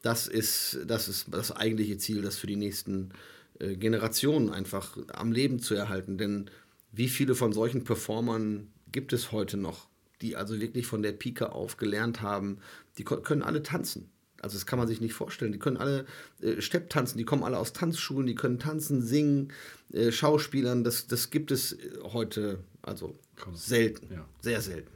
das 0.00 0.26
ist 0.26 0.78
das, 0.86 1.08
ist 1.08 1.26
das 1.32 1.52
eigentliche 1.52 1.98
Ziel, 1.98 2.22
das 2.22 2.38
für 2.38 2.46
die 2.46 2.56
nächsten 2.56 3.10
äh, 3.58 3.76
Generationen 3.76 4.48
einfach 4.48 4.96
am 5.12 5.32
Leben 5.32 5.58
zu 5.58 5.74
erhalten. 5.74 6.16
Denn 6.16 6.50
wie 6.92 7.08
viele 7.08 7.34
von 7.34 7.52
solchen 7.52 7.84
Performern 7.84 8.68
gibt 8.90 9.12
es 9.12 9.32
heute 9.32 9.58
noch, 9.58 9.88
die 10.22 10.36
also 10.36 10.60
wirklich 10.60 10.86
von 10.86 11.02
der 11.02 11.12
Pike 11.12 11.52
auf 11.52 11.76
gelernt 11.76 12.22
haben, 12.22 12.58
die 12.98 13.04
können 13.04 13.42
alle 13.42 13.62
tanzen. 13.62 14.10
Also 14.40 14.56
das 14.56 14.66
kann 14.66 14.78
man 14.78 14.86
sich 14.86 15.00
nicht 15.00 15.14
vorstellen. 15.14 15.52
Die 15.52 15.58
können 15.58 15.76
alle 15.76 16.06
äh, 16.40 16.60
Stepp 16.60 16.90
tanzen, 16.90 17.18
die 17.18 17.24
kommen 17.24 17.42
alle 17.42 17.58
aus 17.58 17.72
Tanzschulen, 17.72 18.26
die 18.26 18.34
können 18.34 18.58
tanzen, 18.58 19.02
singen, 19.02 19.52
äh, 19.92 20.12
Schauspielern. 20.12 20.84
Das, 20.84 21.06
das 21.06 21.30
gibt 21.30 21.50
es 21.50 21.72
äh, 21.72 21.90
heute 22.04 22.60
also 22.82 23.18
selten, 23.54 24.12
ja. 24.12 24.28
sehr 24.40 24.60
selten. 24.60 24.90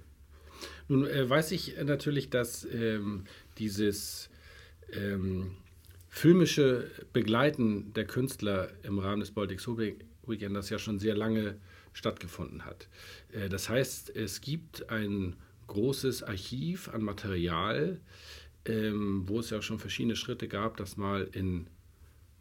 Nun 0.88 1.06
äh, 1.06 1.28
weiß 1.28 1.52
ich 1.52 1.76
natürlich, 1.82 2.30
dass 2.30 2.66
ähm, 2.72 3.24
dieses 3.58 4.28
ähm, 4.92 5.52
filmische 6.08 6.90
Begleiten 7.12 7.92
der 7.94 8.04
Künstler 8.04 8.70
im 8.82 8.98
Rahmen 8.98 9.20
des 9.20 9.30
Baltic 9.30 9.60
Soul 9.60 9.96
Weekenders 10.26 10.70
ja 10.70 10.78
schon 10.78 10.98
sehr 10.98 11.16
lange 11.16 11.56
stattgefunden 11.92 12.64
hat. 12.64 12.88
Äh, 13.32 13.48
das 13.48 13.68
heißt, 13.68 14.14
es 14.14 14.40
gibt 14.40 14.90
ein 14.90 15.36
großes 15.66 16.22
Archiv 16.22 16.88
an 16.88 17.02
Material, 17.02 18.00
ähm, 18.64 19.24
wo 19.26 19.40
es 19.40 19.50
ja 19.50 19.62
schon 19.62 19.78
verschiedene 19.78 20.16
Schritte 20.16 20.48
gab, 20.48 20.76
das 20.76 20.96
mal 20.96 21.28
in 21.32 21.66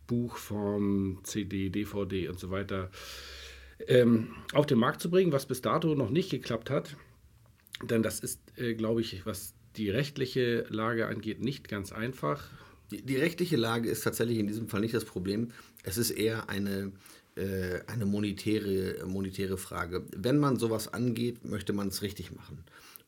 Buchform, 0.08 1.20
CD, 1.24 1.70
DVD 1.70 2.30
und 2.30 2.40
so 2.40 2.50
weiter 2.50 2.90
ähm, 3.88 4.30
auf 4.54 4.66
den 4.66 4.80
Markt 4.80 5.02
zu 5.02 5.10
bringen, 5.10 5.32
was 5.32 5.46
bis 5.46 5.62
dato 5.62 5.96
noch 5.96 6.10
nicht 6.10 6.32
geklappt 6.32 6.70
hat. 6.70 6.98
Denn 7.84 8.04
das 8.04 8.20
ist, 8.20 8.42
äh, 8.58 8.74
glaube 8.74 9.02
ich, 9.02 9.26
was 9.26 9.54
die 9.78 9.90
rechtliche 9.90 10.66
Lage 10.70 11.08
angeht, 11.08 11.40
nicht 11.40 11.70
ganz 11.70 11.92
einfach. 11.92 12.50
Die, 12.92 13.04
die, 13.04 13.16
rechtliche 13.16 13.56
Lage 13.56 13.90
ist 13.90 14.02
tatsächlich 14.02 14.40
in 14.40 14.48
diesem 14.48 14.68
Fall 14.68 14.82
nicht 14.82 14.96
das 14.96 15.06
Problem. 15.06 15.50
Es 15.84 15.98
ist 15.98 16.12
eher 16.12 16.50
eine, 16.50 16.92
äh, 17.40 17.82
eine 17.88 18.06
monetäre, 18.06 19.06
monetäre 19.06 19.58
Frage. 19.58 20.06
Wenn 20.16 20.38
man 20.38 20.58
sowas 20.58 20.94
angeht, 20.94 21.46
möchte 21.46 21.74
man 21.74 21.88
es 21.88 22.02
richtig 22.02 22.36
machen. 22.36 22.64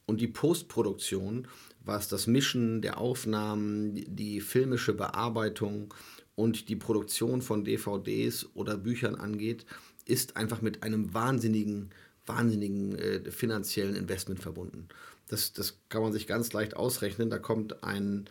Und 0.06 0.20
die 0.22 0.28
Postproduktion 0.28 1.48
was 1.84 2.08
das 2.08 2.28
Mischen 2.28 2.82
der 2.82 3.00
Aufnahmen, 3.00 3.96
die 4.08 4.42
filmische 4.42 4.94
Bearbeitung 4.94 5.94
und 6.36 6.70
die 6.70 6.76
Produktion 6.76 7.42
von 7.42 7.64
DVDs 7.64 8.50
oder 8.54 8.78
Büchern 8.78 9.16
angeht, 9.16 9.66
ist 10.06 10.38
einfach 10.38 10.62
mit 10.62 10.84
einem 10.84 11.14
wahnsinnigen, 11.14 11.90
wahnsinnigen 12.26 12.98
äh, 12.98 13.32
finanziellen 13.32 13.96
Investment 13.96 14.42
verbunden. 14.42 14.88
Das, 15.28 15.54
das 15.54 15.80
kann 15.90 16.02
man 16.02 16.14
sich 16.14 16.28
ganz 16.28 16.54
leicht 16.54 16.76
ausrechnen. 16.76 17.30
Da 17.30 17.40
kommt 17.40 17.84
ein, 17.84 18.26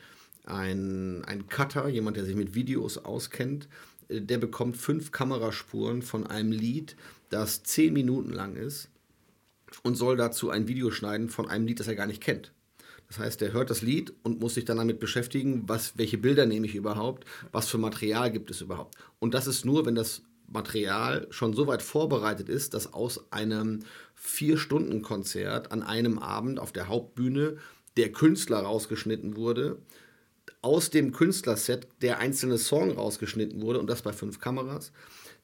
ein, 0.44 1.24
ein 1.24 1.46
Cutter, 1.48 1.88
jemand, 1.88 2.16
der 2.16 2.24
sich 2.24 2.36
mit 2.36 2.54
Videos 2.54 2.98
auskennt, 2.98 3.68
der 4.10 4.38
bekommt 4.38 4.76
fünf 4.76 5.12
Kameraspuren 5.12 6.02
von 6.02 6.26
einem 6.26 6.52
Lied, 6.52 6.96
das 7.28 7.62
zehn 7.62 7.92
Minuten 7.92 8.30
lang 8.30 8.56
ist 8.56 8.88
und 9.82 9.94
soll 9.94 10.16
dazu 10.16 10.50
ein 10.50 10.68
Video 10.68 10.90
schneiden 10.90 11.28
von 11.28 11.48
einem 11.48 11.66
Lied, 11.66 11.80
das 11.80 11.88
er 11.88 11.94
gar 11.94 12.06
nicht 12.06 12.22
kennt. 12.22 12.52
Das 13.08 13.18
heißt, 13.18 13.42
er 13.42 13.52
hört 13.52 13.70
das 13.70 13.82
Lied 13.82 14.12
und 14.22 14.40
muss 14.40 14.54
sich 14.54 14.64
dann 14.64 14.76
damit 14.76 15.00
beschäftigen, 15.00 15.64
was, 15.66 15.98
welche 15.98 16.18
Bilder 16.18 16.46
nehme 16.46 16.66
ich 16.66 16.76
überhaupt, 16.76 17.24
was 17.50 17.68
für 17.68 17.78
Material 17.78 18.30
gibt 18.30 18.50
es 18.50 18.60
überhaupt. 18.60 18.96
Und 19.18 19.34
das 19.34 19.48
ist 19.48 19.64
nur, 19.64 19.84
wenn 19.84 19.96
das 19.96 20.22
Material 20.46 21.26
schon 21.30 21.54
so 21.54 21.66
weit 21.66 21.82
vorbereitet 21.82 22.48
ist, 22.48 22.74
dass 22.74 22.92
aus 22.92 23.32
einem 23.32 23.80
Vier-Stunden-Konzert 24.14 25.72
an 25.72 25.82
einem 25.82 26.18
Abend 26.18 26.60
auf 26.60 26.72
der 26.72 26.88
Hauptbühne 26.88 27.56
der 27.96 28.12
Künstler 28.12 28.60
rausgeschnitten 28.60 29.36
wurde, 29.36 29.78
aus 30.62 30.90
dem 30.90 31.12
Künstlerset 31.12 31.88
der 32.02 32.18
einzelne 32.18 32.58
Song 32.58 32.92
rausgeschnitten 32.92 33.62
wurde 33.62 33.78
und 33.78 33.88
das 33.88 34.02
bei 34.02 34.12
fünf 34.12 34.40
Kameras. 34.40 34.92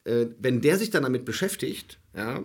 Äh, 0.03 0.27
wenn 0.39 0.61
der 0.61 0.77
sich 0.77 0.89
dann 0.89 1.03
damit 1.03 1.25
beschäftigt, 1.25 1.99
ja, 2.15 2.43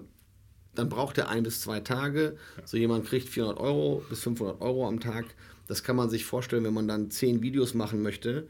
dann 0.75 0.89
braucht 0.89 1.19
er 1.19 1.29
ein 1.29 1.43
bis 1.43 1.61
zwei 1.61 1.81
Tage. 1.81 2.37
So 2.65 2.77
jemand 2.77 3.07
kriegt 3.07 3.29
400 3.29 3.59
Euro 3.59 4.03
bis 4.09 4.21
500 4.21 4.61
Euro 4.61 4.89
am 4.89 5.01
Tag. 5.01 5.27
Das 5.67 5.83
kann 5.83 5.97
man 5.97 6.11
sich 6.11 6.25
vorstellen, 6.25 6.65
wenn 6.65 6.75
man 6.75 6.89
dann 6.89 7.11
zehn 7.11 7.43
Videos 7.43 7.75
machen 7.75 8.03
möchte, 8.03 8.49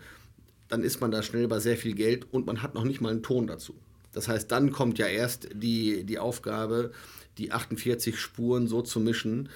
dann 0.68 0.82
ist 0.82 1.00
man 1.00 1.10
da 1.10 1.22
schnell 1.22 1.48
bei 1.48 1.58
sehr 1.58 1.76
viel 1.76 1.94
Geld 1.94 2.32
und 2.32 2.46
man 2.46 2.62
hat 2.62 2.74
noch 2.74 2.84
nicht 2.84 3.00
mal 3.00 3.10
einen 3.10 3.22
Ton 3.22 3.46
dazu. 3.46 3.74
Das 4.12 4.28
heißt, 4.28 4.50
dann 4.50 4.72
kommt 4.72 4.98
ja 4.98 5.06
erst 5.06 5.48
die, 5.52 6.04
die 6.04 6.18
Aufgabe, 6.18 6.92
die 7.38 7.52
48 7.52 8.18
Spuren 8.18 8.68
so 8.68 8.82
zu 8.82 9.00
mischen, 9.00 9.48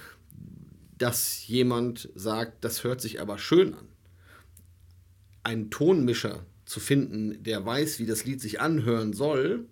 dass 0.97 1.47
jemand 1.47 2.09
sagt, 2.15 2.63
das 2.63 2.83
hört 2.83 3.01
sich 3.01 3.21
aber 3.21 3.37
schön 3.37 3.73
an. 3.73 3.87
Einen 5.47 5.69
Tonmischer 5.69 6.45
zu 6.65 6.81
finden, 6.81 7.41
der 7.41 7.65
weiß, 7.65 7.99
wie 7.99 8.05
das 8.05 8.25
Lied 8.25 8.41
sich 8.41 8.59
anhören 8.59 9.13
soll, 9.13 9.65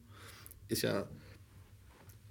ist 0.69 0.83
ja 0.83 1.05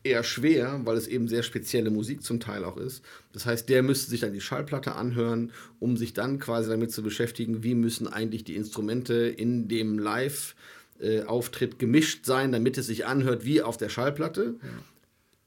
eher 0.02 0.24
schwer, 0.24 0.80
weil 0.85 0.96
es 0.96 1.07
eben 1.07 1.28
sehr 1.28 1.42
spezielle 1.42 1.90
Musik 1.90 2.22
zum 2.22 2.40
Teil 2.40 2.64
auch 2.64 2.78
ist. 2.78 3.04
Das 3.35 3.44
heißt, 3.44 3.68
der 3.68 3.83
müsste 3.83 4.09
sich 4.09 4.20
dann 4.20 4.33
die 4.33 4.40
Schallplatte 4.40 4.94
anhören, 4.94 5.52
um 5.78 5.98
sich 5.98 6.14
dann 6.14 6.38
quasi 6.38 6.70
damit 6.70 6.90
zu 6.90 7.02
beschäftigen, 7.02 7.62
wie 7.62 7.74
müssen 7.74 8.09
eigentlich 8.09 8.44
die 8.44 8.57
Instrumente 8.57 9.14
in 9.14 9.68
dem 9.68 9.98
Live-Auftritt 9.98 11.78
gemischt 11.78 12.24
sein, 12.24 12.50
damit 12.50 12.78
es 12.78 12.87
sich 12.87 13.04
anhört 13.04 13.44
wie 13.44 13.61
auf 13.61 13.76
der 13.76 13.90
Schallplatte. 13.90 14.54
Ja. 14.62 14.68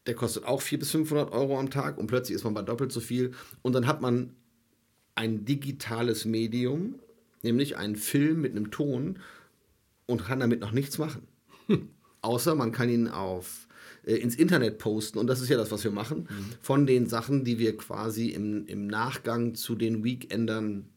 Der 0.05 0.13
kostet 0.13 0.43
auch 0.43 0.62
400 0.62 0.79
bis 0.81 0.91
500 0.91 1.31
Euro 1.31 1.60
am 1.60 1.71
Tag 1.71 1.97
und 1.97 2.05
plötzlich 2.05 2.36
ist 2.36 2.43
man 2.43 2.53
bei 2.53 2.62
doppelt 2.62 2.91
so 2.91 2.99
viel. 2.99 3.31
Und 3.63 3.73
dann 3.73 3.88
hat 3.88 4.01
man 4.01 4.36
ein 5.15 5.45
digitales 5.45 6.25
Medium, 6.25 6.99
nämlich 7.47 7.77
einen 7.77 7.95
Film 7.95 8.41
mit 8.41 8.51
einem 8.51 8.71
Ton 8.71 9.19
und 10.05 10.25
kann 10.25 10.39
damit 10.39 10.60
noch 10.60 10.71
nichts 10.71 10.97
machen. 10.97 11.27
Hm. 11.67 11.89
Außer 12.21 12.55
man 12.55 12.71
kann 12.71 12.89
ihn 12.89 13.07
auf 13.07 13.67
äh, 14.07 14.15
ins 14.15 14.36
Internet 14.36 14.77
posten. 14.79 15.17
Und 15.17 15.27
das 15.27 15.41
ist 15.41 15.49
ja 15.49 15.57
das, 15.57 15.71
was 15.71 15.83
wir 15.83 15.91
machen. 15.91 16.27
Mhm. 16.29 16.45
Von 16.62 16.86
den 16.88 17.07
Sachen, 17.07 17.43
die 17.43 17.60
wir 17.60 17.75
quasi 17.77 18.29
im, 18.29 18.65
im 18.65 18.88
Nachgang 18.88 19.53
zu 19.53 19.75
den 19.75 20.03
Weekendern 20.03 20.89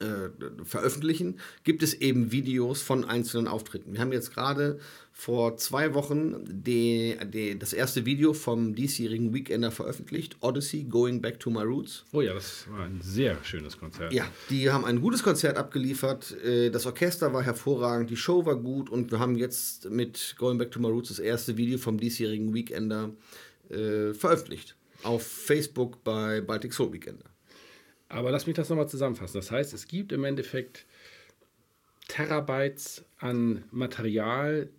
äh, 0.00 0.30
veröffentlichen, 0.64 1.40
gibt 1.64 1.82
es 1.82 1.94
eben 1.94 2.32
Videos 2.32 2.82
von 2.82 3.04
einzelnen 3.04 3.48
Auftritten. 3.48 3.92
Wir 3.92 4.00
haben 4.00 4.12
jetzt 4.12 4.34
gerade 4.34 4.78
vor 5.12 5.56
zwei 5.56 5.94
Wochen 5.94 6.44
die, 6.46 7.16
die, 7.32 7.58
das 7.58 7.72
erste 7.72 8.06
Video 8.06 8.34
vom 8.34 8.76
diesjährigen 8.76 9.34
Weekender 9.34 9.72
veröffentlicht, 9.72 10.36
Odyssey, 10.40 10.84
Going 10.84 11.20
Back 11.20 11.40
to 11.40 11.50
My 11.50 11.62
Roots. 11.62 12.04
Oh 12.12 12.20
ja, 12.20 12.34
das 12.34 12.66
war 12.70 12.84
ein 12.84 13.00
sehr 13.02 13.36
schönes 13.42 13.76
Konzert. 13.76 14.12
Ja, 14.12 14.24
die 14.48 14.70
haben 14.70 14.84
ein 14.84 15.00
gutes 15.00 15.24
Konzert 15.24 15.56
abgeliefert. 15.56 16.36
Äh, 16.44 16.70
das 16.70 16.86
Orchester 16.86 17.32
war 17.32 17.42
hervorragend, 17.42 18.10
die 18.10 18.16
Show 18.16 18.46
war 18.46 18.54
gut 18.54 18.90
und 18.90 19.10
wir 19.10 19.18
haben 19.18 19.36
jetzt 19.36 19.90
mit 19.90 20.36
Going 20.38 20.56
Back 20.56 20.70
to 20.70 20.78
My 20.78 20.86
Roots 20.86 21.08
das 21.08 21.18
erste 21.18 21.56
Video 21.56 21.78
vom 21.78 21.98
diesjährigen 21.98 22.54
Weekender 22.54 23.10
äh, 23.70 24.14
veröffentlicht. 24.14 24.76
Auf 25.02 25.26
Facebook 25.26 26.02
bei 26.04 26.40
Baltic 26.40 26.72
Soul 26.72 26.92
Weekender. 26.92 27.24
Aber 28.08 28.30
lass 28.30 28.46
mich 28.46 28.56
das 28.56 28.68
nochmal 28.68 28.88
zusammenfassen. 28.88 29.38
Das 29.38 29.50
heißt, 29.50 29.74
es 29.74 29.86
gibt 29.86 30.12
im 30.12 30.24
Endeffekt 30.24 30.86
Terabytes 32.08 33.04
an 33.18 33.64
Material, 33.70 34.70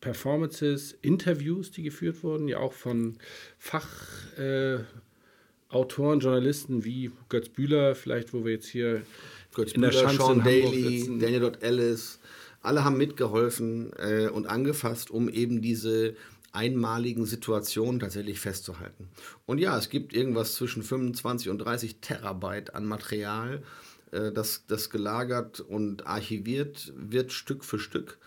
Performances, 0.00 0.96
Interviews, 1.02 1.70
die 1.70 1.82
geführt 1.82 2.22
wurden, 2.22 2.48
ja 2.48 2.58
auch 2.58 2.72
von 2.72 3.18
Fachautoren, 3.58 4.86
äh, 6.18 6.22
Journalisten 6.22 6.84
wie 6.84 7.10
Götz 7.28 7.48
Bühler, 7.50 7.94
vielleicht, 7.94 8.32
wo 8.32 8.44
wir 8.44 8.52
jetzt 8.52 8.68
hier 8.68 9.02
Götz 9.54 9.72
in 9.72 9.80
Bühler, 9.80 9.92
der 9.92 9.98
Schanze 9.98 10.16
Sean 10.16 10.42
Daly, 10.42 11.18
Daniel 11.20 11.40
Dot 11.40 11.62
Ellis, 11.62 12.20
alle 12.62 12.84
haben 12.84 12.96
mitgeholfen 12.96 13.92
äh, 13.98 14.28
und 14.28 14.46
angefasst, 14.46 15.10
um 15.10 15.28
eben 15.28 15.60
diese 15.60 16.16
einmaligen 16.52 17.26
Situationen 17.26 18.00
tatsächlich 18.00 18.40
festzuhalten. 18.40 19.08
Und 19.44 19.58
ja, 19.58 19.76
es 19.76 19.88
gibt 19.88 20.12
irgendwas 20.12 20.54
zwischen 20.54 20.82
25 20.82 21.50
und 21.50 21.58
30 21.58 22.00
Terabyte 22.00 22.74
an 22.74 22.86
Material, 22.86 23.62
äh, 24.12 24.32
das, 24.32 24.64
das 24.66 24.90
gelagert 24.90 25.60
und 25.60 26.06
archiviert 26.06 26.92
wird 26.96 27.32
Stück 27.32 27.64
für 27.64 27.78
Stück. 27.78 28.18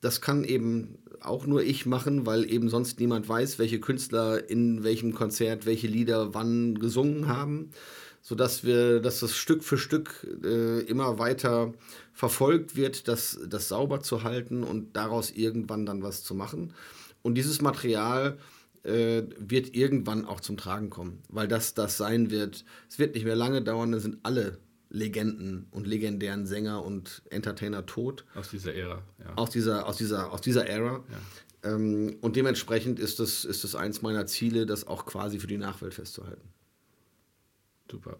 Das 0.00 0.20
kann 0.20 0.42
eben 0.42 0.98
auch 1.20 1.46
nur 1.46 1.62
ich 1.62 1.86
machen, 1.86 2.26
weil 2.26 2.50
eben 2.50 2.68
sonst 2.68 2.98
niemand 2.98 3.28
weiß, 3.28 3.58
welche 3.58 3.80
Künstler 3.80 4.50
in 4.50 4.82
welchem 4.82 5.14
Konzert 5.14 5.64
welche 5.64 5.86
Lieder 5.86 6.34
wann 6.34 6.78
gesungen 6.78 7.28
haben, 7.28 7.70
sodass 8.20 8.64
wir, 8.64 9.00
dass 9.00 9.20
das 9.20 9.36
Stück 9.36 9.62
für 9.62 9.78
Stück 9.78 10.26
äh, 10.42 10.80
immer 10.80 11.20
weiter 11.20 11.72
verfolgt 12.12 12.76
wird, 12.76 13.06
das, 13.06 13.38
das 13.46 13.68
sauber 13.68 14.00
zu 14.00 14.24
halten 14.24 14.64
und 14.64 14.96
daraus 14.96 15.30
irgendwann 15.30 15.86
dann 15.86 16.02
was 16.02 16.24
zu 16.24 16.34
machen. 16.34 16.74
Und 17.22 17.36
dieses 17.36 17.60
Material 17.60 18.38
äh, 18.82 19.22
wird 19.38 19.74
irgendwann 19.74 20.24
auch 20.24 20.40
zum 20.40 20.56
Tragen 20.56 20.90
kommen, 20.90 21.22
weil 21.28 21.48
das 21.48 21.74
das 21.74 21.96
sein 21.96 22.30
wird. 22.30 22.64
Es 22.88 22.98
wird 22.98 23.14
nicht 23.14 23.24
mehr 23.24 23.36
lange 23.36 23.62
dauern, 23.62 23.92
dann 23.92 24.00
sind 24.00 24.18
alle 24.22 24.58
Legenden 24.90 25.66
und 25.70 25.86
legendären 25.86 26.46
Sänger 26.46 26.84
und 26.84 27.22
Entertainer 27.30 27.86
tot. 27.86 28.26
Aus 28.34 28.50
dieser 28.50 28.74
Ära, 28.74 29.02
ja. 29.18 29.34
Aus 29.36 29.50
dieser, 29.50 29.86
aus 29.86 29.96
dieser, 29.96 30.32
aus 30.32 30.40
dieser 30.42 30.66
Ära. 30.66 31.02
Ja. 31.10 31.70
Ähm, 31.74 32.16
und 32.20 32.36
dementsprechend 32.36 32.98
ist 32.98 33.18
das, 33.18 33.44
ist 33.44 33.64
das 33.64 33.74
eins 33.74 34.02
meiner 34.02 34.26
Ziele, 34.26 34.66
das 34.66 34.86
auch 34.86 35.06
quasi 35.06 35.38
für 35.38 35.46
die 35.46 35.58
Nachwelt 35.58 35.94
festzuhalten. 35.94 36.48
Super. 37.90 38.18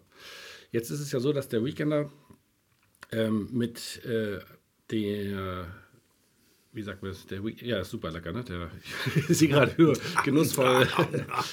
Jetzt 0.71 0.89
ist 0.89 0.99
es 0.99 1.11
ja 1.11 1.19
so, 1.19 1.33
dass 1.33 1.49
der 1.49 1.63
Weekender 1.63 2.11
ähm, 3.11 3.49
mit 3.51 4.03
äh, 4.05 4.39
der 4.89 5.67
wie 6.73 6.81
sagt 6.81 7.01
man 7.01 7.11
das? 7.11 7.25
Der 7.27 7.39
ja, 7.61 7.79
ist 7.79 7.91
super 7.91 8.11
lecker, 8.11 8.31
ne? 8.31 8.43
Der, 8.43 8.69
ich 9.29 9.37
sehe 9.37 9.49
gerade 9.49 9.77
höher, 9.77 9.95
genussvoll. 10.23 10.87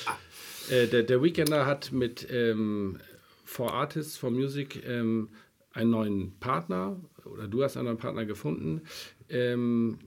äh, 0.71 0.87
der, 0.87 1.03
der 1.03 1.23
Weekender 1.23 1.67
hat 1.67 1.93
mit 1.93 2.27
ähm, 2.31 2.99
For 3.45 3.73
Artists, 3.73 4.17
for 4.17 4.31
Music 4.31 4.85
ähm, 4.87 5.29
einen 5.73 5.91
neuen 5.91 6.33
Partner 6.41 7.01
oder 7.25 7.47
du 7.47 7.63
hast 7.63 7.77
einen 7.77 7.87
neuen 7.87 7.99
Partner 7.99 8.25
gefunden. 8.25 8.83
Ähm, 9.29 9.99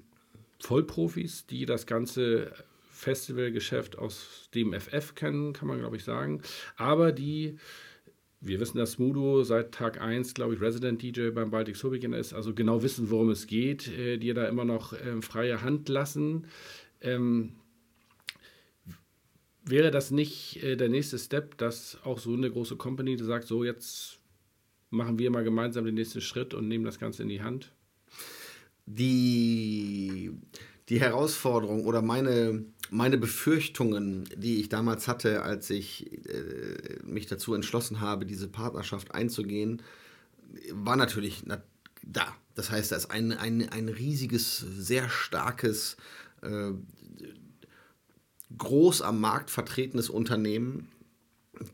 Vollprofis, 0.59 1.45
die 1.45 1.65
das 1.65 1.85
ganze 1.85 2.51
Festivalgeschäft 2.89 3.97
aus 3.97 4.49
dem 4.55 4.73
FF 4.73 5.15
kennen, 5.15 5.53
kann 5.53 5.67
man 5.67 5.79
glaube 5.79 5.97
ich 5.97 6.03
sagen. 6.03 6.41
Aber 6.77 7.11
die, 7.11 7.57
wir 8.45 8.59
wissen, 8.59 8.77
dass 8.77 8.93
Smudo 8.93 9.43
seit 9.43 9.71
Tag 9.71 10.01
1, 10.01 10.33
glaube 10.33 10.53
ich, 10.53 10.61
Resident 10.61 11.01
DJ 11.01 11.29
beim 11.29 11.49
Baltic 11.49 11.81
Weekend 11.83 12.13
ist, 12.13 12.33
also 12.33 12.53
genau 12.53 12.83
wissen, 12.83 13.09
worum 13.09 13.29
es 13.29 13.47
geht, 13.47 13.87
äh, 13.87 14.17
die 14.17 14.33
da 14.33 14.45
immer 14.47 14.65
noch 14.65 14.93
äh, 14.93 15.21
freie 15.21 15.61
Hand 15.61 15.87
lassen. 15.87 16.47
Ähm, 17.01 17.53
wäre 19.63 19.91
das 19.91 20.11
nicht 20.11 20.61
äh, 20.61 20.75
der 20.75 20.89
nächste 20.89 21.17
Step, 21.17 21.57
dass 21.57 21.97
auch 22.03 22.19
so 22.19 22.33
eine 22.33 22.51
große 22.51 22.75
Company 22.75 23.17
sagt, 23.17 23.47
so 23.47 23.63
jetzt 23.63 24.19
machen 24.89 25.17
wir 25.19 25.31
mal 25.31 25.43
gemeinsam 25.43 25.85
den 25.85 25.95
nächsten 25.95 26.21
Schritt 26.21 26.53
und 26.53 26.67
nehmen 26.67 26.83
das 26.83 26.99
Ganze 26.99 27.23
in 27.23 27.29
die 27.29 27.41
Hand? 27.41 27.73
Die, 28.85 30.31
die 30.89 30.99
Herausforderung 30.99 31.85
oder 31.85 32.01
meine, 32.01 32.65
meine 32.89 33.17
Befürchtungen, 33.17 34.29
die 34.35 34.59
ich 34.59 34.69
damals 34.69 35.07
hatte, 35.07 35.43
als 35.43 35.69
ich 35.69 36.11
äh, 36.27 36.99
mich 37.03 37.27
dazu 37.27 37.53
entschlossen 37.53 38.01
habe, 38.01 38.25
diese 38.25 38.47
Partnerschaft 38.47 39.13
einzugehen, 39.13 39.81
war 40.71 40.95
natürlich 40.95 41.43
na, 41.45 41.61
da. 42.03 42.35
Das 42.55 42.69
heißt, 42.69 42.91
da 42.91 42.95
ist 42.95 43.09
ein, 43.09 43.31
ein, 43.31 43.67
ein 43.69 43.89
riesiges, 43.89 44.57
sehr 44.57 45.09
starkes 45.09 45.97
äh, 46.41 46.71
groß 48.55 49.01
am 49.01 49.19
Markt 49.19 49.49
vertretenes 49.49 50.09
Unternehmen, 50.09 50.89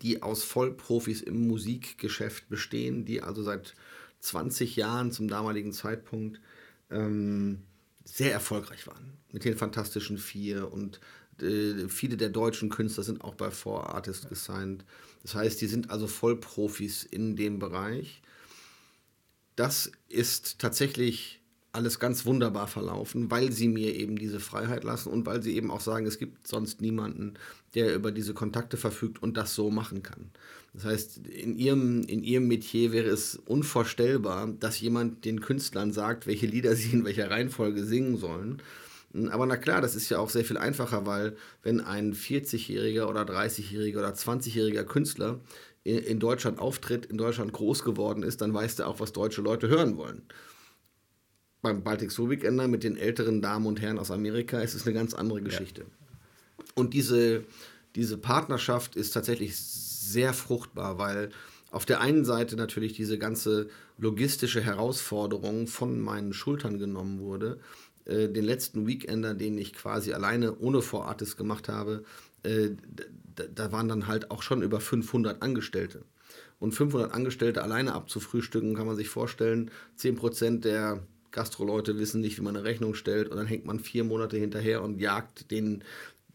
die 0.01 0.21
aus 0.21 0.43
Vollprofis 0.43 1.21
im 1.21 1.47
Musikgeschäft 1.47 2.47
bestehen, 2.49 3.05
die 3.05 3.21
also 3.21 3.43
seit 3.43 3.75
20 4.21 4.75
Jahren 4.75 5.11
zum 5.11 5.27
damaligen 5.27 5.73
Zeitpunkt 5.73 6.39
ähm, 6.89 7.63
sehr 8.11 8.31
erfolgreich 8.31 8.87
waren 8.87 9.13
mit 9.31 9.45
den 9.45 9.57
Fantastischen 9.57 10.17
Vier 10.17 10.71
und 10.71 10.99
äh, 11.41 11.87
viele 11.87 12.17
der 12.17 12.29
deutschen 12.29 12.69
Künstler 12.69 13.03
sind 13.03 13.23
auch 13.23 13.35
bei 13.35 13.51
Four 13.51 13.93
Artists 13.93 14.27
gesigned. 14.27 14.83
Das 15.21 15.35
heißt, 15.35 15.61
die 15.61 15.67
sind 15.67 15.89
also 15.89 16.07
Vollprofis 16.07 17.03
in 17.03 17.35
dem 17.35 17.59
Bereich. 17.59 18.21
Das 19.55 19.91
ist 20.07 20.59
tatsächlich 20.59 21.38
alles 21.79 21.97
ganz 21.97 22.25
wunderbar 22.25 22.67
verlaufen, 22.67 23.31
weil 23.31 23.53
sie 23.53 23.69
mir 23.69 23.95
eben 23.95 24.17
diese 24.17 24.41
Freiheit 24.41 24.83
lassen 24.83 25.09
und 25.09 25.25
weil 25.25 25.41
sie 25.41 25.55
eben 25.55 25.71
auch 25.71 25.79
sagen, 25.79 26.05
es 26.05 26.19
gibt 26.19 26.45
sonst 26.45 26.81
niemanden, 26.81 27.35
der 27.73 27.95
über 27.95 28.11
diese 28.11 28.33
Kontakte 28.33 28.75
verfügt 28.75 29.23
und 29.23 29.37
das 29.37 29.55
so 29.55 29.71
machen 29.71 30.03
kann. 30.03 30.29
Das 30.73 30.83
heißt, 30.83 31.19
in 31.27 31.55
ihrem, 31.57 32.03
in 32.03 32.21
ihrem 32.21 32.49
Metier 32.49 32.91
wäre 32.91 33.07
es 33.07 33.37
unvorstellbar, 33.37 34.47
dass 34.59 34.81
jemand 34.81 35.23
den 35.23 35.39
Künstlern 35.39 35.93
sagt, 35.93 36.27
welche 36.27 36.47
Lieder 36.47 36.75
sie 36.75 36.91
in 36.91 37.05
welcher 37.05 37.31
Reihenfolge 37.31 37.85
singen 37.85 38.17
sollen. 38.17 38.61
Aber 39.31 39.45
na 39.45 39.55
klar, 39.55 39.79
das 39.79 39.95
ist 39.95 40.09
ja 40.09 40.19
auch 40.19 40.29
sehr 40.29 40.43
viel 40.43 40.57
einfacher, 40.57 41.05
weil 41.05 41.37
wenn 41.63 41.79
ein 41.79 42.13
40-jähriger 42.13 43.05
oder 43.05 43.21
30-jähriger 43.21 43.99
oder 43.99 44.13
20-jähriger 44.13 44.83
Künstler 44.83 45.39
in 45.85 46.19
Deutschland 46.19 46.59
auftritt, 46.59 47.05
in 47.05 47.17
Deutschland 47.17 47.53
groß 47.53 47.85
geworden 47.85 48.21
ist, 48.21 48.41
dann 48.41 48.53
weiß 48.53 48.75
der 48.75 48.89
auch, 48.89 48.99
was 48.99 49.13
deutsche 49.13 49.41
Leute 49.41 49.69
hören 49.69 49.95
wollen 49.95 50.23
beim 51.61 51.83
Baltic 51.83 52.11
Soul 52.11 52.29
Weekender 52.29 52.67
mit 52.67 52.83
den 52.83 52.97
älteren 52.97 53.41
Damen 53.41 53.65
und 53.65 53.81
Herren 53.81 53.99
aus 53.99 54.11
Amerika 54.11 54.59
ist 54.59 54.75
es 54.75 54.85
eine 54.85 54.93
ganz 54.93 55.13
andere 55.13 55.41
Geschichte. 55.41 55.81
Ja. 55.81 56.65
Und 56.75 56.93
diese, 56.93 57.43
diese 57.95 58.17
Partnerschaft 58.17 58.95
ist 58.95 59.11
tatsächlich 59.11 59.57
sehr 59.57 60.33
fruchtbar, 60.33 60.97
weil 60.97 61.29
auf 61.71 61.85
der 61.85 62.01
einen 62.01 62.25
Seite 62.25 62.55
natürlich 62.55 62.93
diese 62.93 63.17
ganze 63.17 63.69
logistische 63.97 64.61
Herausforderung 64.61 65.67
von 65.67 65.99
meinen 65.99 66.33
Schultern 66.33 66.79
genommen 66.79 67.19
wurde. 67.19 67.59
Äh, 68.05 68.29
den 68.29 68.45
letzten 68.45 68.87
Weekender, 68.87 69.33
den 69.33 69.57
ich 69.57 69.73
quasi 69.73 70.13
alleine 70.13 70.57
ohne 70.57 70.81
Vorartist 70.81 71.37
gemacht 71.37 71.69
habe, 71.69 72.03
äh, 72.43 72.69
da 73.53 73.71
waren 73.71 73.87
dann 73.87 74.07
halt 74.07 74.31
auch 74.31 74.41
schon 74.41 74.61
über 74.61 74.79
500 74.79 75.41
Angestellte. 75.41 76.03
Und 76.59 76.73
500 76.73 77.13
Angestellte 77.13 77.63
alleine 77.63 77.93
abzufrühstücken, 77.93 78.75
kann 78.75 78.87
man 78.87 78.97
sich 78.97 79.09
vorstellen, 79.09 79.71
10% 79.97 80.59
der 80.59 81.03
Gastroleute 81.31 81.97
wissen 81.97 82.21
nicht, 82.21 82.37
wie 82.37 82.41
man 82.41 82.55
eine 82.55 82.65
Rechnung 82.65 82.93
stellt 82.93 83.29
und 83.29 83.37
dann 83.37 83.47
hängt 83.47 83.65
man 83.65 83.79
vier 83.79 84.03
Monate 84.03 84.37
hinterher 84.37 84.81
und 84.81 84.99
jagt 84.99 85.51
den, 85.51 85.83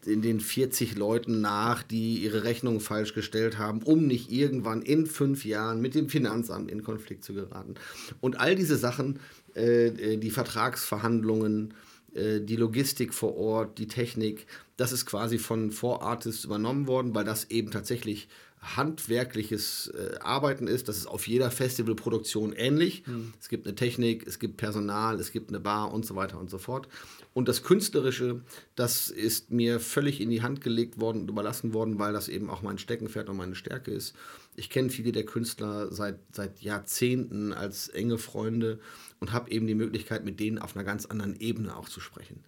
in 0.05 0.21
den 0.21 0.39
40 0.39 0.95
Leuten 0.95 1.41
nach, 1.41 1.83
die 1.83 2.17
ihre 2.19 2.43
Rechnung 2.43 2.79
falsch 2.79 3.13
gestellt 3.13 3.57
haben, 3.57 3.81
um 3.83 4.07
nicht 4.07 4.31
irgendwann 4.31 4.81
in 4.81 5.07
fünf 5.07 5.45
Jahren 5.45 5.81
mit 5.81 5.95
dem 5.95 6.09
Finanzamt 6.09 6.71
in 6.71 6.83
Konflikt 6.83 7.23
zu 7.23 7.33
geraten. 7.33 7.75
Und 8.21 8.39
all 8.39 8.55
diese 8.55 8.77
Sachen, 8.77 9.19
äh, 9.55 9.87
äh 9.87 10.17
die 10.17 10.31
Vertragsverhandlungen, 10.31 11.73
äh, 12.13 12.39
die 12.41 12.55
Logistik 12.55 13.13
vor 13.13 13.35
Ort, 13.35 13.77
die 13.77 13.87
Technik, 13.87 14.47
das 14.77 14.91
ist 14.91 15.05
quasi 15.05 15.37
von 15.37 15.71
Vorartists 15.71 16.45
übernommen 16.45 16.87
worden, 16.87 17.15
weil 17.15 17.25
das 17.25 17.49
eben 17.51 17.71
tatsächlich 17.71 18.27
handwerkliches 18.65 19.87
äh, 19.87 20.17
Arbeiten 20.19 20.67
ist. 20.67 20.87
Das 20.87 20.97
ist 20.97 21.07
auf 21.07 21.27
jeder 21.27 21.51
Festivalproduktion 21.51 22.53
ähnlich. 22.53 23.05
Mhm. 23.05 23.33
Es 23.39 23.49
gibt 23.49 23.67
eine 23.67 23.75
Technik, 23.75 24.25
es 24.25 24.39
gibt 24.39 24.57
Personal, 24.57 25.19
es 25.19 25.31
gibt 25.31 25.49
eine 25.49 25.59
Bar 25.59 25.93
und 25.93 26.05
so 26.05 26.15
weiter 26.15 26.39
und 26.39 26.49
so 26.49 26.57
fort. 26.57 26.87
Und 27.33 27.47
das 27.47 27.63
Künstlerische, 27.63 28.41
das 28.75 29.09
ist 29.09 29.51
mir 29.51 29.79
völlig 29.79 30.21
in 30.21 30.29
die 30.29 30.41
Hand 30.41 30.61
gelegt 30.61 30.99
worden 30.99 31.21
und 31.21 31.29
überlassen 31.29 31.73
worden, 31.73 31.99
weil 31.99 32.13
das 32.13 32.27
eben 32.27 32.49
auch 32.49 32.61
mein 32.61 32.77
Steckenpferd 32.77 33.29
und 33.29 33.37
meine 33.37 33.55
Stärke 33.55 33.91
ist. 33.91 34.15
Ich 34.55 34.69
kenne 34.69 34.89
viele 34.89 35.11
der 35.11 35.25
Künstler 35.25 35.91
seit, 35.91 36.19
seit 36.31 36.61
Jahrzehnten 36.61 37.53
als 37.53 37.89
enge 37.89 38.17
Freunde 38.17 38.79
und 39.19 39.33
habe 39.33 39.51
eben 39.51 39.67
die 39.67 39.75
Möglichkeit, 39.75 40.25
mit 40.25 40.39
denen 40.39 40.59
auf 40.59 40.75
einer 40.75 40.85
ganz 40.85 41.05
anderen 41.05 41.39
Ebene 41.39 41.75
auch 41.75 41.89
zu 41.89 41.99
sprechen 41.99 42.43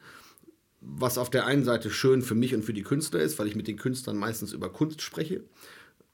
was 0.80 1.18
auf 1.18 1.30
der 1.30 1.46
einen 1.46 1.64
Seite 1.64 1.90
schön 1.90 2.22
für 2.22 2.36
mich 2.36 2.54
und 2.54 2.64
für 2.64 2.74
die 2.74 2.84
Künstler 2.84 3.20
ist, 3.20 3.40
weil 3.40 3.48
ich 3.48 3.56
mit 3.56 3.68
den 3.68 3.78
Künstlern 3.78 4.18
meistens 4.18 4.54
über 4.54 4.72
Kunst 4.72 5.02
spreche. 5.02 5.44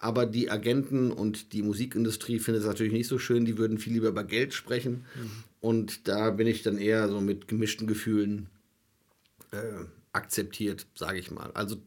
Aber 0.03 0.25
die 0.25 0.51
Agenten 0.51 1.13
und 1.13 1.53
die 1.53 1.61
Musikindustrie 1.61 2.39
finden 2.39 2.59
es 2.59 2.67
natürlich 2.67 2.91
nicht 2.91 3.07
so 3.07 3.19
schön. 3.19 3.45
Die 3.45 3.57
würden 3.57 3.77
viel 3.77 3.93
lieber 3.93 4.09
über 4.09 4.25
Geld 4.25 4.53
sprechen. 4.53 5.05
Mhm. 5.15 5.31
Und 5.61 6.07
da 6.09 6.31
bin 6.31 6.45
ich 6.45 6.61
dann 6.61 6.77
eher 6.77 7.07
so 7.07 7.21
mit 7.21 7.47
gemischten 7.47 7.87
Gefühlen 7.87 8.47
äh, 9.51 9.85
akzeptiert, 10.11 10.87
sage 10.93 11.19
ich 11.19 11.31
mal. 11.31 11.51
Also 11.53 11.77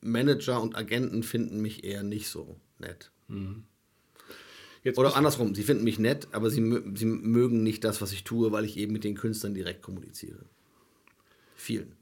Manager 0.00 0.60
und 0.60 0.74
Agenten 0.74 1.22
finden 1.22 1.62
mich 1.62 1.84
eher 1.84 2.02
nicht 2.02 2.26
so 2.26 2.56
nett. 2.80 3.12
Mhm. 3.28 3.62
Oder 4.96 5.14
andersrum, 5.14 5.54
sie 5.54 5.62
finden 5.62 5.84
mich 5.84 6.00
nett, 6.00 6.26
aber 6.32 6.50
sie, 6.50 6.82
sie 6.96 7.06
mögen 7.06 7.62
nicht 7.62 7.84
das, 7.84 8.02
was 8.02 8.10
ich 8.10 8.24
tue, 8.24 8.50
weil 8.50 8.64
ich 8.64 8.78
eben 8.78 8.92
mit 8.92 9.04
den 9.04 9.14
Künstlern 9.14 9.54
direkt 9.54 9.82
kommuniziere. 9.82 10.40
Vielen. 11.54 11.92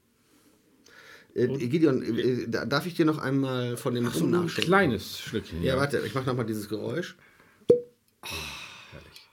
Äh, 1.33 1.47
Gideon, 1.47 2.01
äh, 2.01 2.47
darf 2.47 2.85
ich 2.85 2.95
dir 2.95 3.05
noch 3.05 3.19
einmal 3.19 3.77
von 3.77 3.93
dem 3.93 4.07
Ach 4.07 4.13
so, 4.13 4.25
ein 4.25 4.47
kleines 4.47 5.19
Schlückchen. 5.19 5.63
Ja, 5.63 5.77
warte, 5.77 6.01
ich 6.05 6.13
mache 6.13 6.25
nochmal 6.25 6.45
dieses 6.45 6.67
Geräusch. 6.67 7.15
Oh, 8.23 8.27
herrlich. 8.91 9.29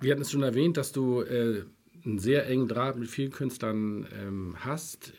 Wir 0.00 0.12
hatten 0.12 0.22
es 0.22 0.30
schon 0.30 0.42
erwähnt, 0.42 0.76
dass 0.76 0.92
du 0.92 1.22
äh, 1.22 1.64
einen 2.04 2.18
sehr 2.18 2.46
engen 2.46 2.68
Draht 2.68 2.96
mit 2.96 3.08
vielen 3.08 3.32
Künstlern 3.32 4.06
ähm, 4.18 4.56
hast. 4.60 5.12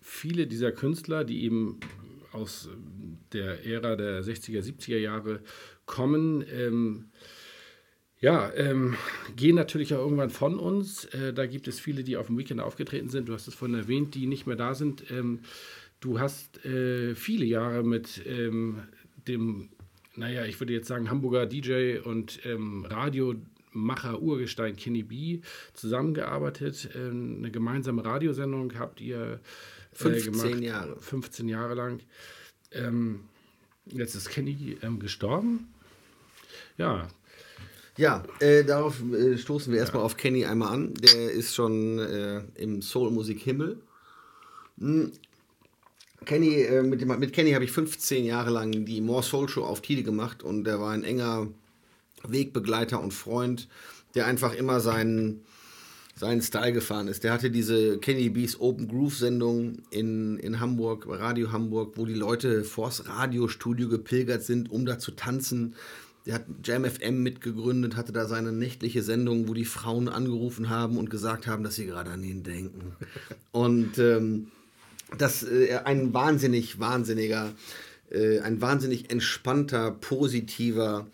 Viele 0.00 0.46
dieser 0.46 0.72
Künstler, 0.72 1.24
die 1.24 1.44
eben 1.44 1.80
aus 2.32 2.68
der 3.32 3.64
Ära 3.66 3.96
der 3.96 4.22
60er, 4.22 4.62
70er 4.62 4.98
Jahre 4.98 5.40
kommen, 5.86 6.44
ähm, 6.50 7.10
ja, 8.22 8.52
ähm, 8.54 8.94
gehen 9.34 9.56
natürlich 9.56 9.92
auch 9.94 9.98
irgendwann 9.98 10.30
von 10.30 10.56
uns. 10.56 11.06
Äh, 11.06 11.34
da 11.34 11.44
gibt 11.44 11.66
es 11.66 11.80
viele, 11.80 12.04
die 12.04 12.16
auf 12.16 12.28
dem 12.28 12.38
Weekend 12.38 12.60
aufgetreten 12.60 13.08
sind. 13.08 13.28
Du 13.28 13.34
hast 13.34 13.48
es 13.48 13.54
vorhin 13.54 13.76
erwähnt, 13.76 14.14
die 14.14 14.28
nicht 14.28 14.46
mehr 14.46 14.54
da 14.54 14.74
sind. 14.74 15.10
Ähm, 15.10 15.40
du 15.98 16.20
hast 16.20 16.64
äh, 16.64 17.16
viele 17.16 17.44
Jahre 17.44 17.82
mit 17.82 18.24
ähm, 18.24 18.84
dem, 19.26 19.70
naja, 20.14 20.44
ich 20.44 20.60
würde 20.60 20.72
jetzt 20.72 20.86
sagen, 20.86 21.10
Hamburger 21.10 21.46
DJ 21.46 21.98
und 21.98 22.38
ähm, 22.46 22.84
Radiomacher 22.84 24.22
Urgestein 24.22 24.76
Kenny 24.76 25.02
B 25.02 25.40
zusammengearbeitet. 25.74 26.90
Ähm, 26.94 27.38
eine 27.38 27.50
gemeinsame 27.50 28.04
Radiosendung 28.04 28.78
habt 28.78 29.00
ihr 29.00 29.40
äh, 29.94 29.94
15 29.94 30.32
gemacht. 30.32 30.60
Jahre. 30.60 31.00
15 31.00 31.48
Jahre 31.48 31.74
lang. 31.74 31.98
Ähm, 32.70 33.24
jetzt 33.86 34.14
ist 34.14 34.30
Kenny 34.30 34.78
gestorben. 35.00 35.74
Ja, 36.78 37.08
ja, 37.96 38.22
äh, 38.40 38.64
darauf 38.64 39.02
äh, 39.12 39.36
stoßen 39.36 39.72
wir 39.72 39.80
erstmal 39.80 40.02
auf 40.02 40.16
Kenny 40.16 40.44
einmal 40.44 40.72
an. 40.72 40.94
Der 40.94 41.30
ist 41.30 41.54
schon 41.54 41.98
äh, 41.98 42.42
im 42.54 42.80
Soul-Musik-Himmel. 42.80 43.80
Hm. 44.78 45.12
Kenny, 46.24 46.62
äh, 46.62 46.82
mit, 46.82 47.00
dem, 47.00 47.08
mit 47.18 47.32
Kenny 47.32 47.52
habe 47.52 47.64
ich 47.64 47.72
15 47.72 48.24
Jahre 48.24 48.50
lang 48.50 48.84
die 48.84 49.00
More 49.00 49.22
Soul 49.22 49.48
Show 49.48 49.64
auf 49.64 49.82
Tide 49.82 50.04
gemacht 50.04 50.42
und 50.42 50.64
der 50.64 50.80
war 50.80 50.92
ein 50.92 51.04
enger 51.04 51.48
Wegbegleiter 52.26 53.02
und 53.02 53.12
Freund, 53.12 53.68
der 54.14 54.26
einfach 54.26 54.54
immer 54.54 54.80
seinen, 54.80 55.42
seinen 56.14 56.40
Style 56.40 56.72
gefahren 56.72 57.08
ist. 57.08 57.24
Der 57.24 57.32
hatte 57.32 57.50
diese 57.50 57.98
Kenny 57.98 58.30
B's 58.30 58.58
Open 58.60 58.88
Groove 58.88 59.16
Sendung 59.18 59.82
in, 59.90 60.38
in 60.38 60.60
Hamburg, 60.60 61.06
Radio 61.08 61.52
Hamburg, 61.52 61.94
wo 61.96 62.06
die 62.06 62.14
Leute 62.14 62.64
vors 62.64 63.06
Radiostudio 63.06 63.88
gepilgert 63.88 64.44
sind, 64.44 64.70
um 64.70 64.86
da 64.86 64.98
zu 64.98 65.10
tanzen 65.10 65.74
der 66.26 66.34
hat 66.34 66.44
Jam 66.64 66.84
FM 66.84 67.22
mitgegründet, 67.22 67.96
hatte 67.96 68.12
da 68.12 68.26
seine 68.26 68.52
nächtliche 68.52 69.02
Sendung, 69.02 69.48
wo 69.48 69.54
die 69.54 69.64
Frauen 69.64 70.08
angerufen 70.08 70.70
haben 70.70 70.96
und 70.96 71.10
gesagt 71.10 71.46
haben, 71.46 71.64
dass 71.64 71.74
sie 71.74 71.86
gerade 71.86 72.10
an 72.10 72.22
ihn 72.22 72.42
denken. 72.42 72.94
Und 73.52 73.98
ähm, 73.98 74.48
das 75.18 75.42
äh, 75.42 75.80
ein 75.84 76.14
wahnsinnig, 76.14 76.78
wahnsinniger, 76.78 77.52
äh, 78.10 78.38
ein 78.40 78.60
wahnsinnig 78.60 79.10
entspannter, 79.10 79.90
positiver 79.90 81.06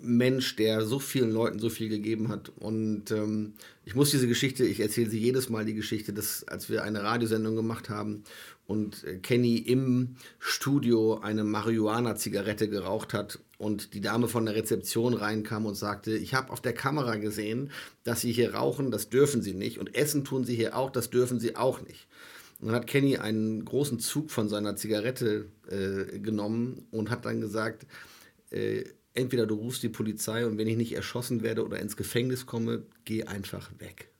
Mensch, 0.00 0.56
der 0.56 0.82
so 0.82 0.98
vielen 0.98 1.30
Leuten 1.30 1.58
so 1.58 1.68
viel 1.68 1.88
gegeben 1.88 2.28
hat. 2.28 2.50
Und 2.56 3.10
ähm, 3.10 3.52
ich 3.84 3.94
muss 3.94 4.10
diese 4.10 4.26
Geschichte, 4.26 4.64
ich 4.64 4.80
erzähle 4.80 5.10
sie 5.10 5.18
jedes 5.18 5.48
Mal, 5.48 5.64
die 5.64 5.74
Geschichte, 5.74 6.12
dass 6.12 6.44
als 6.48 6.68
wir 6.70 6.82
eine 6.82 7.02
Radiosendung 7.02 7.54
gemacht 7.54 7.88
haben 7.88 8.24
und 8.66 9.04
äh, 9.04 9.18
Kenny 9.18 9.58
im 9.58 10.16
Studio 10.38 11.18
eine 11.18 11.44
Marihuana-Zigarette 11.44 12.68
geraucht 12.68 13.12
hat 13.12 13.38
und 13.58 13.94
die 13.94 14.00
Dame 14.00 14.28
von 14.28 14.46
der 14.46 14.54
Rezeption 14.54 15.14
reinkam 15.14 15.66
und 15.66 15.74
sagte, 15.74 16.16
ich 16.16 16.34
habe 16.34 16.50
auf 16.50 16.60
der 16.60 16.72
Kamera 16.72 17.16
gesehen, 17.16 17.70
dass 18.04 18.20
Sie 18.20 18.32
hier 18.32 18.54
rauchen, 18.54 18.90
das 18.90 19.10
dürfen 19.10 19.42
Sie 19.42 19.54
nicht 19.54 19.78
und 19.78 19.94
essen 19.94 20.24
tun 20.24 20.44
Sie 20.44 20.56
hier 20.56 20.76
auch, 20.76 20.90
das 20.90 21.10
dürfen 21.10 21.38
Sie 21.40 21.56
auch 21.56 21.80
nicht. 21.82 22.06
Und 22.60 22.68
dann 22.68 22.76
hat 22.76 22.86
Kenny 22.86 23.18
einen 23.18 23.64
großen 23.64 23.98
Zug 23.98 24.30
von 24.30 24.48
seiner 24.48 24.76
Zigarette 24.76 25.46
äh, 25.68 26.18
genommen 26.18 26.86
und 26.90 27.10
hat 27.10 27.24
dann 27.26 27.40
gesagt, 27.40 27.86
äh, 28.50 28.84
entweder 29.12 29.46
du 29.46 29.56
rufst 29.56 29.82
die 29.82 29.88
Polizei 29.88 30.46
und 30.46 30.58
wenn 30.58 30.68
ich 30.68 30.76
nicht 30.76 30.94
erschossen 30.94 31.42
werde 31.42 31.64
oder 31.64 31.78
ins 31.78 31.96
Gefängnis 31.96 32.46
komme, 32.46 32.84
geh 33.04 33.24
einfach 33.24 33.70
weg. 33.78 34.13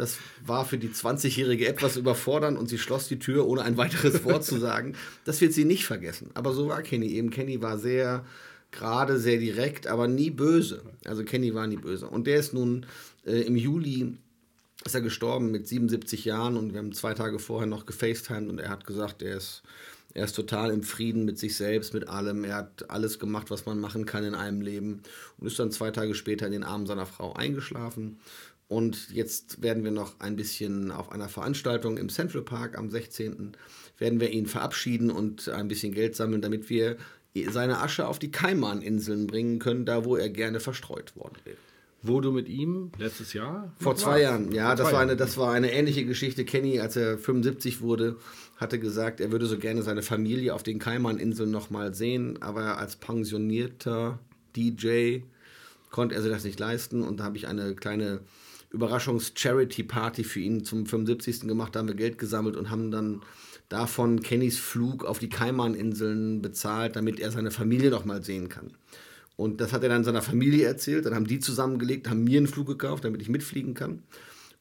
Das 0.00 0.16
war 0.46 0.64
für 0.64 0.78
die 0.78 0.88
20-Jährige 0.88 1.68
etwas 1.68 1.98
überfordernd 1.98 2.58
und 2.58 2.68
sie 2.68 2.78
schloss 2.78 3.06
die 3.06 3.18
Tür, 3.18 3.46
ohne 3.46 3.62
ein 3.62 3.76
weiteres 3.76 4.24
Wort 4.24 4.44
zu 4.44 4.58
sagen. 4.58 4.94
Das 5.24 5.40
wird 5.40 5.52
sie 5.52 5.64
nicht 5.64 5.84
vergessen. 5.84 6.30
Aber 6.34 6.52
so 6.52 6.68
war 6.68 6.82
Kenny 6.82 7.08
eben. 7.08 7.30
Kenny 7.30 7.60
war 7.60 7.78
sehr 7.78 8.24
gerade, 8.70 9.18
sehr 9.18 9.38
direkt, 9.38 9.86
aber 9.86 10.08
nie 10.08 10.30
böse. 10.30 10.82
Also 11.04 11.24
Kenny 11.24 11.54
war 11.54 11.66
nie 11.66 11.76
böse. 11.76 12.06
Und 12.08 12.26
der 12.26 12.38
ist 12.38 12.54
nun 12.54 12.86
äh, 13.26 13.42
im 13.42 13.56
Juli 13.56 14.16
ist 14.84 14.94
er 14.94 15.02
gestorben 15.02 15.50
mit 15.50 15.68
77 15.68 16.24
Jahren 16.24 16.56
und 16.56 16.72
wir 16.72 16.78
haben 16.78 16.92
zwei 16.92 17.12
Tage 17.12 17.38
vorher 17.38 17.66
noch 17.66 17.84
gefacetimed 17.84 18.48
und 18.48 18.58
er 18.58 18.70
hat 18.70 18.86
gesagt, 18.86 19.20
er 19.20 19.36
ist, 19.36 19.62
er 20.14 20.24
ist 20.24 20.34
total 20.34 20.70
im 20.70 20.82
Frieden 20.82 21.26
mit 21.26 21.38
sich 21.38 21.54
selbst, 21.56 21.92
mit 21.92 22.08
allem. 22.08 22.44
Er 22.44 22.54
hat 22.56 22.88
alles 22.88 23.18
gemacht, 23.18 23.50
was 23.50 23.66
man 23.66 23.78
machen 23.78 24.06
kann 24.06 24.24
in 24.24 24.34
einem 24.34 24.62
Leben 24.62 25.02
und 25.38 25.46
ist 25.46 25.58
dann 25.58 25.70
zwei 25.70 25.90
Tage 25.90 26.14
später 26.14 26.46
in 26.46 26.52
den 26.52 26.64
Armen 26.64 26.86
seiner 26.86 27.04
Frau 27.04 27.34
eingeschlafen. 27.34 28.18
Und 28.70 29.10
jetzt 29.10 29.62
werden 29.62 29.82
wir 29.82 29.90
noch 29.90 30.20
ein 30.20 30.36
bisschen 30.36 30.92
auf 30.92 31.10
einer 31.10 31.28
Veranstaltung 31.28 31.98
im 31.98 32.08
Central 32.08 32.42
Park 32.42 32.78
am 32.78 32.88
16. 32.88 33.56
werden 33.98 34.20
wir 34.20 34.30
ihn 34.30 34.46
verabschieden 34.46 35.10
und 35.10 35.48
ein 35.48 35.66
bisschen 35.66 35.92
Geld 35.92 36.14
sammeln, 36.14 36.40
damit 36.40 36.70
wir 36.70 36.96
seine 37.48 37.80
Asche 37.80 38.06
auf 38.06 38.20
die 38.20 38.30
Kaiman-Inseln 38.30 39.26
bringen 39.26 39.58
können, 39.58 39.86
da 39.86 40.04
wo 40.04 40.14
er 40.14 40.28
gerne 40.28 40.60
verstreut 40.60 41.16
worden 41.16 41.34
wäre. 41.42 41.56
Wo 42.02 42.20
du 42.20 42.30
mit 42.30 42.48
ihm 42.48 42.92
letztes 42.96 43.32
Jahr? 43.32 43.72
Vor 43.80 43.96
zwei 43.96 44.10
warst? 44.10 44.22
Jahren, 44.22 44.52
ja, 44.52 44.76
das 44.76 44.92
war, 44.92 45.00
eine, 45.00 45.16
das 45.16 45.36
war 45.36 45.52
eine 45.52 45.72
ähnliche 45.72 46.06
Geschichte. 46.06 46.44
Kenny, 46.44 46.78
als 46.78 46.94
er 46.94 47.18
75 47.18 47.80
wurde, 47.80 48.18
hatte 48.56 48.78
gesagt, 48.78 49.20
er 49.20 49.32
würde 49.32 49.46
so 49.46 49.58
gerne 49.58 49.82
seine 49.82 50.02
Familie 50.02 50.54
auf 50.54 50.62
den 50.62 50.78
Kaiman-Inseln 50.78 51.50
nochmal 51.50 51.92
sehen, 51.92 52.40
aber 52.40 52.78
als 52.78 52.94
pensionierter 52.94 54.20
DJ 54.54 55.22
konnte 55.90 56.14
er 56.14 56.22
sich 56.22 56.30
das 56.30 56.44
nicht 56.44 56.60
leisten 56.60 57.02
und 57.02 57.18
da 57.18 57.24
habe 57.24 57.36
ich 57.36 57.48
eine 57.48 57.74
kleine 57.74 58.20
Überraschungs-Charity-Party 58.70 60.24
für 60.24 60.40
ihn 60.40 60.64
zum 60.64 60.86
75. 60.86 61.40
gemacht. 61.42 61.74
Da 61.74 61.80
haben 61.80 61.88
wir 61.88 61.94
Geld 61.94 62.18
gesammelt 62.18 62.56
und 62.56 62.70
haben 62.70 62.90
dann 62.90 63.22
davon 63.68 64.20
Kennys 64.20 64.58
Flug 64.58 65.04
auf 65.04 65.18
die 65.18 65.28
Kaiman-Inseln 65.28 66.42
bezahlt, 66.42 66.96
damit 66.96 67.20
er 67.20 67.30
seine 67.30 67.50
Familie 67.50 67.90
noch 67.90 68.04
mal 68.04 68.22
sehen 68.22 68.48
kann. 68.48 68.72
Und 69.36 69.60
das 69.60 69.72
hat 69.72 69.82
er 69.82 69.88
dann 69.88 70.04
seiner 70.04 70.22
Familie 70.22 70.66
erzählt. 70.66 71.06
Dann 71.06 71.14
haben 71.14 71.26
die 71.26 71.40
zusammengelegt, 71.40 72.10
haben 72.10 72.24
mir 72.24 72.38
einen 72.38 72.46
Flug 72.46 72.66
gekauft, 72.66 73.04
damit 73.04 73.22
ich 73.22 73.28
mitfliegen 73.28 73.74
kann. 73.74 74.02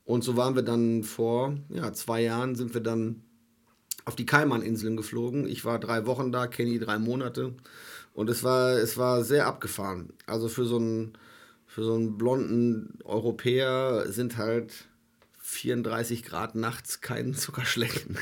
Und 0.05 0.24
so 0.24 0.38
waren 0.38 0.55
wir 0.55 0.64
dann 0.64 1.03
vor 1.03 1.55
ja, 1.70 1.91
zwei 1.93 2.24
Jahren, 2.24 2.55
sind 2.55 2.74
wir 2.74 2.82
dann 2.82 3.22
auf 4.05 4.16
die 4.16 4.26
Kaiman-Inseln 4.26 4.97
geflogen. 4.97 5.47
Ich 5.47 5.66
war 5.66 5.80
drei 5.80 6.05
Wochen 6.05 6.32
da, 6.32 6.47
Kenny 6.47 6.80
drei 6.80 6.97
Monate. 6.97 7.53
Und 8.14 8.30
es 8.30 8.43
war, 8.43 8.72
es 8.72 8.97
war 8.97 9.24
sehr 9.24 9.45
abgefahren. 9.45 10.14
Also 10.26 10.47
für 10.47 10.66
so 10.66 10.78
einen 10.78 11.14
für 11.70 11.84
so 11.84 11.93
einen 11.93 12.17
blonden 12.17 12.97
Europäer 13.03 14.05
sind 14.11 14.38
halt 14.38 14.88
34 15.38 16.24
Grad 16.24 16.55
nachts 16.55 16.99
kein 16.99 17.34
Zuckerschlecken. 17.36 18.17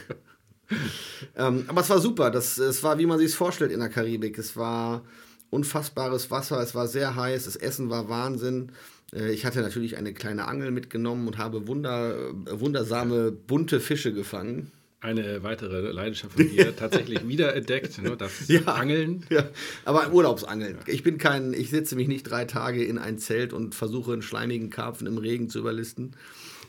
ähm, 1.37 1.63
aber 1.69 1.79
es 1.79 1.89
war 1.89 1.99
super. 1.99 2.29
Das, 2.29 2.57
es 2.57 2.83
war, 2.83 2.99
wie 2.99 3.05
man 3.05 3.17
sich 3.17 3.27
es 3.27 3.35
vorstellt 3.35 3.71
in 3.71 3.79
der 3.79 3.87
Karibik. 3.87 4.37
Es 4.37 4.57
war 4.57 5.05
unfassbares 5.49 6.29
Wasser, 6.29 6.59
es 6.61 6.75
war 6.75 6.87
sehr 6.89 7.15
heiß, 7.15 7.45
das 7.45 7.55
Essen 7.55 7.89
war 7.89 8.09
Wahnsinn. 8.09 8.73
Äh, 9.13 9.31
ich 9.31 9.45
hatte 9.45 9.61
natürlich 9.61 9.95
eine 9.95 10.13
kleine 10.13 10.45
Angel 10.45 10.71
mitgenommen 10.71 11.25
und 11.25 11.37
habe 11.37 11.67
wunder, 11.67 12.33
wundersame 12.33 13.31
bunte 13.31 13.79
Fische 13.79 14.11
gefangen 14.11 14.73
eine 15.07 15.43
weitere 15.43 15.91
Leidenschaft 15.91 16.33
von 16.33 16.49
dir 16.49 16.75
tatsächlich 16.75 17.27
wiederentdeckt, 17.27 18.01
ne, 18.01 18.17
das 18.17 18.31
ja, 18.47 18.61
Angeln. 18.65 19.25
Ja, 19.29 19.47
aber 19.85 20.11
Urlaubsangeln. 20.11 20.77
Ich 20.85 21.03
bin 21.03 21.17
kein, 21.17 21.53
ich 21.53 21.69
setze 21.69 21.95
mich 21.95 22.07
nicht 22.07 22.23
drei 22.23 22.45
Tage 22.45 22.83
in 22.83 22.97
ein 22.97 23.17
Zelt 23.17 23.53
und 23.53 23.75
versuche 23.75 24.13
einen 24.13 24.21
schleimigen 24.21 24.69
Karpfen 24.69 25.07
im 25.07 25.17
Regen 25.17 25.49
zu 25.49 25.59
überlisten. 25.59 26.15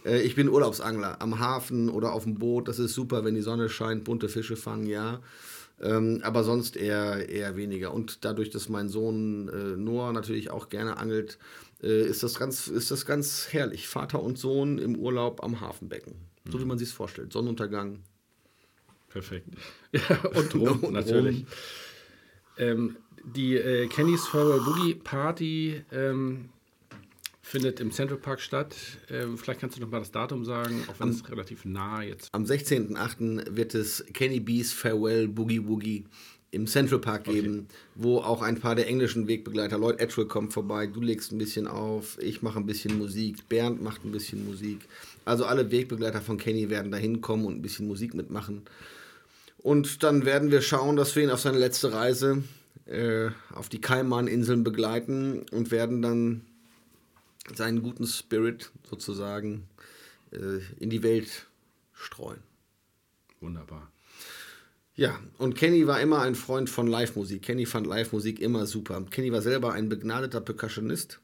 Äh, 0.04 0.22
ich 0.22 0.34
bin 0.34 0.48
Urlaubsangler 0.48 1.20
am 1.20 1.38
Hafen 1.38 1.88
oder 1.88 2.12
auf 2.12 2.24
dem 2.24 2.36
Boot. 2.36 2.68
Das 2.68 2.78
ist 2.78 2.94
super, 2.94 3.24
wenn 3.24 3.34
die 3.34 3.42
Sonne 3.42 3.68
scheint, 3.68 4.04
bunte 4.04 4.28
Fische 4.28 4.56
fangen, 4.56 4.86
ja. 4.86 5.20
Ähm, 5.80 6.20
aber 6.22 6.42
sonst 6.42 6.76
eher, 6.76 7.28
eher 7.28 7.56
weniger. 7.56 7.94
Und 7.94 8.24
dadurch, 8.24 8.50
dass 8.50 8.68
mein 8.68 8.88
Sohn 8.88 9.48
äh, 9.48 9.76
Noah 9.76 10.12
natürlich 10.12 10.50
auch 10.50 10.68
gerne 10.68 10.96
angelt, 10.96 11.38
äh, 11.82 12.02
ist, 12.02 12.22
das 12.22 12.38
ganz, 12.38 12.66
ist 12.66 12.90
das 12.90 13.06
ganz 13.06 13.48
herrlich. 13.52 13.86
Vater 13.86 14.22
und 14.22 14.38
Sohn 14.38 14.78
im 14.78 14.96
Urlaub 14.96 15.42
am 15.44 15.60
Hafenbecken. 15.60 16.14
So 16.50 16.58
wie 16.58 16.62
mhm. 16.62 16.68
man 16.68 16.78
sich 16.78 16.88
es 16.88 16.94
vorstellt. 16.94 17.32
Sonnenuntergang, 17.32 18.00
Perfekt. 19.08 19.48
Ja, 19.92 20.16
und 20.34 20.54
rum, 20.54 20.80
und 20.80 20.92
natürlich. 20.92 21.44
Ähm, 22.58 22.96
die 23.24 23.56
äh, 23.56 23.86
Kenny's 23.88 24.26
Farewell 24.26 24.60
Boogie 24.60 24.94
Party 24.94 25.82
ähm, 25.92 26.48
findet 27.42 27.80
im 27.80 27.90
Central 27.90 28.18
Park 28.18 28.40
statt. 28.40 28.74
Ähm, 29.10 29.38
vielleicht 29.38 29.60
kannst 29.60 29.76
du 29.76 29.80
noch 29.80 29.90
mal 29.90 30.00
das 30.00 30.10
Datum 30.10 30.44
sagen, 30.44 30.84
auch 30.88 31.00
wenn 31.00 31.08
am, 31.08 31.14
es 31.14 31.28
relativ 31.30 31.64
nah 31.64 32.02
jetzt. 32.02 32.28
Am 32.32 32.44
16.08. 32.44 33.56
wird 33.56 33.74
es 33.74 34.04
Kenny 34.12 34.40
B's 34.40 34.72
Farewell 34.72 35.28
Boogie 35.28 35.66
Woogie 35.66 36.04
im 36.50 36.66
Central 36.66 36.98
Park 36.98 37.24
geben, 37.24 37.66
okay. 37.68 37.78
wo 37.94 38.18
auch 38.18 38.40
ein 38.40 38.58
paar 38.58 38.74
der 38.74 38.88
englischen 38.88 39.28
Wegbegleiter, 39.28 39.78
Lloyd 39.78 40.00
Atwell 40.00 40.24
kommt 40.24 40.54
vorbei, 40.54 40.86
du 40.86 41.00
legst 41.02 41.30
ein 41.30 41.38
bisschen 41.38 41.66
auf, 41.66 42.16
ich 42.22 42.40
mache 42.40 42.58
ein 42.58 42.64
bisschen 42.64 42.96
Musik, 42.96 43.48
Bernd 43.50 43.82
macht 43.82 44.04
ein 44.04 44.12
bisschen 44.12 44.46
Musik. 44.46 44.80
Also 45.26 45.44
alle 45.44 45.70
Wegbegleiter 45.70 46.22
von 46.22 46.38
Kenny 46.38 46.70
werden 46.70 46.90
da 46.90 46.96
hinkommen 46.96 47.44
und 47.44 47.56
ein 47.56 47.62
bisschen 47.62 47.86
Musik 47.86 48.14
mitmachen. 48.14 48.62
Und 49.58 50.02
dann 50.02 50.24
werden 50.24 50.50
wir 50.50 50.62
schauen, 50.62 50.96
dass 50.96 51.16
wir 51.16 51.22
ihn 51.24 51.30
auf 51.30 51.40
seine 51.40 51.58
letzte 51.58 51.92
Reise 51.92 52.42
äh, 52.86 53.30
auf 53.52 53.68
die 53.68 53.80
Kaiman-Inseln 53.80 54.64
begleiten 54.64 55.44
und 55.50 55.70
werden 55.70 56.02
dann 56.02 56.46
seinen 57.54 57.82
guten 57.82 58.06
Spirit 58.06 58.70
sozusagen 58.88 59.68
äh, 60.32 60.60
in 60.78 60.90
die 60.90 61.02
Welt 61.02 61.46
streuen. 61.92 62.42
Wunderbar. 63.40 63.90
Ja, 64.94 65.18
und 65.38 65.54
Kenny 65.54 65.86
war 65.86 66.00
immer 66.00 66.22
ein 66.22 66.34
Freund 66.34 66.68
von 66.68 66.88
Live-Musik. 66.88 67.42
Kenny 67.42 67.66
fand 67.66 67.86
Live-Musik 67.86 68.40
immer 68.40 68.66
super. 68.66 69.00
Kenny 69.10 69.30
war 69.30 69.42
selber 69.42 69.72
ein 69.72 69.88
begnadeter 69.88 70.40
Percussionist, 70.40 71.20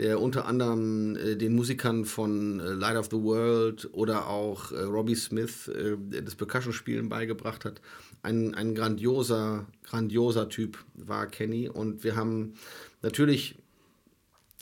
der 0.00 0.18
unter 0.18 0.46
anderem 0.46 1.14
äh, 1.14 1.36
den 1.36 1.54
Musikern 1.54 2.06
von 2.06 2.58
äh, 2.58 2.70
Light 2.70 2.96
of 2.96 3.08
the 3.10 3.18
World 3.22 3.90
oder 3.92 4.28
auch 4.28 4.72
äh, 4.72 4.80
Robbie 4.80 5.14
Smith 5.14 5.68
äh, 5.68 5.96
das 6.22 6.36
Percussion-Spielen 6.36 7.10
beigebracht 7.10 7.66
hat. 7.66 7.82
Ein, 8.22 8.54
ein 8.54 8.74
grandioser, 8.74 9.66
grandioser 9.84 10.48
Typ 10.48 10.78
war 10.94 11.26
Kenny. 11.26 11.68
Und 11.68 12.02
wir 12.02 12.16
haben 12.16 12.54
natürlich 13.02 13.56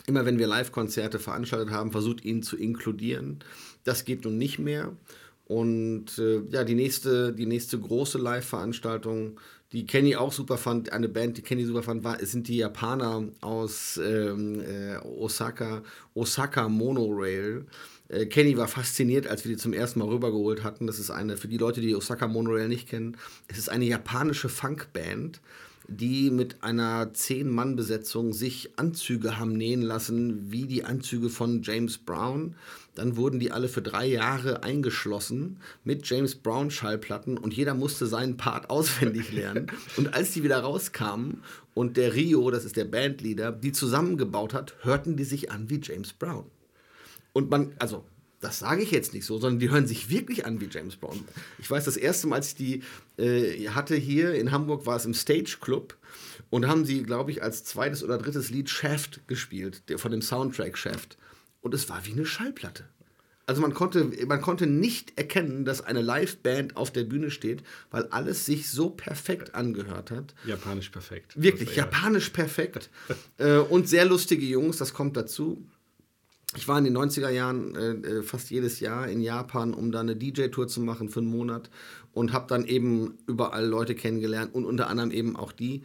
immer, 0.07 0.27
wenn 0.27 0.41
wir 0.41 0.49
Live-Konzerte 0.49 1.21
veranstaltet 1.21 1.71
haben, 1.71 1.93
versucht, 1.93 2.25
ihn 2.25 2.43
zu 2.43 2.57
inkludieren. 2.57 3.39
Das 3.85 4.05
geht 4.05 4.25
nun 4.25 4.39
nicht 4.39 4.59
mehr. 4.59 4.93
Und 5.45 6.19
äh, 6.19 6.41
ja, 6.51 6.65
die 6.65 6.75
nächste, 6.75 7.33
die 7.33 7.47
nächste 7.47 7.79
große 7.79 8.19
Live-Veranstaltung, 8.19 9.39
die 9.73 9.87
Kenny 9.87 10.17
auch 10.17 10.33
super 10.33 10.57
fand, 10.57 10.93
eine 10.93 11.09
Band, 11.09 11.37
die 11.37 11.43
Kenny 11.43 11.65
super 11.65 11.83
fand, 11.83 12.03
war, 12.03 12.25
sind 12.25 12.49
die 12.49 12.57
Japaner 12.57 13.25
aus 13.41 14.01
ähm, 14.03 14.61
äh, 14.61 14.97
Osaka, 14.99 15.83
Osaka 16.15 16.69
Monorail. 16.69 17.67
Äh, 18.09 18.27
Kenny 18.27 18.57
war 18.57 18.69
fasziniert, 18.69 19.27
als 19.27 19.45
wir 19.45 19.53
die 19.53 19.59
zum 19.59 19.75
ersten 19.75 19.99
Mal 19.99 20.09
rübergeholt 20.09 20.65
hatten. 20.65 20.87
Das 20.87 20.99
ist 20.99 21.11
eine, 21.11 21.37
für 21.37 21.49
die 21.49 21.59
Leute, 21.59 21.83
die 21.83 21.95
Osaka 21.95 22.29
Monorail 22.29 22.69
nicht 22.69 22.89
kennen, 22.89 23.19
es 23.49 23.59
ist 23.59 23.69
eine 23.69 23.85
japanische 23.85 24.49
Funkband 24.49 25.41
die 25.89 26.31
mit 26.31 26.63
einer 26.63 27.15
Zehn-Mann-Besetzung 27.15 28.35
sich 28.35 28.79
Anzüge 28.79 29.39
haben 29.39 29.55
nähen 29.55 29.81
lassen, 29.81 30.53
wie 30.53 30.67
die 30.67 30.85
Anzüge 30.85 31.31
von 31.31 31.63
James 31.63 31.97
Brown. 31.97 32.55
Dann 32.99 33.17
wurden 33.17 33.39
die 33.41 33.53
alle 33.53 33.69
für 33.69 33.81
drei 33.81 34.07
Jahre 34.07 34.63
eingeschlossen 34.63 35.59
mit 35.85 36.09
James 36.09 36.35
Brown 36.35 36.71
Schallplatten 36.71 37.39
und 37.39 37.55
jeder 37.55 37.75
musste 37.75 38.07
seinen 38.07 38.37
Part 38.37 38.71
auswendig 38.71 39.33
lernen. 39.33 39.69
Und 39.97 40.15
als 40.15 40.33
die 40.33 40.43
wieder 40.43 40.59
rauskamen 40.59 41.43
und 41.75 41.97
der 41.97 42.15
Rio, 42.15 42.51
das 42.51 42.65
ist 42.65 42.77
der 42.77 42.85
Bandleader, 42.85 43.53
die 43.53 43.73
zusammengebaut 43.73 44.53
hat, 44.53 44.75
hörten 44.83 45.17
die 45.17 45.25
sich 45.25 45.51
an 45.51 45.71
wie 45.71 45.81
James 45.83 46.13
Brown. 46.13 46.45
Und 47.33 47.51
man, 47.51 47.73
also 47.79 48.05
das 48.41 48.61
sage 48.61 48.83
ich 48.83 48.91
jetzt 48.91 49.15
nicht 49.15 49.27
so, 49.27 49.39
sondern 49.39 49.59
die 49.59 49.71
hören 49.71 49.87
sich 49.87 50.11
wirklich 50.11 50.47
an 50.47 50.61
wie 50.61 50.69
James 50.71 50.97
Brown. 50.97 51.25
Ich 51.59 51.71
weiß, 51.71 51.85
das 51.85 51.97
erste 51.97 52.27
Mal, 52.27 52.37
als 52.37 52.49
ich 52.49 52.55
die 52.55 52.83
äh, 53.17 53.69
hatte 53.69 53.97
hier 53.97 54.35
in 54.35 54.53
Hamburg, 54.53 54.87
war 54.87 54.97
es 54.97 55.05
im 55.05 55.15
Stage 55.15 55.59
Club 55.61 55.97
und 56.51 56.67
haben 56.67 56.85
sie, 56.85 57.03
glaube 57.03 57.31
ich, 57.31 57.43
als 57.43 57.65
zweites 57.65 58.05
oder 58.05 58.19
drittes 58.19 58.51
Lied 58.51 58.71
Shaft 58.71 59.27
gespielt, 59.27 59.89
der, 59.89 59.99
von 59.99 60.11
dem 60.11 60.23
Soundtrack 60.23 60.79
Shaft. 60.79 61.19
Und 61.61 61.75
es 61.75 61.89
war 61.89 62.05
wie 62.07 62.13
eine 62.13 62.27
Schallplatte. 62.27 62.85
Also 63.47 63.63
man 63.63 63.73
konnte, 63.73 64.05
man 64.27 64.43
konnte 64.43 64.67
nicht 64.67 65.17
erkennen, 65.17 65.65
dass 65.65 65.81
eine 65.81 66.03
Liveband 66.03 66.77
auf 66.77 66.93
der 66.93 67.05
Bühne 67.05 67.31
steht, 67.31 67.63
weil 67.91 68.05
alles 68.09 68.45
sich 68.45 68.69
so 68.69 68.91
perfekt 68.91 69.55
angehört 69.55 70.11
hat. 70.11 70.35
Japanisch 70.45 70.91
perfekt. 70.91 71.33
Wirklich, 71.35 71.75
japanisch 71.75 72.29
perfekt. 72.29 72.91
äh, 73.39 73.57
und 73.57 73.89
sehr 73.89 74.05
lustige 74.05 74.45
Jungs, 74.45 74.77
das 74.77 74.93
kommt 74.93 75.17
dazu 75.17 75.67
ich 76.57 76.67
war 76.67 76.79
in 76.79 76.85
den 76.85 76.97
90er 76.97 77.29
Jahren 77.29 77.75
äh, 77.75 77.91
äh, 77.91 78.23
fast 78.23 78.51
jedes 78.51 78.81
Jahr 78.81 79.07
in 79.09 79.21
Japan, 79.21 79.75
um 79.75 79.93
da 79.93 80.01
eine 80.01 80.17
DJ-Tour 80.17 80.67
zu 80.67 80.81
machen 80.81 81.11
für 81.11 81.21
einen 81.21 81.29
Monat 81.29 81.69
und 82.13 82.33
habe 82.33 82.47
dann 82.49 82.65
eben 82.65 83.19
überall 83.27 83.67
Leute 83.67 83.95
kennengelernt 83.95 84.55
und 84.55 84.65
unter 84.65 84.89
anderem 84.89 85.11
eben 85.11 85.37
auch 85.37 85.53
die. 85.53 85.83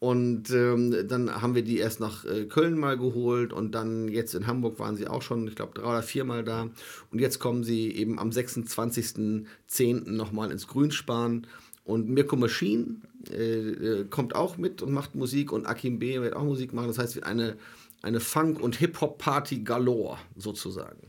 Und 0.00 0.50
ähm, 0.50 1.06
dann 1.08 1.42
haben 1.42 1.54
wir 1.54 1.62
die 1.62 1.78
erst 1.78 2.00
nach 2.00 2.24
äh, 2.24 2.46
Köln 2.46 2.78
mal 2.78 2.96
geholt 2.96 3.52
und 3.52 3.74
dann 3.74 4.08
jetzt 4.08 4.34
in 4.34 4.46
Hamburg 4.46 4.78
waren 4.78 4.96
sie 4.96 5.06
auch 5.06 5.20
schon, 5.20 5.46
ich 5.46 5.54
glaube, 5.54 5.74
drei 5.74 5.88
oder 5.88 6.02
viermal 6.02 6.42
da. 6.42 6.70
Und 7.12 7.20
jetzt 7.20 7.38
kommen 7.38 7.64
sie 7.64 7.94
eben 7.94 8.18
am 8.18 8.30
26.10. 8.30 10.10
nochmal 10.10 10.50
ins 10.50 10.66
Grünspan. 10.66 11.46
Und 11.84 12.08
Mirko 12.08 12.36
Machine 12.36 12.96
äh, 13.30 13.58
äh, 13.58 14.04
kommt 14.08 14.34
auch 14.34 14.56
mit 14.56 14.80
und 14.80 14.92
macht 14.92 15.14
Musik 15.14 15.52
und 15.52 15.66
Akim 15.66 15.98
B. 15.98 16.20
wird 16.20 16.34
auch 16.34 16.44
Musik 16.44 16.72
machen. 16.72 16.88
Das 16.88 16.98
heißt, 16.98 17.22
eine 17.24 17.56
eine 18.02 18.20
Funk- 18.20 18.60
und 18.60 18.76
Hip-Hop-Party 18.76 19.60
galore 19.60 20.18
sozusagen. 20.36 21.08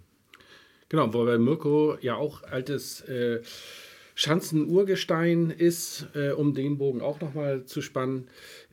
Genau, 0.90 1.14
wobei 1.14 1.38
Mirko 1.38 1.98
ja 2.02 2.16
auch 2.16 2.44
altes 2.44 3.02
äh, 3.02 3.42
Schanzen-Urgestein 4.16 5.52
ist, 5.52 6.08
äh, 6.16 6.32
um 6.32 6.54
den 6.54 6.78
Bogen 6.78 7.02
auch 7.02 7.22
nochmal 7.22 7.64
zu 7.64 7.82
spannen. 7.82 8.28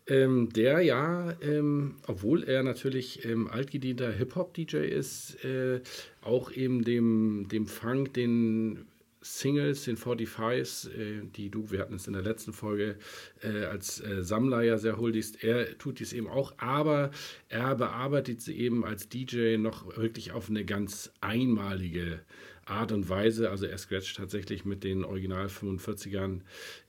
Ähm, 0.09 0.49
der 0.55 0.81
ja, 0.81 1.35
ähm, 1.43 1.97
obwohl 2.07 2.43
er 2.45 2.63
natürlich 2.63 3.27
ähm, 3.27 3.47
altgedienter 3.47 4.11
Hip-Hop-DJ 4.11 4.77
ist, 4.79 5.45
äh, 5.45 5.81
auch 6.23 6.51
eben 6.51 6.83
dem, 6.83 7.47
dem 7.51 7.67
Funk, 7.67 8.15
den 8.15 8.87
Singles, 9.21 9.85
den 9.85 9.99
45s, 9.99 10.89
äh, 10.91 11.23
die 11.37 11.51
du, 11.51 11.71
wir 11.71 11.81
hatten 11.81 11.97
es 11.97 12.07
in 12.07 12.15
der 12.15 12.23
letzten 12.23 12.55
Folge, 12.55 12.97
äh, 13.43 13.65
als 13.65 14.01
äh, 14.01 14.25
Sammler 14.25 14.63
ja 14.63 14.79
sehr 14.79 14.97
huldigst. 14.97 15.45
Er 15.45 15.77
tut 15.77 16.01
dies 16.01 16.15
eben 16.15 16.29
auch, 16.29 16.55
aber 16.57 17.11
er 17.51 17.75
bearbeitet 17.75 18.41
sie 18.41 18.57
eben 18.59 18.85
als 18.85 19.11
DJ 19.11 19.59
noch 19.59 19.97
wirklich 19.99 20.33
auf 20.33 20.49
eine 20.49 20.65
ganz 20.65 21.13
einmalige 21.21 22.21
Art 22.71 22.93
und 22.93 23.09
Weise. 23.09 23.51
Also 23.51 23.67
er 23.67 23.79
scratcht 23.79 24.17
tatsächlich 24.17 24.65
mit 24.65 24.85
den 24.85 25.05
Original 25.05 25.47
45ern 25.47 26.41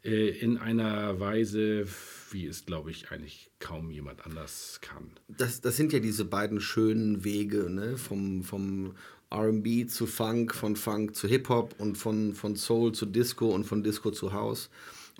äh, 0.03 0.29
in 0.29 0.57
einer 0.57 1.19
Weise, 1.19 1.85
wie 2.31 2.45
es, 2.47 2.65
glaube 2.65 2.91
ich, 2.91 3.11
eigentlich 3.11 3.49
kaum 3.59 3.91
jemand 3.91 4.25
anders 4.25 4.79
kann. 4.81 5.11
Das, 5.27 5.61
das 5.61 5.77
sind 5.77 5.93
ja 5.93 5.99
diese 5.99 6.25
beiden 6.25 6.61
schönen 6.61 7.23
Wege, 7.23 7.69
ne? 7.69 7.97
vom, 7.97 8.43
vom 8.43 8.95
RB 9.33 9.87
zu 9.89 10.07
Funk, 10.07 10.55
von 10.55 10.75
Funk 10.75 11.15
zu 11.15 11.27
Hip-Hop 11.27 11.75
und 11.77 11.97
von, 11.97 12.33
von 12.33 12.55
Soul 12.55 12.93
zu 12.93 13.05
Disco 13.05 13.49
und 13.49 13.65
von 13.65 13.83
Disco 13.83 14.11
zu 14.11 14.33
House. 14.33 14.69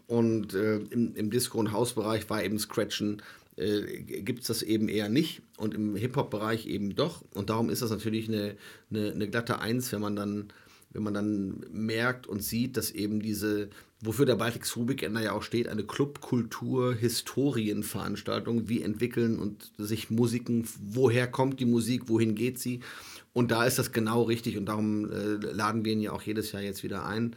Und 0.08 0.56
äh, 0.56 0.78
im, 0.78 1.16
im 1.16 1.30
Disco- 1.30 1.60
und 1.60 1.72
House-Bereich 1.72 2.30
war 2.32 2.44
eben 2.44 2.58
Scratchen, 2.58 3.22
äh, 3.60 4.02
gibt 4.02 4.42
es 4.42 4.48
das 4.48 4.62
eben 4.64 4.90
eher 4.90 5.10
nicht 5.10 5.42
und 5.58 5.74
im 5.74 5.96
Hip-Hop-Bereich 5.96 6.68
eben 6.68 6.96
doch. 6.96 7.24
Und 7.34 7.50
darum 7.50 7.70
ist 7.70 7.82
das 7.82 7.92
natürlich 7.92 8.28
eine, 8.28 8.56
eine, 8.90 9.12
eine 9.12 9.30
glatte 9.30 9.60
Eins, 9.60 9.92
wenn 9.92 10.02
man 10.02 10.16
dann 10.16 10.54
wenn 10.92 11.04
man 11.04 11.14
dann 11.14 11.66
merkt 11.72 12.28
und 12.28 12.44
sieht, 12.44 12.76
dass 12.76 12.92
eben 12.92 13.20
diese, 13.20 13.70
wofür 14.02 14.26
der 14.26 14.36
Baltic 14.36 14.66
Weekender 14.76 15.22
ja 15.22 15.34
auch 15.34 15.44
steht, 15.44 15.68
eine 15.68 15.84
Clubkultur, 15.84 16.96
Historienveranstaltung, 16.96 18.70
wie 18.70 18.82
entwickeln 18.82 19.38
und 19.38 19.72
sich 19.78 20.10
Musiken, 20.10 20.68
woher 20.82 21.28
kommt 21.28 21.60
die 21.60 21.66
Musik, 21.66 22.04
wohin 22.08 22.36
geht 22.36 22.60
sie 22.60 22.80
und 23.34 23.52
da 23.52 23.66
ist 23.66 23.78
das 23.78 23.92
genau 23.92 24.24
richtig 24.24 24.58
und 24.58 24.66
darum 24.66 25.12
äh, 25.12 25.36
laden 25.36 25.86
wir 25.86 25.94
ihn 25.94 26.02
ja 26.02 26.12
auch 26.12 26.24
jedes 26.24 26.52
Jahr 26.52 26.64
jetzt 26.64 26.84
wieder 26.84 27.06
ein, 27.06 27.36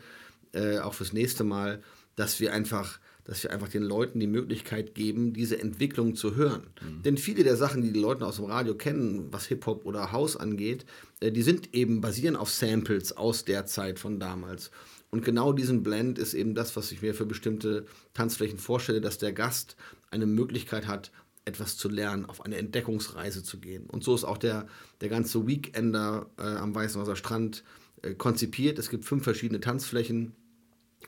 äh, 0.53 0.79
auch 0.79 0.95
fürs 0.95 1.13
nächste 1.13 1.45
Mal, 1.45 1.83
dass 2.17 2.41
wir 2.41 2.53
einfach 2.53 2.99
dass 3.25 3.43
wir 3.43 3.51
einfach 3.53 3.69
den 3.69 3.83
Leuten 3.83 4.19
die 4.19 4.27
Möglichkeit 4.27 4.95
geben, 4.95 5.33
diese 5.33 5.61
Entwicklung 5.61 6.17
zu 6.17 6.35
hören. 6.35 6.67
Mhm. 6.81 7.03
Denn 7.03 7.17
viele 7.17 7.45
der 7.45 7.57
Sachen, 7.57 7.83
die 7.83 7.93
die 7.93 8.01
Leute 8.01 8.27
aus 8.27 8.37
dem 8.37 8.47
Radio 8.47 8.75
kennen, 8.75 9.29
was 9.31 9.47
Hip-Hop 9.47 9.87
oder 9.87 10.13
House 10.13 10.37
angeht, 10.37 10.85
äh, 11.21 11.31
die 11.31 11.43
sind 11.43 11.75
eben 11.75 12.01
basieren 12.01 12.37
auf 12.37 12.51
Samples 12.51 13.17
aus 13.17 13.45
der 13.45 13.67
Zeit 13.67 13.99
von 13.99 14.19
damals. 14.19 14.71
Und 15.11 15.25
genau 15.25 15.53
diesen 15.53 15.83
Blend 15.83 16.19
ist 16.19 16.35
eben 16.35 16.55
das, 16.55 16.75
was 16.75 16.91
ich 16.91 17.03
mir 17.03 17.15
für 17.15 17.27
bestimmte 17.27 17.85
Tanzflächen 18.15 18.59
vorstelle, 18.59 19.01
dass 19.01 19.19
der 19.19 19.33
Gast 19.33 19.77
eine 20.11 20.27
Möglichkeit 20.27 20.87
hat, 20.87 21.13
etwas 21.45 21.77
zu 21.77 21.89
lernen, 21.89 22.25
auf 22.25 22.45
eine 22.45 22.57
Entdeckungsreise 22.57 23.43
zu 23.43 23.59
gehen. 23.59 23.87
Und 23.87 24.05
so 24.05 24.15
ist 24.15 24.25
auch 24.25 24.39
der, 24.39 24.67
der 25.01 25.09
ganze 25.09 25.47
Weekender 25.47 26.31
äh, 26.39 26.43
am 26.43 26.75
Weißenhauser 26.75 27.17
Strand 27.17 27.63
äh, 28.03 28.15
konzipiert. 28.15 28.79
Es 28.79 28.91
gibt 28.91 29.05
fünf 29.05 29.25
verschiedene 29.25 29.61
Tanzflächen. 29.61 30.33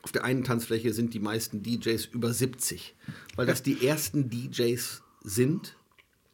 Auf 0.05 0.11
der 0.11 0.23
einen 0.23 0.43
Tanzfläche 0.43 0.93
sind 0.93 1.15
die 1.15 1.19
meisten 1.19 1.63
DJs 1.63 2.05
über 2.05 2.31
70, 2.31 2.93
weil 3.35 3.47
das 3.47 3.63
die 3.63 3.87
ersten 3.87 4.29
DJs 4.29 5.01
sind, 5.23 5.75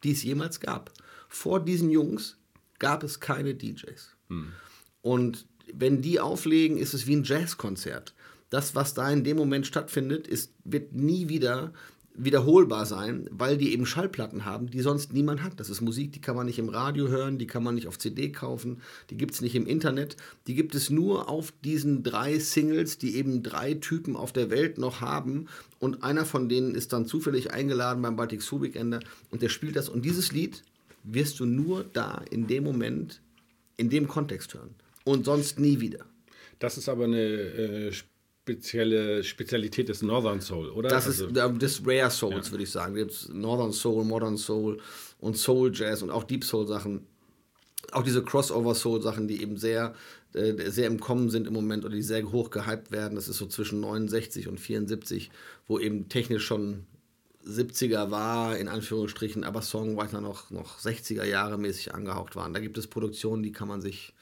die 0.04 0.10
es 0.10 0.22
jemals 0.22 0.60
gab. 0.60 0.92
Vor 1.26 1.58
diesen 1.58 1.88
Jungs 1.88 2.36
gab 2.78 3.02
es 3.02 3.18
keine 3.18 3.54
DJs. 3.54 4.14
Hm. 4.28 4.52
Und 5.00 5.46
wenn 5.72 6.02
die 6.02 6.20
auflegen, 6.20 6.76
ist 6.76 6.92
es 6.92 7.06
wie 7.06 7.16
ein 7.16 7.24
Jazzkonzert. 7.24 8.12
Das, 8.50 8.74
was 8.74 8.92
da 8.92 9.10
in 9.10 9.24
dem 9.24 9.38
Moment 9.38 9.66
stattfindet, 9.66 10.28
ist, 10.28 10.52
wird 10.64 10.92
nie 10.92 11.30
wieder 11.30 11.72
wiederholbar 12.14 12.84
sein, 12.84 13.26
weil 13.30 13.56
die 13.56 13.72
eben 13.72 13.86
Schallplatten 13.86 14.44
haben, 14.44 14.68
die 14.70 14.80
sonst 14.80 15.12
niemand 15.12 15.42
hat. 15.42 15.58
Das 15.58 15.70
ist 15.70 15.80
Musik, 15.80 16.12
die 16.12 16.20
kann 16.20 16.36
man 16.36 16.46
nicht 16.46 16.58
im 16.58 16.68
Radio 16.68 17.08
hören, 17.08 17.38
die 17.38 17.46
kann 17.46 17.62
man 17.62 17.74
nicht 17.74 17.88
auf 17.88 17.98
CD 17.98 18.30
kaufen, 18.30 18.82
die 19.10 19.16
gibt 19.16 19.34
es 19.34 19.40
nicht 19.40 19.54
im 19.54 19.66
Internet, 19.66 20.16
die 20.46 20.54
gibt 20.54 20.74
es 20.74 20.90
nur 20.90 21.28
auf 21.28 21.52
diesen 21.64 22.02
drei 22.02 22.38
Singles, 22.38 22.98
die 22.98 23.16
eben 23.16 23.42
drei 23.42 23.74
Typen 23.74 24.16
auf 24.16 24.32
der 24.32 24.50
Welt 24.50 24.78
noch 24.78 25.00
haben 25.00 25.46
und 25.78 26.02
einer 26.02 26.26
von 26.26 26.48
denen 26.48 26.74
ist 26.74 26.92
dann 26.92 27.06
zufällig 27.06 27.52
eingeladen 27.52 28.02
beim 28.02 28.16
Baltic 28.16 28.42
Soul 28.42 28.62
Weekender 28.62 29.00
und 29.30 29.42
der 29.42 29.48
spielt 29.48 29.76
das 29.76 29.88
und 29.88 30.04
dieses 30.04 30.32
Lied 30.32 30.62
wirst 31.04 31.40
du 31.40 31.46
nur 31.46 31.84
da 31.84 32.22
in 32.30 32.46
dem 32.46 32.64
Moment, 32.64 33.20
in 33.76 33.88
dem 33.90 34.06
Kontext 34.06 34.54
hören 34.54 34.74
und 35.04 35.24
sonst 35.24 35.58
nie 35.58 35.80
wieder. 35.80 36.04
Das 36.58 36.78
ist 36.78 36.88
aber 36.88 37.04
eine 37.04 37.18
äh, 37.18 37.92
spezielle 38.42 39.22
Spezialität 39.22 39.88
des 39.88 40.02
Northern 40.02 40.40
Soul, 40.40 40.70
oder? 40.70 40.88
Das 40.88 41.06
also, 41.06 41.26
ist 41.26 41.36
äh, 41.36 41.52
des 41.58 41.80
Rare 41.86 42.10
Souls, 42.10 42.46
ja. 42.46 42.52
würde 42.52 42.64
ich 42.64 42.70
sagen. 42.70 42.94
Gibt 42.94 43.12
es 43.12 43.28
Northern 43.28 43.72
Soul, 43.72 44.04
Modern 44.04 44.36
Soul 44.36 44.80
und 45.20 45.36
Soul 45.36 45.70
Jazz 45.72 46.02
und 46.02 46.10
auch 46.10 46.24
Deep 46.24 46.44
Soul 46.44 46.66
Sachen. 46.66 47.06
Auch 47.92 48.02
diese 48.02 48.24
Crossover 48.24 48.74
Soul 48.74 49.00
Sachen, 49.00 49.28
die 49.28 49.42
eben 49.42 49.56
sehr, 49.56 49.94
äh, 50.34 50.70
sehr 50.70 50.88
im 50.88 50.98
Kommen 50.98 51.30
sind 51.30 51.46
im 51.46 51.52
Moment 51.52 51.84
oder 51.84 51.94
die 51.94 52.02
sehr 52.02 52.32
hoch 52.32 52.50
gehypt 52.50 52.90
werden. 52.90 53.14
Das 53.14 53.28
ist 53.28 53.38
so 53.38 53.46
zwischen 53.46 53.80
69 53.80 54.48
und 54.48 54.58
74, 54.58 55.30
wo 55.68 55.78
eben 55.78 56.08
technisch 56.08 56.44
schon 56.44 56.86
70er 57.46 58.10
war, 58.10 58.56
in 58.56 58.66
Anführungsstrichen, 58.66 59.44
aber 59.44 59.62
Songwriter 59.62 60.20
noch, 60.20 60.50
noch 60.50 60.80
60er 60.80 61.24
Jahre 61.24 61.58
mäßig 61.58 61.94
angehaucht 61.94 62.34
waren. 62.34 62.54
Da 62.54 62.60
gibt 62.60 62.76
es 62.78 62.88
Produktionen, 62.88 63.44
die 63.44 63.52
kann 63.52 63.68
man 63.68 63.80
sich 63.80 64.14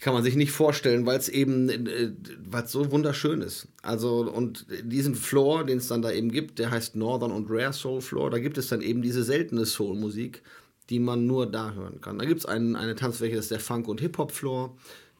kann 0.00 0.14
man 0.14 0.22
sich 0.22 0.36
nicht 0.36 0.52
vorstellen, 0.52 1.06
weil 1.06 1.18
es 1.18 1.28
eben, 1.28 1.68
äh, 1.68 2.12
weil 2.48 2.66
so 2.66 2.90
wunderschön 2.90 3.40
ist. 3.40 3.68
Also, 3.82 4.30
und 4.30 4.66
diesen 4.82 5.14
Floor, 5.14 5.64
den 5.64 5.78
es 5.78 5.88
dann 5.88 6.02
da 6.02 6.10
eben 6.10 6.30
gibt, 6.30 6.58
der 6.58 6.70
heißt 6.70 6.96
Northern 6.96 7.32
und 7.32 7.48
Rare 7.50 7.72
Soul 7.72 8.00
Floor, 8.00 8.30
da 8.30 8.38
gibt 8.38 8.58
es 8.58 8.68
dann 8.68 8.80
eben 8.80 9.02
diese 9.02 9.24
seltene 9.24 9.66
Soul-Musik, 9.66 10.42
die 10.90 10.98
man 10.98 11.26
nur 11.26 11.50
da 11.50 11.72
hören 11.72 12.00
kann. 12.00 12.18
Da 12.18 12.24
gibt 12.24 12.40
es 12.40 12.46
ein, 12.46 12.76
eine 12.76 12.94
Tanzfläche, 12.94 13.36
das 13.36 13.46
ist 13.46 13.50
der 13.50 13.60
Funk- 13.60 13.88
und 13.88 14.00
Hip-Hop-Floor 14.00 14.76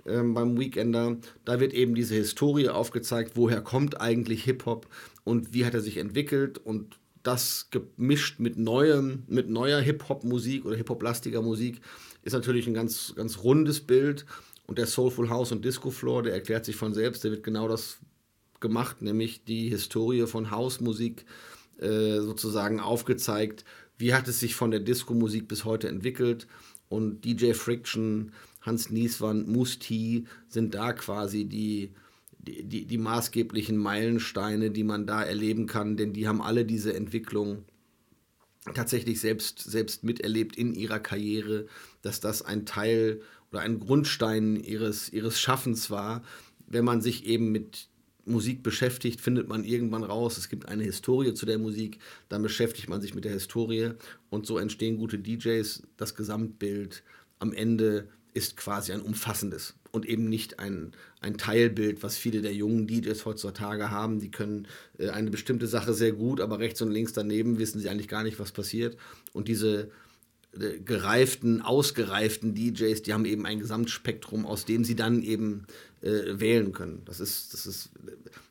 ähm, 0.07 0.35
beim 0.35 0.59
Weekender. 0.59 1.17
Da 1.45 1.61
wird 1.61 1.75
eben 1.75 1.95
diese 1.95 2.15
Historie 2.15 2.69
aufgezeigt, 2.69 3.33
woher 3.35 3.61
kommt 3.61 4.01
eigentlich 4.01 4.45
Hip-Hop 4.45 4.87
und 5.25 5.53
wie 5.55 5.65
hat 5.65 5.75
er 5.75 5.81
sich 5.81 5.99
entwickelt 5.99 6.59
und 6.59 6.99
das 7.23 7.69
gemischt 7.71 8.39
mit 8.39 8.57
neuem, 8.57 9.25
mit 9.27 9.51
neuer 9.51 9.81
Hip-Hop-Musik 9.81 10.65
oder 10.65 10.77
Hip-Hop-lastiger 10.77 11.43
Musik 11.43 11.81
ist 12.23 12.33
natürlich 12.33 12.67
ein 12.67 12.75
ganz, 12.75 13.15
ganz 13.17 13.43
rundes 13.43 13.81
Bild 13.81 14.25
und 14.69 14.79
der 14.79 14.87
Soulful 14.87 15.31
House 15.31 15.51
und 15.51 15.65
Disco 15.65 15.91
Floor, 15.91 16.23
der 16.23 16.35
erklärt 16.35 16.67
sich 16.67 16.77
von 16.77 16.93
selbst, 16.93 17.25
der 17.25 17.31
wird 17.31 17.43
genau 17.43 17.69
das 17.69 17.99
gemacht, 18.61 19.01
nämlich 19.01 19.45
die 19.45 19.71
Historie 19.71 20.27
von 20.27 20.51
Hausmusik 20.51 21.25
äh, 21.79 22.21
sozusagen 22.21 22.79
aufgezeigt. 22.79 23.65
Wie 23.97 24.13
hat 24.13 24.29
es 24.29 24.41
sich 24.41 24.55
von 24.55 24.71
der 24.71 24.81
Disco-Musik 24.81 25.49
bis 25.49 25.65
heute 25.65 25.89
entwickelt? 25.89 26.47
Und 26.91 27.25
DJ 27.25 27.53
Friction, 27.53 28.33
Hans 28.61 28.91
Nieswand, 28.91 29.49
Musti 29.49 30.27
sind 30.49 30.75
da 30.75 30.93
quasi 30.93 31.47
die, 31.47 31.95
die, 32.39 32.63
die, 32.63 32.85
die 32.85 32.99
maßgeblichen 32.99 33.77
Meilensteine, 33.77 34.71
die 34.71 34.85
man 34.85 35.07
da 35.07 35.23
erleben 35.23 35.67
kann, 35.67 35.97
denn 35.97 36.13
die 36.13 36.29
haben 36.29 36.43
alle 36.43 36.67
diese 36.67 36.95
Entwicklung 36.95 37.65
tatsächlich 38.75 39.21
selbst, 39.21 39.61
selbst 39.61 40.05
miterlebt 40.05 40.57
in 40.57 40.75
ihrer 40.75 41.01
Karriere, 41.01 41.67
dass 42.03 42.21
das 42.21 42.43
ein 42.43 42.67
Teil 42.67 43.23
oder 43.51 43.61
ein 43.61 43.81
Grundstein 43.81 44.57
ihres, 44.57 45.13
ihres 45.13 45.41
Schaffens 45.41 45.91
war. 45.91 46.23
Wenn 46.67 46.85
man 46.85 47.01
sich 47.01 47.27
eben 47.27 47.51
mit 47.51 47.89
Musik 48.25 48.63
beschäftigt, 48.63 49.21
findet 49.21 49.49
man 49.49 49.65
irgendwann 49.65 50.05
raus, 50.05 50.37
es 50.37 50.49
gibt 50.49 50.69
eine 50.69 50.85
Historie 50.85 51.35
zu 51.35 51.47
der 51.47 51.59
Musik, 51.59 51.99
dann 52.29 52.43
beschäftigt 52.43 52.89
man 52.89 53.01
sich 53.01 53.15
mit 53.15 53.25
der 53.25 53.33
Historie 53.33 53.93
und 54.31 54.47
so 54.47 54.59
entstehen 54.59 54.99
gute 54.99 55.19
DJs. 55.19 55.83
Das 55.97 56.15
Gesamtbild 56.15 57.03
am 57.39 57.53
Ende 57.53 58.09
ist 58.35 58.57
quasi 58.57 58.93
ein 58.93 59.01
umfassendes 59.01 59.75
und 59.91 60.07
eben 60.07 60.29
nicht 60.29 60.61
ein, 60.61 60.93
ein 61.21 61.39
Teilbild, 61.39 62.03
was 62.03 62.17
viele 62.17 62.43
der 62.43 62.55
jungen 62.55 62.87
DJs 62.87 63.25
heutzutage 63.25 63.91
haben. 63.91 64.21
Die 64.21 64.31
können 64.31 64.69
äh, 64.99 65.09
eine 65.09 65.31
bestimmte 65.31 65.67
Sache 65.67 65.95
sehr 65.95 66.13
gut, 66.13 66.41
aber 66.41 66.59
rechts 66.59 66.83
und 66.83 66.91
links 66.91 67.13
daneben 67.15 67.59
wissen 67.59 67.81
sie 67.81 67.89
eigentlich 67.89 68.09
gar 68.09 68.23
nicht, 68.23 68.39
was 68.39 68.53
passiert. 68.53 68.97
Und 69.33 69.49
diese 69.49 69.91
gereiften, 70.53 71.63
ausgereiften 71.63 72.55
DJs, 72.55 73.03
die 73.03 73.13
haben 73.13 73.25
eben 73.25 73.47
ein 73.47 73.61
Gesamtspektrum, 73.61 74.47
aus 74.47 74.65
dem 74.65 74.85
sie 74.85 74.97
dann 74.97 75.23
eben 75.23 75.67
äh, 76.01 76.41
wählen 76.41 76.73
können. 76.73 77.03
Das 77.05 77.21
ist, 77.21 77.53
das 77.53 77.67
ist 77.67 77.91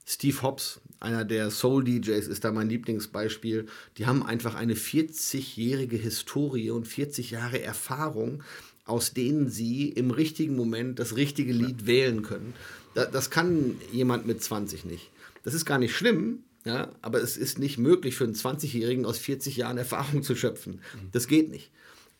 Steve 0.06 0.42
Hobbs, 0.42 0.80
einer 1.00 1.26
der 1.26 1.52
Soul-DJs, 1.52 2.28
ist 2.28 2.44
da 2.44 2.52
mein 2.52 2.70
Lieblingsbeispiel. 2.70 3.66
Die 3.98 4.06
haben 4.06 4.24
einfach 4.24 4.56
eine 4.56 4.76
40-jährige 4.76 5.98
Historie 5.98 6.72
und 6.72 6.88
40 6.88 7.32
Jahre 7.32 7.62
Erfahrung, 7.62 8.44
aus 8.86 9.14
denen 9.14 9.50
sie 9.50 9.90
im 9.90 10.12
richtigen 10.12 10.56
Moment 10.56 11.00
das 11.00 11.16
richtige 11.18 11.52
Lied 11.52 11.82
ja. 11.82 11.88
wählen 11.88 12.22
können. 12.22 12.54
Das, 12.94 13.12
das 13.12 13.30
kann 13.30 13.76
jemand 13.92 14.26
mit 14.26 14.42
20 14.42 14.86
nicht. 14.86 15.10
Das 15.44 15.54
ist 15.54 15.66
gar 15.66 15.78
nicht 15.78 15.96
schlimm, 15.96 16.44
ja, 16.64 16.92
aber 17.02 17.22
es 17.22 17.38
ist 17.38 17.60
nicht 17.60 17.78
möglich 17.78 18.16
für 18.16 18.24
einen 18.24 18.34
20-Jährigen 18.34 19.06
aus 19.06 19.18
40 19.18 19.58
Jahren 19.58 19.78
Erfahrung 19.78 20.24
zu 20.24 20.36
schöpfen. 20.36 20.82
Das 21.12 21.28
geht 21.28 21.50
nicht. 21.50 21.72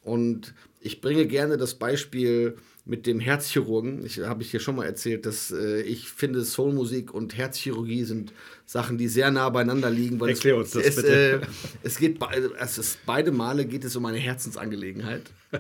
Und 0.08 0.54
ich 0.80 1.02
bringe 1.02 1.28
gerne 1.28 1.58
das 1.58 1.76
Beispiel 1.76 2.56
mit 2.86 3.06
dem 3.06 3.20
Herzchirurgen. 3.20 4.06
Ich 4.06 4.20
habe 4.20 4.42
ich 4.42 4.52
hier 4.52 4.62
schon 4.62 4.78
mal 4.78 4.86
erzählt, 4.86 5.26
dass 5.26 5.52
äh, 5.52 5.82
ich 5.82 6.08
finde, 6.08 6.44
Soulmusik 6.44 7.14
und 7.14 7.36
Herzchirurgie 7.36 8.06
sind 8.06 8.32
Sachen, 8.66 8.98
die 8.98 9.10
sehr 9.10 9.32
nah 9.32 9.50
beieinander 9.50 9.90
liegen. 9.90 10.18
Weil 10.22 10.30
Erklär 10.30 10.56
uns 10.56 10.72
das 10.72 10.86
es, 10.86 10.96
bitte. 10.96 11.42
Äh, 11.42 11.48
es 11.84 11.98
geht 11.98 12.20
es 12.58 12.78
ist, 12.78 13.00
beide 13.06 13.32
Male 13.32 13.66
geht 13.66 13.84
es 13.84 13.98
um 13.98 14.06
eine 14.06 14.18
Herzensangelegenheit. 14.18 15.24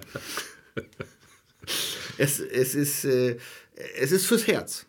es, 2.17 2.39
es, 2.39 2.73
ist, 2.73 3.03
äh, 3.03 3.35
es 3.99 4.13
ist 4.13 4.27
fürs 4.27 4.47
Herz. 4.47 4.85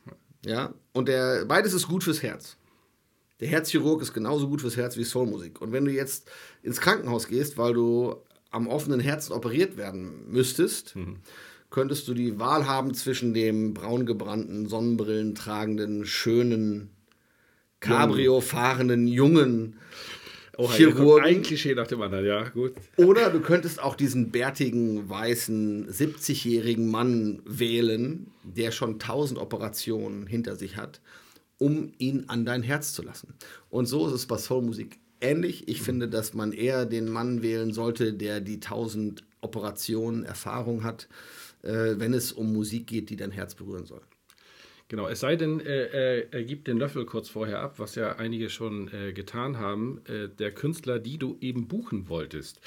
Ja? 0.47 0.73
Und 0.93 1.09
der, 1.09 1.47
beides 1.47 1.73
ist 1.73 1.89
gut 1.89 2.05
fürs 2.05 2.23
Herz. 2.23 2.57
Der 3.41 3.49
Herzchirurg 3.49 4.03
ist 4.03 4.15
genauso 4.15 4.49
gut 4.49 4.61
fürs 4.61 4.77
Herz 4.77 4.97
wie 4.97 5.05
Soulmusik. 5.05 5.61
Und 5.61 5.73
wenn 5.73 5.85
du 5.85 5.91
jetzt 5.91 6.31
ins 6.63 6.81
Krankenhaus 6.81 7.27
gehst, 7.27 7.59
weil 7.59 7.75
du 7.75 8.23
am 8.51 8.67
offenen 8.67 9.01
Herzen 9.01 9.33
operiert 9.33 9.77
werden 9.77 10.31
müsstest, 10.31 10.97
mhm. 10.97 11.17
könntest 11.71 12.09
du 12.09 12.15
die 12.15 12.39
Wahl 12.39 12.67
haben 12.67 12.95
zwischen 12.95 13.35
dem 13.35 13.75
braungebrannten, 13.75 14.67
Sonnenbrillen 14.67 15.35
tragenden, 15.35 16.07
schönen, 16.07 16.91
Cabrio 17.81 18.41
fahrenden, 18.41 19.07
jungen 19.07 19.77
oh, 20.59 20.69
Chirurgen. 20.71 21.25
Ein 21.25 21.43
Klischee 21.43 21.75
nach 21.75 21.87
dem 21.87 22.03
anderen, 22.03 22.27
ja, 22.27 22.49
gut. 22.49 22.73
Oder 22.97 23.31
du 23.31 23.41
könntest 23.41 23.81
auch 23.83 23.95
diesen 23.95 24.31
bärtigen, 24.31 25.09
weißen, 25.09 25.89
70-jährigen 25.89 26.91
Mann 26.91 27.41
wählen, 27.47 28.31
der 28.43 28.73
schon 28.73 28.99
tausend 28.99 29.39
Operationen 29.39 30.27
hinter 30.27 30.57
sich 30.57 30.77
hat, 30.77 31.01
um 31.59 31.93
ihn 31.99 32.25
an 32.29 32.45
dein 32.45 32.63
Herz 32.63 32.93
zu 32.93 33.03
lassen. 33.03 33.35
Und 33.71 33.87
so 33.87 34.07
ist 34.07 34.13
es 34.13 34.27
bei 34.27 34.37
Soulmusik 34.37 34.99
ähnlich. 35.21 35.69
Ich 35.69 35.83
finde, 35.83 36.09
dass 36.09 36.35
man 36.35 36.53
eher 36.53 36.87
den 36.87 37.09
Mann 37.09 37.43
wählen 37.43 37.73
sollte, 37.73 38.13
der 38.13 38.41
die 38.41 38.57
1000 38.57 39.25
Operationen 39.41 40.25
Erfahrung 40.25 40.83
hat, 40.85 41.09
äh, 41.63 41.95
wenn 41.97 42.13
es 42.13 42.33
um 42.33 42.53
Musik 42.53 42.87
geht, 42.87 43.11
die 43.11 43.17
dein 43.17 43.31
Herz 43.31 43.55
berühren 43.55 43.87
soll. 43.87 44.03
Genau, 44.89 45.07
es 45.07 45.21
sei 45.21 45.37
denn, 45.37 45.61
äh, 45.61 46.27
er 46.31 46.45
gibt 46.45 46.67
den 46.67 46.79
Löffel 46.79 47.05
kurz 47.05 47.29
vorher 47.29 47.61
ab, 47.61 47.75
was 47.79 47.95
ja 47.95 48.17
einige 48.17 48.49
schon 48.49 48.89
äh, 48.89 49.13
getan 49.13 49.59
haben, 49.59 50.01
äh, 50.07 50.29
der 50.29 50.51
Künstler, 50.51 50.99
die 50.99 51.19
du 51.19 51.37
eben 51.41 51.69
buchen 51.69 52.09
wolltest. 52.09 52.61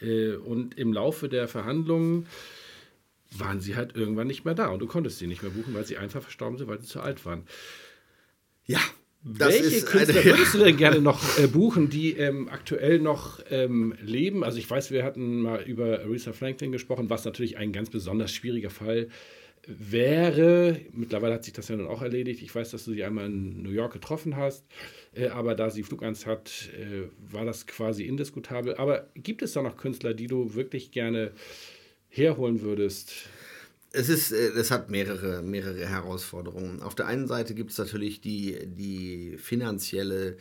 Äh, 0.00 0.32
und 0.34 0.76
im 0.76 0.92
Laufe 0.92 1.28
der 1.28 1.46
Verhandlungen 1.46 2.26
waren 3.30 3.60
sie 3.60 3.76
halt 3.76 3.94
irgendwann 3.94 4.26
nicht 4.26 4.44
mehr 4.44 4.54
da 4.54 4.68
und 4.68 4.80
du 4.80 4.88
konntest 4.88 5.18
sie 5.18 5.28
nicht 5.28 5.42
mehr 5.42 5.52
buchen, 5.52 5.72
weil 5.72 5.86
sie 5.86 5.96
einfach 5.96 6.22
verstorben 6.22 6.58
sind, 6.58 6.66
weil 6.66 6.80
sie 6.80 6.88
zu 6.88 7.00
alt 7.00 7.24
waren. 7.24 7.44
Ja, 8.66 8.80
das 9.22 9.48
Welche 9.48 9.84
Künstler 9.84 10.24
würdest 10.24 10.54
du 10.54 10.58
denn 10.58 10.76
gerne 10.76 11.00
noch 11.00 11.38
äh, 11.38 11.46
buchen, 11.46 11.90
die 11.90 12.12
ähm, 12.12 12.48
aktuell 12.48 12.98
noch 12.98 13.40
ähm, 13.50 13.94
leben? 14.00 14.42
Also 14.42 14.58
ich 14.58 14.70
weiß, 14.70 14.90
wir 14.90 15.04
hatten 15.04 15.42
mal 15.42 15.62
über 15.62 16.00
Aretha 16.00 16.32
Franklin 16.32 16.72
gesprochen, 16.72 17.10
was 17.10 17.24
natürlich 17.26 17.58
ein 17.58 17.72
ganz 17.72 17.90
besonders 17.90 18.32
schwieriger 18.32 18.70
Fall 18.70 19.08
wäre. 19.66 20.80
Mittlerweile 20.92 21.34
hat 21.34 21.44
sich 21.44 21.52
das 21.52 21.68
ja 21.68 21.76
nun 21.76 21.86
auch 21.86 22.00
erledigt. 22.00 22.42
Ich 22.42 22.54
weiß, 22.54 22.70
dass 22.70 22.84
du 22.84 22.92
sie 22.92 23.04
einmal 23.04 23.26
in 23.26 23.62
New 23.62 23.70
York 23.70 23.92
getroffen 23.92 24.36
hast, 24.36 24.64
äh, 25.14 25.28
aber 25.28 25.54
da 25.54 25.68
sie 25.68 25.82
Flugangst 25.82 26.24
hat, 26.24 26.70
äh, 26.78 27.08
war 27.30 27.44
das 27.44 27.66
quasi 27.66 28.04
indiskutabel. 28.04 28.76
Aber 28.76 29.08
gibt 29.14 29.42
es 29.42 29.52
da 29.52 29.62
noch 29.62 29.76
Künstler, 29.76 30.14
die 30.14 30.28
du 30.28 30.54
wirklich 30.54 30.92
gerne 30.92 31.32
herholen 32.08 32.62
würdest? 32.62 33.28
Es 33.92 34.08
ist, 34.08 34.32
äh, 34.32 34.50
es 34.50 34.70
hat 34.70 34.90
mehrere, 34.90 35.42
mehrere 35.42 35.86
Herausforderungen. 35.86 36.82
Auf 36.82 36.94
der 36.94 37.06
einen 37.06 37.26
Seite 37.26 37.54
gibt 37.54 37.72
es 37.72 37.78
natürlich 37.78 38.20
die, 38.20 38.66
die 38.66 39.36
finanzielle 39.38 40.36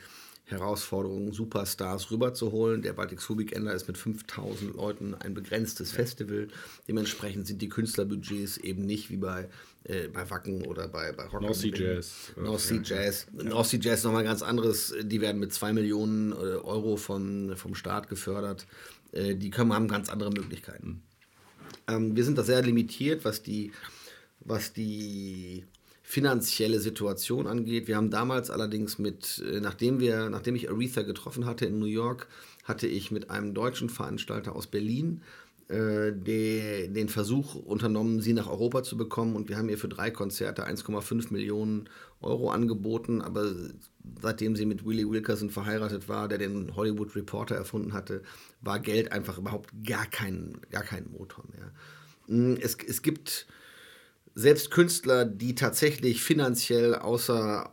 Herausforderung, 0.49 1.31
Superstars 1.31 2.09
rüberzuholen. 2.11 2.81
Der 2.81 2.93
Baltic 2.93 3.21
Zoo 3.21 3.37
Weekender 3.37 3.73
ist 3.73 3.87
mit 3.87 3.97
5000 3.97 4.75
Leuten 4.75 5.13
ein 5.15 5.33
begrenztes 5.33 5.91
Festival. 5.91 6.47
Dementsprechend 6.87 7.47
sind 7.47 7.61
die 7.61 7.69
Künstlerbudgets 7.69 8.57
eben 8.57 8.85
nicht 8.85 9.11
wie 9.11 9.17
bei, 9.17 9.47
äh, 9.83 10.07
bei 10.07 10.29
Wacken 10.29 10.65
oder 10.65 10.87
bei, 10.87 11.11
bei 11.11 11.25
Rock 11.25 11.41
North 11.41 11.55
Sea 11.55 11.71
Jazz. 11.73 12.33
North 12.35 12.61
Sea 12.61 12.81
Jazz. 12.83 13.27
North 13.31 13.67
Sea 13.67 13.79
Jazz 13.79 13.99
ist 13.99 14.05
nochmal 14.05 14.23
ganz 14.23 14.41
anderes. 14.41 14.93
Die 15.01 15.21
werden 15.21 15.39
mit 15.39 15.53
2 15.53 15.73
Millionen 15.73 16.31
äh, 16.31 16.35
Euro 16.35 16.97
von, 16.97 17.55
vom 17.55 17.75
Staat 17.75 18.09
gefördert. 18.09 18.65
Äh, 19.11 19.35
die 19.35 19.51
können, 19.51 19.73
haben 19.73 19.87
ganz 19.87 20.09
andere 20.09 20.31
Möglichkeiten. 20.31 21.03
Ähm, 21.89 22.15
wir 22.15 22.23
sind 22.23 22.37
da 22.37 22.43
sehr 22.43 22.61
limitiert, 22.61 23.25
was 23.25 23.41
die, 23.41 23.71
was 24.41 24.73
die 24.73 25.65
finanzielle 26.03 26.79
Situation 26.79 27.47
angeht. 27.47 27.87
Wir 27.87 27.97
haben 27.97 28.09
damals 28.09 28.49
allerdings 28.49 28.99
mit, 28.99 29.43
äh, 29.45 29.59
nachdem 29.59 29.99
wir, 29.99 30.29
nachdem 30.29 30.55
ich 30.55 30.69
Aretha 30.69 31.01
getroffen 31.01 31.45
hatte 31.45 31.65
in 31.65 31.79
New 31.79 31.85
York, 31.85 32.27
hatte 32.63 32.87
ich 32.87 33.11
mit 33.11 33.29
einem 33.29 33.53
deutschen 33.53 33.89
Veranstalter 33.89 34.55
aus 34.55 34.67
Berlin 34.67 35.21
äh, 35.69 36.11
de, 36.13 36.87
den 36.87 37.09
Versuch 37.09 37.53
unternommen, 37.53 38.21
sie 38.21 38.33
nach 38.33 38.47
Europa 38.47 38.81
zu 38.81 38.97
bekommen 38.97 39.35
und 39.35 39.49
wir 39.49 39.57
haben 39.57 39.69
ihr 39.69 39.77
für 39.77 39.87
drei 39.87 40.09
Konzerte 40.09 40.67
1,5 40.67 41.31
Millionen 41.31 41.87
Euro 42.21 42.49
angeboten, 42.49 43.21
aber 43.21 43.53
seitdem 44.19 44.55
sie 44.55 44.65
mit 44.65 44.83
Willie 44.83 45.07
Wilkerson 45.07 45.51
verheiratet 45.51 46.09
war, 46.09 46.27
der 46.27 46.39
den 46.39 46.75
Hollywood 46.75 47.15
Reporter 47.15 47.53
erfunden 47.53 47.93
hatte, 47.93 48.23
war 48.61 48.79
Geld 48.79 49.11
einfach 49.11 49.37
überhaupt 49.37 49.69
gar 49.85 50.07
kein, 50.07 50.57
gar 50.71 50.81
kein 50.81 51.11
Motor 51.11 51.45
mehr. 51.51 51.71
Mm, 52.25 52.55
es, 52.59 52.75
es 52.87 53.03
gibt 53.03 53.45
selbst 54.33 54.71
Künstler, 54.71 55.23
die 55.23 55.53
tatsächlich 55.53 56.23
finanziell 56.23 56.95
außer, 56.95 57.71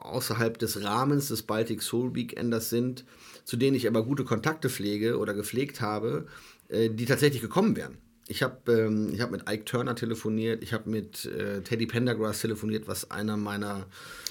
außerhalb 0.00 0.58
des 0.58 0.82
Rahmens 0.82 1.28
des 1.28 1.42
Baltic 1.42 1.82
Soul 1.82 2.14
Weekenders 2.14 2.70
sind, 2.70 3.04
zu 3.48 3.56
denen 3.56 3.74
ich 3.74 3.88
aber 3.88 4.04
gute 4.04 4.24
Kontakte 4.24 4.68
pflege 4.68 5.16
oder 5.16 5.32
gepflegt 5.32 5.80
habe, 5.80 6.26
äh, 6.68 6.90
die 6.90 7.06
tatsächlich 7.06 7.40
gekommen 7.40 7.76
wären. 7.76 7.96
Ich 8.26 8.42
habe 8.42 8.70
ähm, 8.70 9.18
hab 9.18 9.30
mit 9.30 9.48
Ike 9.48 9.64
Turner 9.64 9.94
telefoniert, 9.94 10.62
ich 10.62 10.74
habe 10.74 10.90
mit 10.90 11.24
äh, 11.24 11.62
Teddy 11.62 11.86
Pendergrass 11.86 12.42
telefoniert, 12.42 12.88
was 12.88 13.10
einer 13.10 13.38
meiner, 13.38 13.86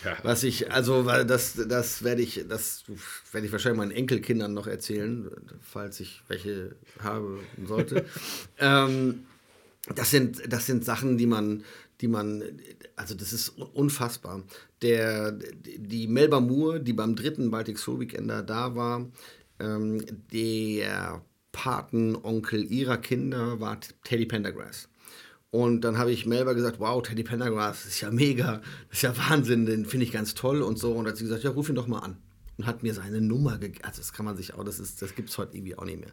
ja. 0.05 0.15
was 0.21 0.43
ich, 0.43 0.71
also 0.71 1.01
das, 1.23 1.55
das 1.67 2.03
werde 2.03 2.21
ich, 2.21 2.45
das 2.47 2.83
werde 3.31 3.47
ich 3.47 3.51
wahrscheinlich 3.51 3.79
meinen 3.79 3.89
Enkelkindern 3.89 4.53
noch 4.53 4.67
erzählen, 4.67 5.31
falls 5.63 5.99
ich 5.99 6.21
welche 6.27 6.75
habe 6.99 7.39
sollte. 7.65 8.05
ähm, 8.59 9.25
das 9.95 10.11
sind, 10.11 10.43
das 10.47 10.67
sind 10.67 10.85
Sachen, 10.85 11.17
die 11.17 11.25
man, 11.25 11.63
die 12.01 12.07
man, 12.07 12.43
also 12.95 13.15
das 13.15 13.33
ist 13.33 13.49
unfassbar. 13.49 14.43
Der, 14.81 15.31
die 15.31 16.07
Melba 16.07 16.39
Moore, 16.39 16.79
die 16.79 16.93
beim 16.93 17.15
dritten 17.15 17.49
Baltic 17.49 17.79
Soul 17.79 18.01
Weekender 18.01 18.43
da 18.43 18.75
war, 18.75 19.07
ähm, 19.59 20.05
der 20.31 21.21
Patenonkel 21.51 22.71
ihrer 22.71 22.97
Kinder 22.97 23.59
war 23.59 23.79
Teddy 24.03 24.25
Pendergrass. 24.25 24.89
Und 25.49 25.81
dann 25.81 25.97
habe 25.97 26.11
ich 26.11 26.25
Melba 26.25 26.53
gesagt, 26.53 26.79
wow, 26.79 27.01
Teddy 27.01 27.23
Pendergrass, 27.23 27.83
das 27.83 27.93
ist 27.93 28.01
ja 28.01 28.11
mega, 28.11 28.61
das 28.89 28.97
ist 28.97 29.01
ja 29.03 29.17
Wahnsinn, 29.17 29.65
den 29.65 29.85
finde 29.85 30.05
ich 30.05 30.11
ganz 30.11 30.35
toll 30.35 30.61
und 30.61 30.77
so. 30.77 30.91
Und 30.91 31.05
dann 31.05 31.13
hat 31.13 31.17
sie 31.17 31.23
gesagt, 31.23 31.43
ja, 31.43 31.51
ruf 31.51 31.69
ihn 31.69 31.75
doch 31.75 31.87
mal 31.87 31.99
an 31.99 32.17
und 32.57 32.65
hat 32.65 32.83
mir 32.83 32.93
seine 32.93 33.21
Nummer 33.21 33.57
gegeben. 33.57 33.83
Also 33.83 34.01
das 34.01 34.13
kann 34.13 34.25
man 34.25 34.35
sich 34.35 34.53
auch, 34.53 34.63
das, 34.63 34.77
das 34.95 35.15
gibt 35.15 35.29
es 35.29 35.37
heute 35.37 35.55
irgendwie 35.55 35.77
auch 35.77 35.85
nicht 35.85 35.99
mehr. 35.99 36.09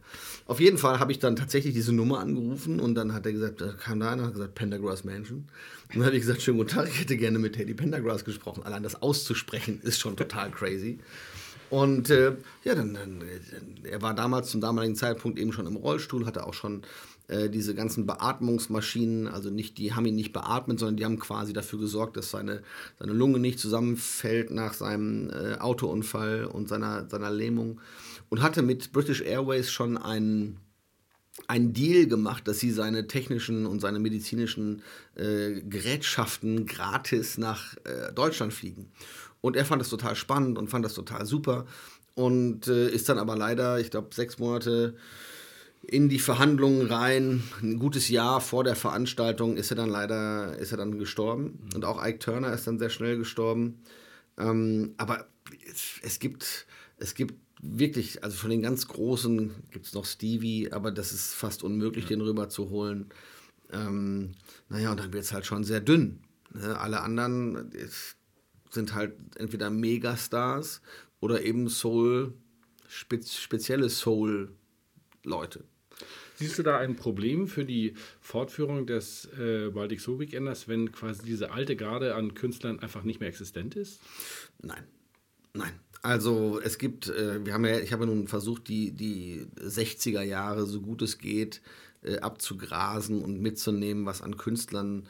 Auf 0.47 0.61
jeden 0.61 0.79
Fall 0.79 0.99
habe 0.99 1.13
ich 1.13 1.19
dann 1.19 1.37
tatsächlich 1.37 1.75
diese 1.75 1.93
Nummer 1.93 2.21
angerufen 2.21 2.81
und 2.81 2.95
dann 2.95 3.15
hat 3.15 3.25
er 3.27 3.33
gesagt, 3.33 3.61
da 3.61 3.73
kam 3.73 4.01
da 4.01 4.11
einer 4.11 4.23
und 4.23 4.29
hat 4.29 4.35
gesagt, 4.35 4.55
Pendergrass 4.55 5.05
Mansion. 5.05 5.49
Und 5.89 5.97
dann 5.97 6.07
habe 6.07 6.17
ich 6.17 6.23
gesagt, 6.23 6.43
schönen 6.43 6.59
guten 6.59 6.71
Tag, 6.71 6.89
ich 6.89 7.01
hätte 7.01 7.17
gerne 7.17 7.39
mit 7.39 7.55
Teddy 7.55 7.75
Pendergrass 7.75 8.25
gesprochen. 8.25 8.63
Allein 8.65 8.83
das 8.83 9.01
auszusprechen 9.01 9.81
ist 9.83 10.01
schon 10.01 10.17
total 10.17 10.51
crazy. 10.51 10.99
Und 11.71 12.11
äh, 12.11 12.37
ja, 12.63 12.75
dann, 12.75 12.95
dann, 12.95 13.23
er 13.83 14.03
war 14.03 14.15
damals 14.15 14.51
zum 14.51 14.61
damaligen 14.61 14.95
Zeitpunkt 14.95 15.39
eben 15.39 15.53
schon 15.53 15.67
im 15.67 15.77
Rollstuhl, 15.77 16.27
hatte 16.27 16.47
auch 16.47 16.55
schon 16.55 16.83
äh, 17.29 17.49
diese 17.49 17.75
ganzen 17.75 18.07
Beatmungsmaschinen, 18.07 19.29
also 19.29 19.51
nicht, 19.51 19.79
die 19.79 19.95
haben 19.95 20.07
ihn 20.07 20.15
nicht 20.15 20.33
beatmet, 20.33 20.79
sondern 20.79 20.97
die 20.97 21.05
haben 21.05 21.19
quasi 21.19 21.53
dafür 21.53 21.79
gesorgt, 21.79 22.17
dass 22.17 22.31
seine, 22.31 22.63
seine 22.99 23.13
Lunge 23.13 23.39
nicht 23.39 23.59
zusammenfällt 23.59 24.51
nach 24.51 24.75
seinem 24.75 25.31
äh, 25.31 25.55
Autounfall 25.55 26.45
und 26.45 26.69
seiner, 26.69 27.09
seiner 27.09 27.31
Lähmung. 27.31 27.81
Und 28.29 28.43
hatte 28.43 28.63
mit 28.63 28.93
British 28.93 29.23
Airways 29.23 29.71
schon 29.71 29.97
einen 29.97 30.59
ein 31.49 31.73
Deal 31.73 32.07
gemacht, 32.07 32.47
dass 32.47 32.61
sie 32.61 32.71
seine 32.71 33.09
technischen 33.09 33.67
und 33.67 33.81
seine 33.81 33.99
medizinischen 33.99 34.83
äh, 35.17 35.63
Gerätschaften 35.63 36.65
gratis 36.65 37.39
nach 37.39 37.75
äh, 37.85 38.13
Deutschland 38.13 38.53
fliegen. 38.53 38.93
Und 39.41 39.57
er 39.57 39.65
fand 39.65 39.81
das 39.81 39.89
total 39.89 40.15
spannend 40.15 40.59
und 40.59 40.69
fand 40.69 40.85
das 40.85 40.95
total 40.95 41.27
super 41.27 41.67
und 42.15 42.69
äh, 42.69 42.89
ist 42.89 43.09
dann 43.09 43.19
aber 43.19 43.37
leider, 43.37 43.81
ich 43.81 43.91
glaube, 43.91 44.15
sechs 44.15 44.39
Monate 44.39 44.95
in 45.89 46.09
die 46.09 46.19
Verhandlungen 46.19 46.87
rein. 46.87 47.43
Ein 47.63 47.79
gutes 47.79 48.09
Jahr 48.09 48.41
vor 48.41 48.65
der 48.65 48.77
Veranstaltung 48.77 49.57
ist 49.57 49.71
er 49.71 49.77
dann 49.77 49.91
leider 49.91 50.57
ist 50.59 50.73
er 50.73 50.79
dann 50.79 50.99
gestorben. 50.99 51.59
Mhm. 51.65 51.77
Und 51.77 51.85
auch 51.85 52.05
Ike 52.05 52.19
Turner 52.19 52.53
ist 52.53 52.67
dann 52.67 52.79
sehr 52.79 52.91
schnell 52.91 53.17
gestorben. 53.19 53.81
Ähm, 54.39 54.95
aber 54.97 55.27
es, 55.71 56.01
es, 56.03 56.19
gibt, 56.19 56.67
es 56.97 57.15
gibt 57.15 57.35
wirklich, 57.61 58.25
also 58.25 58.37
von 58.37 58.51
den 58.51 58.63
ganz 58.63 58.89
Großen 58.89 59.53
gibt 59.71 59.87
es 59.87 59.95
noch 59.95 60.05
Stevie, 60.05 60.73
aber 60.73 60.91
das 60.91 61.13
ist 61.13 61.35
fast 61.35 61.63
unmöglich, 61.63 62.05
ja. 62.05 62.11
den 62.11 62.21
rüber 62.21 62.49
zu 62.49 62.71
holen. 62.71 63.11
Ähm, 63.73 64.33
naja, 64.69 64.91
und 64.91 65.01
dann 65.01 65.13
wird 65.13 65.25
es 65.25 65.33
halt 65.33 65.47
schon 65.47 65.65
sehr 65.65 65.81
dünn. 65.81 66.21
Ne? 66.53 66.79
Alle 66.79 67.01
anderen 67.01 67.71
sind 68.71 68.95
halt 68.95 69.15
entweder 69.37 69.71
Megastars 69.71 70.83
oder 71.21 71.43
eben 71.43 71.69
Soul, 71.69 72.35
spezielle 72.87 73.89
Soul-Leute. 73.89 75.65
Siehst 76.37 76.59
du 76.59 76.63
da 76.63 76.79
ein 76.79 76.97
Problem 76.97 77.47
für 77.47 77.65
die 77.65 77.95
Fortführung 78.21 78.87
des 78.87 79.29
äh, 79.39 79.71
Baltic 79.71 80.01
Soul 80.01 80.19
Weekenders, 80.21 80.69
wenn 80.69 80.93
quasi 80.93 81.23
diese 81.25 81.53
alte 81.53 81.77
Garde 81.77 82.15
an 82.15 82.35
Künstlern 82.35 82.81
einfach 82.81 83.05
nicht 83.05 83.21
mehr 83.21 83.29
existent 83.29 83.77
ist? 83.77 84.01
Nein. 84.63 84.85
Nein. 85.55 85.73
Also 86.03 86.61
es 86.63 86.79
gibt, 86.79 87.09
äh, 87.09 87.45
wir 87.47 87.55
haben 87.55 87.65
ja, 87.65 87.79
ich 87.79 87.93
habe 87.93 88.05
ja 88.05 88.11
nun 88.11 88.29
versucht, 88.29 88.69
die, 88.69 88.93
die 88.93 89.47
60er 89.59 90.23
Jahre, 90.23 90.67
so 90.67 90.81
gut 90.81 91.01
es 91.01 91.19
geht, 91.19 91.63
äh, 92.03 92.19
abzugrasen 92.19 93.23
und 93.23 93.41
mitzunehmen, 93.41 94.05
was 94.05 94.21
an 94.21 94.37
Künstlern 94.37 95.09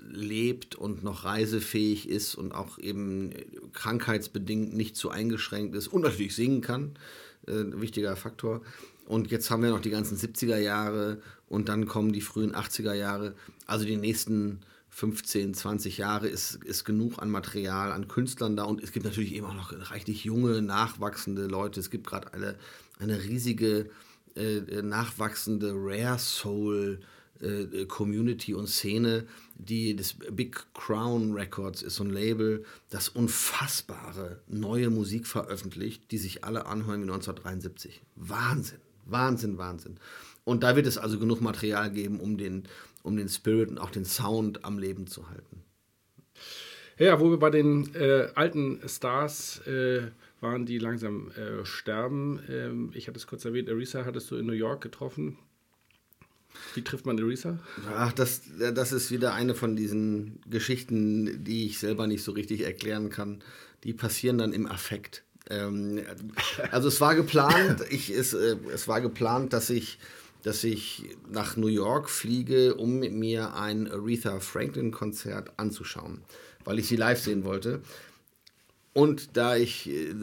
lebt 0.00 0.76
und 0.76 1.02
noch 1.02 1.24
reisefähig 1.24 2.08
ist 2.08 2.34
und 2.36 2.52
auch 2.52 2.78
eben 2.78 3.32
krankheitsbedingt 3.74 4.74
nicht 4.74 4.96
zu 4.96 5.10
eingeschränkt 5.10 5.74
ist 5.74 5.88
und 5.88 6.02
natürlich 6.02 6.34
singen 6.34 6.62
kann. 6.62 6.98
Äh, 7.46 7.64
wichtiger 7.80 8.16
Faktor. 8.16 8.62
Und 9.06 9.30
jetzt 9.30 9.50
haben 9.50 9.62
wir 9.62 9.70
noch 9.70 9.80
die 9.80 9.90
ganzen 9.90 10.16
70er 10.16 10.58
Jahre 10.58 11.20
und 11.48 11.68
dann 11.68 11.86
kommen 11.86 12.12
die 12.12 12.20
frühen 12.20 12.54
80er 12.54 12.92
Jahre. 12.92 13.34
Also 13.66 13.84
die 13.84 13.96
nächsten 13.96 14.60
15, 14.90 15.54
20 15.54 15.98
Jahre 15.98 16.26
ist, 16.26 16.56
ist 16.64 16.84
genug 16.84 17.18
an 17.22 17.30
Material, 17.30 17.92
an 17.92 18.08
Künstlern 18.08 18.56
da. 18.56 18.64
Und 18.64 18.82
es 18.82 18.92
gibt 18.92 19.04
natürlich 19.04 19.34
eben 19.34 19.46
auch 19.46 19.54
noch 19.54 19.72
reichlich 19.90 20.24
junge, 20.24 20.60
nachwachsende 20.60 21.46
Leute. 21.46 21.80
Es 21.80 21.90
gibt 21.90 22.06
gerade 22.06 22.32
eine, 22.34 22.56
eine 22.98 23.22
riesige, 23.22 23.90
äh, 24.34 24.82
nachwachsende 24.82 25.72
Rare 25.74 26.18
Soul. 26.18 27.00
Äh, 27.40 27.84
Community 27.84 28.54
und 28.54 28.66
Szene, 28.66 29.26
die 29.56 29.94
das 29.94 30.14
Big 30.32 30.64
Crown 30.72 31.34
Records 31.34 31.82
ist 31.82 31.96
so 31.96 32.04
ein 32.04 32.08
Label, 32.08 32.64
das 32.88 33.10
unfassbare 33.10 34.40
neue 34.48 34.88
Musik 34.88 35.26
veröffentlicht, 35.26 36.10
die 36.12 36.16
sich 36.16 36.44
alle 36.44 36.64
anhören 36.64 37.00
wie 37.00 37.12
1973. 37.12 38.00
Wahnsinn. 38.14 38.85
Wahnsinn, 39.06 39.58
Wahnsinn. 39.58 39.98
Und 40.44 40.62
da 40.62 40.76
wird 40.76 40.86
es 40.86 40.98
also 40.98 41.18
genug 41.18 41.40
Material 41.40 41.90
geben, 41.90 42.20
um 42.20 42.36
den, 42.36 42.64
um 43.02 43.16
den 43.16 43.28
Spirit 43.28 43.70
und 43.70 43.78
auch 43.78 43.90
den 43.90 44.04
Sound 44.04 44.64
am 44.64 44.78
Leben 44.78 45.06
zu 45.06 45.28
halten. 45.28 45.62
Ja, 46.98 47.20
wo 47.20 47.30
wir 47.30 47.38
bei 47.38 47.50
den 47.50 47.94
äh, 47.94 48.28
alten 48.34 48.80
Stars 48.86 49.60
äh, 49.66 50.02
waren, 50.40 50.64
die 50.64 50.78
langsam 50.78 51.30
äh, 51.32 51.64
sterben. 51.64 52.40
Ähm, 52.48 52.90
ich 52.94 53.08
hatte 53.08 53.18
es 53.18 53.26
kurz 53.26 53.44
erwähnt, 53.44 53.68
Arisa 53.68 54.04
hattest 54.04 54.30
du 54.30 54.36
in 54.36 54.46
New 54.46 54.52
York 54.52 54.82
getroffen. 54.82 55.36
Wie 56.74 56.82
trifft 56.82 57.04
man 57.04 57.18
Arisa? 57.18 57.58
Ach, 57.94 58.12
das, 58.12 58.42
das 58.58 58.92
ist 58.92 59.10
wieder 59.10 59.34
eine 59.34 59.54
von 59.54 59.76
diesen 59.76 60.40
Geschichten, 60.48 61.44
die 61.44 61.66
ich 61.66 61.78
selber 61.78 62.06
nicht 62.06 62.22
so 62.22 62.32
richtig 62.32 62.62
erklären 62.62 63.10
kann. 63.10 63.42
Die 63.84 63.92
passieren 63.92 64.38
dann 64.38 64.54
im 64.54 64.66
Affekt. 64.66 65.25
Ähm, 65.50 66.02
also 66.70 66.88
es 66.88 67.00
war 67.00 67.14
geplant, 67.14 67.82
ich, 67.90 68.10
es, 68.10 68.34
äh, 68.34 68.56
es 68.72 68.88
war 68.88 69.00
geplant, 69.00 69.52
dass 69.52 69.70
ich, 69.70 69.98
dass 70.42 70.64
ich 70.64 71.16
nach 71.30 71.56
New 71.56 71.68
York 71.68 72.10
fliege, 72.10 72.74
um 72.74 73.00
mir 73.00 73.54
ein 73.54 73.90
Aretha 73.90 74.40
Franklin-Konzert 74.40 75.58
anzuschauen, 75.58 76.22
weil 76.64 76.78
ich 76.78 76.88
sie 76.88 76.96
live 76.96 77.20
sehen 77.20 77.44
wollte. 77.44 77.80
Und 78.92 79.36
da 79.36 79.56
ich 79.56 79.88
äh, 79.90 80.14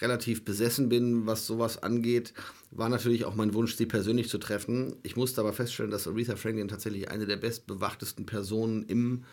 relativ 0.00 0.44
besessen 0.44 0.88
bin, 0.88 1.26
was 1.26 1.46
sowas 1.46 1.82
angeht, 1.82 2.32
war 2.70 2.88
natürlich 2.88 3.24
auch 3.24 3.34
mein 3.34 3.54
Wunsch, 3.54 3.76
sie 3.76 3.86
persönlich 3.86 4.28
zu 4.28 4.38
treffen. 4.38 4.96
Ich 5.02 5.16
musste 5.16 5.40
aber 5.40 5.52
feststellen, 5.52 5.90
dass 5.90 6.06
Aretha 6.06 6.36
Franklin 6.36 6.68
tatsächlich 6.68 7.10
eine 7.10 7.26
der 7.26 7.36
bestbewachtesten 7.36 8.26
Personen 8.26 8.84
im, 8.84 9.24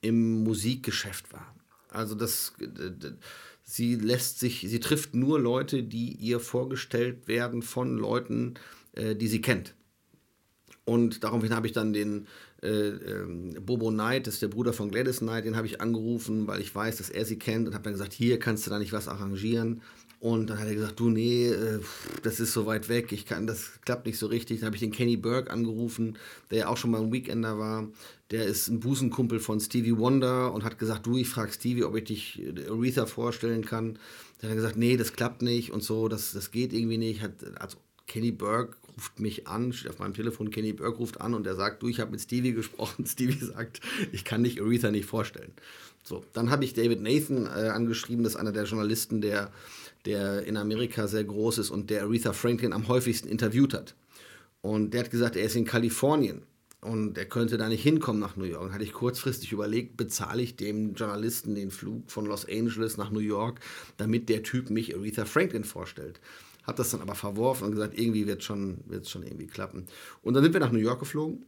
im 0.00 0.44
Musikgeschäft 0.44 1.32
war. 1.32 1.54
Also 1.90 2.14
das, 2.14 2.52
sie 3.66 3.96
lässt 3.96 4.38
sich, 4.38 4.64
sie 4.66 4.80
trifft 4.80 5.14
nur 5.14 5.38
Leute, 5.38 5.82
die 5.82 6.12
ihr 6.12 6.40
vorgestellt 6.40 7.28
werden 7.28 7.62
von 7.62 7.98
Leuten, 7.98 8.54
äh, 8.92 9.14
die 9.14 9.26
sie 9.26 9.42
kennt. 9.42 9.74
Und 10.84 11.24
daraufhin 11.24 11.54
habe 11.54 11.66
ich 11.66 11.72
dann 11.72 11.92
den 11.92 12.28
äh, 12.62 12.68
ähm, 12.68 13.56
Bobo 13.60 13.90
Knight, 13.90 14.28
das 14.28 14.34
ist 14.34 14.42
der 14.42 14.48
Bruder 14.48 14.72
von 14.72 14.90
Gladys 14.90 15.18
Knight, 15.18 15.44
den 15.44 15.56
habe 15.56 15.66
ich 15.66 15.80
angerufen, 15.80 16.46
weil 16.46 16.60
ich 16.60 16.72
weiß, 16.72 16.98
dass 16.98 17.10
er 17.10 17.24
sie 17.24 17.38
kennt 17.38 17.66
und 17.66 17.74
habe 17.74 17.82
dann 17.82 17.92
gesagt, 17.92 18.12
hier 18.12 18.38
kannst 18.38 18.66
du 18.66 18.70
da 18.70 18.78
nicht 18.78 18.92
was 18.92 19.08
arrangieren. 19.08 19.82
Und 20.18 20.48
dann 20.48 20.58
hat 20.58 20.66
er 20.66 20.74
gesagt, 20.74 20.98
du, 20.98 21.10
nee, 21.10 21.48
äh, 21.48 21.80
das 22.22 22.40
ist 22.40 22.52
so 22.52 22.64
weit 22.64 22.88
weg, 22.88 23.12
ich 23.12 23.26
kann, 23.26 23.46
das 23.46 23.80
klappt 23.84 24.06
nicht 24.06 24.18
so 24.18 24.26
richtig. 24.26 24.60
Dann 24.60 24.66
habe 24.66 24.76
ich 24.76 24.80
den 24.80 24.92
Kenny 24.92 25.16
Burke 25.16 25.50
angerufen, 25.50 26.16
der 26.50 26.58
ja 26.58 26.68
auch 26.68 26.76
schon 26.78 26.90
mal 26.90 27.02
ein 27.02 27.12
Weekender 27.12 27.58
war. 27.58 27.88
Der 28.30 28.44
ist 28.44 28.68
ein 28.68 28.80
Busenkumpel 28.80 29.40
von 29.40 29.60
Stevie 29.60 29.96
Wonder 29.98 30.52
und 30.52 30.64
hat 30.64 30.78
gesagt, 30.78 31.06
du, 31.06 31.16
ich 31.16 31.28
frage 31.28 31.52
Stevie, 31.52 31.84
ob 31.84 31.96
ich 31.96 32.04
dich 32.04 32.42
äh, 32.42 32.68
Aretha 32.70 33.06
vorstellen 33.06 33.64
kann. 33.64 33.98
Dann 34.40 34.50
hat 34.50 34.50
er 34.50 34.56
gesagt, 34.56 34.76
nee, 34.76 34.96
das 34.96 35.12
klappt 35.12 35.42
nicht 35.42 35.70
und 35.70 35.82
so, 35.82 36.08
das, 36.08 36.32
das 36.32 36.50
geht 36.50 36.72
irgendwie 36.72 36.98
nicht. 36.98 37.20
Hat, 37.20 37.32
also 37.60 37.76
Kenny 38.06 38.30
Burke 38.30 38.76
ruft 38.96 39.20
mich 39.20 39.46
an, 39.46 39.72
steht 39.72 39.90
auf 39.90 39.98
meinem 39.98 40.14
Telefon, 40.14 40.50
Kenny 40.50 40.72
Burke 40.72 40.98
ruft 40.98 41.20
an 41.20 41.34
und 41.34 41.46
er 41.46 41.56
sagt, 41.56 41.82
du, 41.82 41.88
ich 41.88 42.00
habe 42.00 42.12
mit 42.12 42.22
Stevie 42.22 42.52
gesprochen. 42.52 43.04
Stevie 43.06 43.44
sagt, 43.44 43.80
ich 44.12 44.24
kann 44.24 44.44
dich 44.44 44.62
Aretha 44.62 44.90
nicht 44.90 45.06
vorstellen. 45.06 45.52
So, 46.02 46.24
dann 46.32 46.50
habe 46.50 46.64
ich 46.64 46.72
David 46.72 47.02
Nathan 47.02 47.46
äh, 47.46 47.68
angeschrieben, 47.68 48.22
das 48.22 48.34
ist 48.34 48.38
einer 48.38 48.52
der 48.52 48.64
Journalisten, 48.64 49.20
der, 49.20 49.50
der 50.06 50.44
in 50.44 50.56
Amerika 50.56 51.08
sehr 51.08 51.24
groß 51.24 51.58
ist 51.58 51.70
und 51.70 51.90
der 51.90 52.04
Aretha 52.04 52.32
Franklin 52.32 52.72
am 52.72 52.88
häufigsten 52.88 53.28
interviewt 53.28 53.74
hat. 53.74 53.94
Und 54.62 54.94
der 54.94 55.04
hat 55.04 55.10
gesagt, 55.10 55.36
er 55.36 55.44
ist 55.44 55.56
in 55.56 55.64
Kalifornien 55.64 56.42
und 56.80 57.18
er 57.18 57.26
könnte 57.26 57.58
da 57.58 57.68
nicht 57.68 57.82
hinkommen 57.82 58.20
nach 58.20 58.36
New 58.36 58.44
York. 58.44 58.62
Und 58.62 58.72
hatte 58.72 58.84
ich 58.84 58.92
kurzfristig 58.92 59.52
überlegt, 59.52 59.96
bezahle 59.96 60.42
ich 60.42 60.56
dem 60.56 60.94
Journalisten 60.94 61.54
den 61.54 61.70
Flug 61.70 62.10
von 62.10 62.26
Los 62.26 62.46
Angeles 62.48 62.96
nach 62.96 63.10
New 63.10 63.20
York, 63.20 63.60
damit 63.96 64.28
der 64.28 64.42
Typ 64.42 64.70
mich 64.70 64.94
Aretha 64.96 65.24
Franklin 65.24 65.64
vorstellt. 65.64 66.20
Habe 66.64 66.78
das 66.78 66.90
dann 66.90 67.00
aber 67.00 67.14
verworfen 67.14 67.64
und 67.64 67.72
gesagt, 67.72 67.98
irgendwie 67.98 68.26
wird 68.26 68.40
es 68.40 68.44
schon, 68.44 68.78
schon 69.04 69.22
irgendwie 69.22 69.46
klappen. 69.46 69.86
Und 70.22 70.34
dann 70.34 70.42
sind 70.42 70.52
wir 70.52 70.60
nach 70.60 70.72
New 70.72 70.78
York 70.78 71.00
geflogen. 71.00 71.44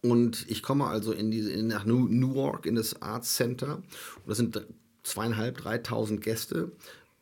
Und 0.00 0.46
ich 0.48 0.62
komme 0.62 0.86
also 0.86 1.12
in 1.12 1.30
diese, 1.30 1.52
in, 1.52 1.68
nach 1.68 1.84
New, 1.84 2.08
Newark 2.08 2.66
in 2.66 2.74
das 2.74 3.00
Arts 3.02 3.34
Center. 3.34 3.76
Und 3.76 4.26
das 4.26 4.38
sind 4.38 4.60
zweieinhalb, 5.02 5.58
dreitausend 5.58 6.22
Gäste. 6.22 6.72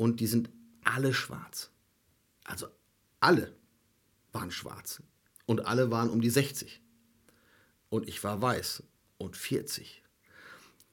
Und 0.00 0.20
die 0.20 0.26
sind 0.26 0.48
alle 0.82 1.12
schwarz. 1.12 1.68
Also 2.44 2.68
alle 3.20 3.52
waren 4.32 4.50
schwarz. 4.50 5.02
Und 5.44 5.66
alle 5.66 5.90
waren 5.90 6.08
um 6.08 6.22
die 6.22 6.30
60 6.30 6.80
und 7.90 8.08
ich 8.08 8.24
war 8.24 8.40
weiß 8.40 8.82
und 9.18 9.36
40. 9.36 10.02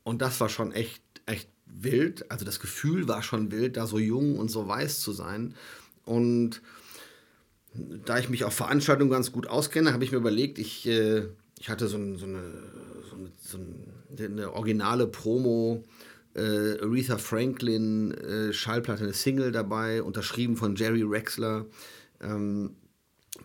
Und 0.03 0.21
das 0.21 0.41
war 0.41 0.49
schon 0.49 0.73
echt, 0.73 1.01
echt 1.25 1.47
wild. 1.65 2.29
Also 2.29 2.43
das 2.43 2.59
Gefühl 2.59 3.07
war 3.07 3.23
schon 3.23 3.49
wild, 3.49 3.77
da 3.77 3.87
so 3.87 3.97
jung 3.97 4.37
und 4.37 4.51
so 4.51 4.67
weiß 4.67 4.99
zu 4.99 5.13
sein. 5.13 5.55
Und 6.03 6.61
da 7.73 8.19
ich 8.19 8.27
mich 8.27 8.43
auf 8.43 8.55
Veranstaltungen 8.55 9.09
ganz 9.09 9.31
gut 9.31 9.47
auskenne, 9.47 9.93
habe 9.93 10.03
ich 10.03 10.11
mir 10.11 10.17
überlegt, 10.17 10.59
ich, 10.59 10.85
äh, 10.85 11.29
ich 11.57 11.69
hatte 11.69 11.87
so, 11.87 11.95
ein, 11.95 12.17
so, 12.17 12.25
eine, 12.25 12.41
so, 13.09 13.15
eine, 13.15 13.31
so 13.41 13.57
eine, 14.25 14.51
originale 14.51 15.07
Promo. 15.07 15.85
Äh, 16.37 16.79
Aretha 16.81 17.17
Franklin 17.17 18.11
äh, 18.11 18.53
Schallplatte, 18.53 19.03
eine 19.03 19.13
Single 19.13 19.51
dabei, 19.51 20.03
unterschrieben 20.03 20.55
von 20.55 20.75
Jerry 20.75 21.03
Rexler. 21.03 21.65
Ähm, 22.21 22.75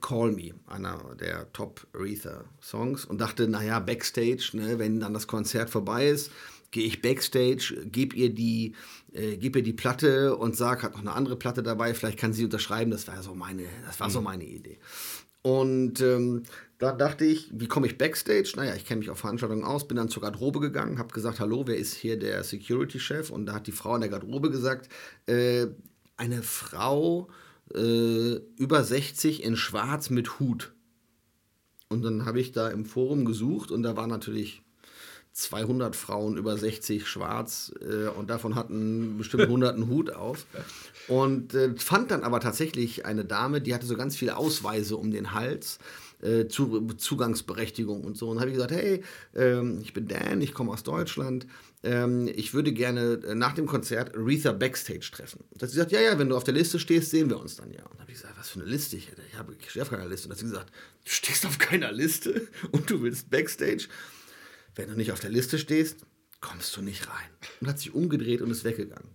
Call 0.00 0.32
Me, 0.32 0.54
einer 0.66 1.14
der 1.20 1.52
Top 1.52 1.86
Aretha-Songs 1.92 3.04
und 3.04 3.20
dachte, 3.20 3.46
naja, 3.48 3.78
Backstage, 3.78 4.50
ne, 4.54 4.78
wenn 4.78 5.00
dann 5.00 5.12
das 5.12 5.26
Konzert 5.26 5.68
vorbei 5.70 6.08
ist, 6.08 6.30
gehe 6.70 6.84
ich 6.84 7.02
Backstage, 7.02 7.76
gebe 7.84 8.16
ihr, 8.16 8.30
die, 8.30 8.74
äh, 9.12 9.36
geb 9.36 9.56
ihr 9.56 9.62
die 9.62 9.74
Platte 9.74 10.36
und 10.36 10.56
sage, 10.56 10.82
hat 10.82 10.92
noch 10.92 11.00
eine 11.00 11.12
andere 11.12 11.36
Platte 11.36 11.62
dabei, 11.62 11.94
vielleicht 11.94 12.18
kann 12.18 12.32
sie 12.32 12.44
unterschreiben, 12.44 12.90
das 12.90 13.06
war 13.06 13.22
so 13.22 13.34
meine, 13.34 13.64
das 13.86 14.00
war 14.00 14.10
so 14.10 14.20
mhm. 14.20 14.24
meine 14.24 14.44
Idee. 14.44 14.78
Und 15.42 16.00
ähm, 16.00 16.44
da 16.82 16.90
dachte 16.90 17.24
ich, 17.24 17.48
wie 17.52 17.68
komme 17.68 17.86
ich 17.86 17.96
Backstage? 17.96 18.54
Naja, 18.56 18.74
ich 18.74 18.84
kenne 18.84 18.98
mich 18.98 19.10
auf 19.10 19.20
Veranstaltungen 19.20 19.62
aus, 19.62 19.86
bin 19.86 19.96
dann 19.96 20.08
zur 20.08 20.22
Garderobe 20.22 20.58
gegangen, 20.58 20.98
habe 20.98 21.14
gesagt, 21.14 21.38
hallo, 21.38 21.62
wer 21.66 21.76
ist 21.76 21.94
hier 21.94 22.18
der 22.18 22.42
Security-Chef? 22.42 23.30
Und 23.30 23.46
da 23.46 23.54
hat 23.54 23.68
die 23.68 23.72
Frau 23.72 23.94
in 23.94 24.00
der 24.00 24.10
Garderobe 24.10 24.50
gesagt, 24.50 24.88
äh, 25.26 25.68
eine 26.16 26.42
Frau 26.42 27.28
äh, 27.72 28.34
über 28.56 28.82
60 28.82 29.44
in 29.44 29.56
Schwarz 29.56 30.10
mit 30.10 30.40
Hut. 30.40 30.72
Und 31.88 32.02
dann 32.02 32.24
habe 32.24 32.40
ich 32.40 32.50
da 32.50 32.68
im 32.68 32.84
Forum 32.84 33.24
gesucht 33.24 33.70
und 33.70 33.84
da 33.84 33.96
waren 33.96 34.10
natürlich 34.10 34.61
200 35.32 35.96
Frauen 35.96 36.36
über 36.36 36.56
60 36.58 37.06
schwarz 37.06 37.72
äh, 37.80 38.08
und 38.08 38.28
davon 38.28 38.54
hatten 38.54 39.16
bestimmt 39.16 39.44
100 39.44 39.74
einen 39.74 39.88
Hut 39.88 40.12
auf. 40.12 40.46
Und 41.08 41.54
äh, 41.54 41.74
fand 41.76 42.10
dann 42.10 42.22
aber 42.22 42.40
tatsächlich 42.40 43.06
eine 43.06 43.24
Dame, 43.24 43.60
die 43.60 43.74
hatte 43.74 43.86
so 43.86 43.96
ganz 43.96 44.16
viele 44.16 44.36
Ausweise 44.36 44.96
um 44.96 45.10
den 45.10 45.32
Hals 45.32 45.78
äh, 46.22 46.48
zu, 46.48 46.86
Zugangsberechtigung 46.96 48.04
und 48.04 48.16
so. 48.16 48.28
Und 48.28 48.40
habe 48.40 48.50
ich 48.50 48.54
gesagt, 48.54 48.72
hey, 48.72 49.02
ähm, 49.34 49.80
ich 49.82 49.92
bin 49.92 50.06
Dan, 50.06 50.40
ich 50.40 50.54
komme 50.54 50.70
aus 50.70 50.82
Deutschland. 50.82 51.46
Ähm, 51.82 52.28
ich 52.28 52.54
würde 52.54 52.72
gerne 52.72 53.20
äh, 53.26 53.34
nach 53.34 53.54
dem 53.54 53.66
Konzert 53.66 54.14
Aretha 54.14 54.52
Backstage 54.52 55.10
treffen. 55.12 55.44
Und 55.50 55.62
hat 55.62 55.70
sie 55.70 55.76
gesagt, 55.76 55.92
ja, 55.92 56.00
ja, 56.00 56.18
wenn 56.18 56.28
du 56.28 56.36
auf 56.36 56.44
der 56.44 56.54
Liste 56.54 56.78
stehst, 56.78 57.10
sehen 57.10 57.28
wir 57.28 57.40
uns 57.40 57.56
dann 57.56 57.72
ja. 57.72 57.84
Und 57.86 58.00
habe 58.00 58.10
ich 58.10 58.18
gesagt, 58.18 58.34
was 58.38 58.50
für 58.50 58.60
eine 58.60 58.68
Liste? 58.68 58.96
Ich, 58.96 59.08
ich, 59.08 59.38
habe, 59.38 59.54
ich 59.58 59.70
stehe 59.70 59.82
auf 59.82 59.90
keiner 59.90 60.06
Liste. 60.06 60.28
Und 60.28 60.32
hat 60.32 60.38
sie 60.38 60.44
gesagt, 60.44 60.70
du 61.04 61.10
stehst 61.10 61.44
auf 61.46 61.58
keiner 61.58 61.90
Liste 61.90 62.48
und 62.70 62.88
du 62.88 63.02
willst 63.02 63.30
Backstage. 63.30 63.88
Wenn 64.74 64.88
du 64.88 64.96
nicht 64.96 65.12
auf 65.12 65.20
der 65.20 65.30
Liste 65.30 65.58
stehst, 65.58 65.98
kommst 66.40 66.76
du 66.76 66.82
nicht 66.82 67.08
rein. 67.08 67.30
Und 67.60 67.68
hat 67.68 67.78
sich 67.78 67.94
umgedreht 67.94 68.42
und 68.42 68.50
ist 68.50 68.64
weggegangen. 68.64 69.08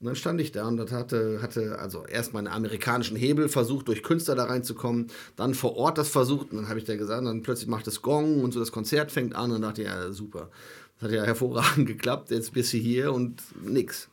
Und 0.00 0.06
dann 0.06 0.14
stand 0.14 0.40
ich 0.40 0.52
da 0.52 0.68
und 0.68 0.92
hatte, 0.92 1.42
hatte 1.42 1.78
also 1.80 2.06
erst 2.06 2.32
meine 2.32 2.52
amerikanischen 2.52 3.16
Hebel 3.16 3.48
versucht, 3.48 3.88
durch 3.88 4.04
Künstler 4.04 4.36
da 4.36 4.44
reinzukommen, 4.44 5.08
dann 5.34 5.54
vor 5.54 5.76
Ort 5.76 5.98
das 5.98 6.08
versucht 6.08 6.52
und 6.52 6.58
dann 6.58 6.68
habe 6.68 6.78
ich 6.78 6.84
da 6.84 6.94
gesagt, 6.96 7.26
dann 7.26 7.42
plötzlich 7.42 7.68
macht 7.68 7.88
es 7.88 8.00
Gong 8.00 8.44
und 8.44 8.52
so 8.52 8.60
das 8.60 8.70
Konzert 8.70 9.10
fängt 9.10 9.34
an 9.34 9.50
und 9.50 9.62
dachte, 9.62 9.82
ja, 9.82 10.12
super. 10.12 10.50
Das 10.94 11.08
hat 11.08 11.16
ja 11.16 11.24
hervorragend 11.24 11.86
geklappt, 11.88 12.30
jetzt 12.30 12.52
bist 12.52 12.72
du 12.72 12.76
hier 12.76 13.12
und 13.12 13.42
nix. 13.60 14.08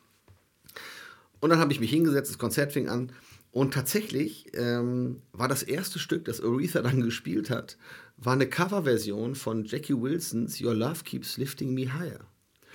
Und 1.38 1.50
dann 1.50 1.60
habe 1.60 1.72
ich 1.72 1.78
mich 1.78 1.90
hingesetzt, 1.90 2.30
das 2.30 2.38
Konzert 2.38 2.72
fing 2.72 2.88
an 2.88 3.12
und 3.52 3.72
tatsächlich 3.72 4.48
ähm, 4.54 5.22
war 5.32 5.46
das 5.46 5.62
erste 5.62 6.00
Stück, 6.00 6.24
das 6.24 6.42
Aretha 6.42 6.82
dann 6.82 7.00
gespielt 7.04 7.48
hat, 7.48 7.78
war 8.16 8.32
eine 8.32 8.48
Coverversion 8.48 9.34
von 9.34 9.64
Jackie 9.64 10.00
Wilsons 10.00 10.60
Your 10.60 10.74
Love 10.74 11.04
Keeps 11.04 11.36
Lifting 11.36 11.74
Me 11.74 11.92
Higher. 11.92 12.20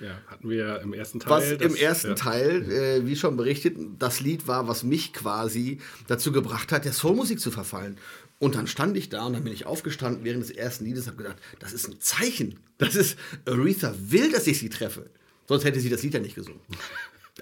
Ja, 0.00 0.20
hatten 0.26 0.48
wir 0.48 0.56
ja 0.56 0.76
im 0.76 0.94
ersten 0.94 1.20
Teil. 1.20 1.30
Was 1.30 1.58
das, 1.58 1.60
im 1.60 1.76
ersten 1.76 2.08
ja. 2.08 2.14
Teil, 2.14 2.72
äh, 2.72 3.06
wie 3.06 3.14
schon 3.14 3.36
berichtet, 3.36 3.76
das 3.98 4.20
Lied 4.20 4.48
war, 4.48 4.66
was 4.66 4.82
mich 4.82 5.12
quasi 5.12 5.78
dazu 6.08 6.32
gebracht 6.32 6.72
hat, 6.72 6.84
der 6.84 6.92
Soulmusik 6.92 7.38
zu 7.38 7.50
verfallen. 7.50 7.98
Und 8.40 8.56
dann 8.56 8.66
stand 8.66 8.96
ich 8.96 9.08
da 9.08 9.24
und 9.26 9.34
dann 9.34 9.44
bin 9.44 9.52
ich 9.52 9.66
aufgestanden 9.66 10.24
während 10.24 10.42
des 10.42 10.50
ersten 10.50 10.84
Liedes 10.84 11.04
und 11.04 11.12
habe 11.12 11.22
gedacht, 11.22 11.38
das 11.60 11.72
ist 11.72 11.88
ein 11.88 12.00
Zeichen. 12.00 12.58
Das 12.78 12.96
ist, 12.96 13.16
Aretha 13.46 13.94
will, 14.00 14.32
dass 14.32 14.48
ich 14.48 14.58
sie 14.58 14.68
treffe. 14.68 15.08
Sonst 15.46 15.64
hätte 15.64 15.78
sie 15.78 15.90
das 15.90 16.02
Lied 16.02 16.14
ja 16.14 16.20
nicht 16.20 16.34
gesungen. 16.34 16.60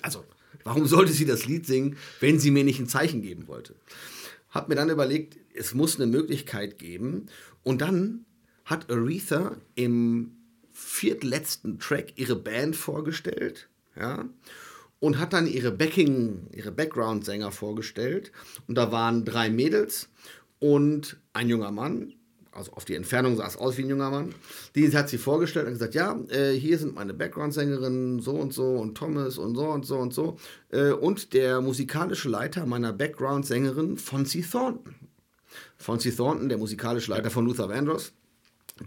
Also, 0.03 0.25
warum 0.65 0.87
sollte 0.87 1.13
sie 1.13 1.25
das 1.25 1.47
Lied 1.47 1.67
singen, 1.67 1.97
wenn 2.21 2.39
sie 2.39 2.51
mir 2.51 2.65
nicht 2.65 2.79
ein 2.79 2.89
Zeichen 2.89 3.23
geben 3.23 3.49
wollte? 3.49 3.75
Hab 4.51 4.69
mir 4.69 4.75
dann 4.75 4.91
überlegt, 4.91 5.39
es 5.55 5.75
muss 5.75 5.97
eine 5.97 6.07
Möglichkeit 6.07 6.79
geben. 6.79 7.27
Und 7.63 7.81
dann 7.81 8.25
hat 8.65 8.91
Aretha 8.91 9.57
im 9.75 10.33
viertletzten 10.73 11.79
Track 11.79 12.15
ihre 12.17 12.37
Band 12.37 12.77
vorgestellt, 12.77 13.69
ja, 13.97 14.29
und 15.01 15.19
hat 15.19 15.33
dann 15.33 15.47
ihre 15.47 15.73
Backing, 15.73 16.47
ihre 16.53 16.71
Background-Sänger 16.71 17.53
vorgestellt. 17.53 18.33
Und 18.69 18.77
da 18.77 18.93
waren 18.93 19.25
drei 19.25 19.51
Mädels 19.51 20.09
und 20.59 21.19
ein 21.33 21.49
junger 21.49 21.73
Mann. 21.73 22.15
Also 22.53 22.73
auf 22.73 22.85
die 22.85 22.97
Entfernung 22.97 23.37
sah 23.37 23.47
es 23.47 23.57
aus 23.57 23.79
wie 23.79 23.83
ein 23.83 23.89
junger 23.89 24.11
Mann. 24.11 24.35
Die 24.75 24.95
hat 24.95 25.09
sie 25.09 25.19
vorgestellt 25.19 25.67
und 25.67 25.73
gesagt, 25.73 25.95
ja, 25.95 26.21
äh, 26.29 26.53
hier 26.53 26.79
sind 26.79 26.95
meine 26.95 27.15
Background-Sängerinnen 27.15 28.21
so 28.21 28.33
und 28.33 28.53
so 28.53 28.77
und 28.77 28.97
Thomas 28.97 29.39
und 29.39 29.55
so 29.55 29.69
und 29.69 29.87
so 29.87 29.99
und 29.99 30.13
so. 30.13 30.37
Äh, 30.71 30.91
und 30.91 31.33
der 31.33 31.61
musikalische 31.61 32.29
Leiter 32.29 32.67
meiner 32.67 32.93
Background-Sängerin, 32.93 33.97
Fonzie 33.97 34.43
Thornton. 34.43 34.95
Fonzie 35.81 36.12
Thornton, 36.12 36.49
der 36.49 36.59
musikalische 36.59 37.11
Leiter 37.11 37.31
von 37.31 37.45
Luther 37.45 37.68
Vandross 37.68 38.12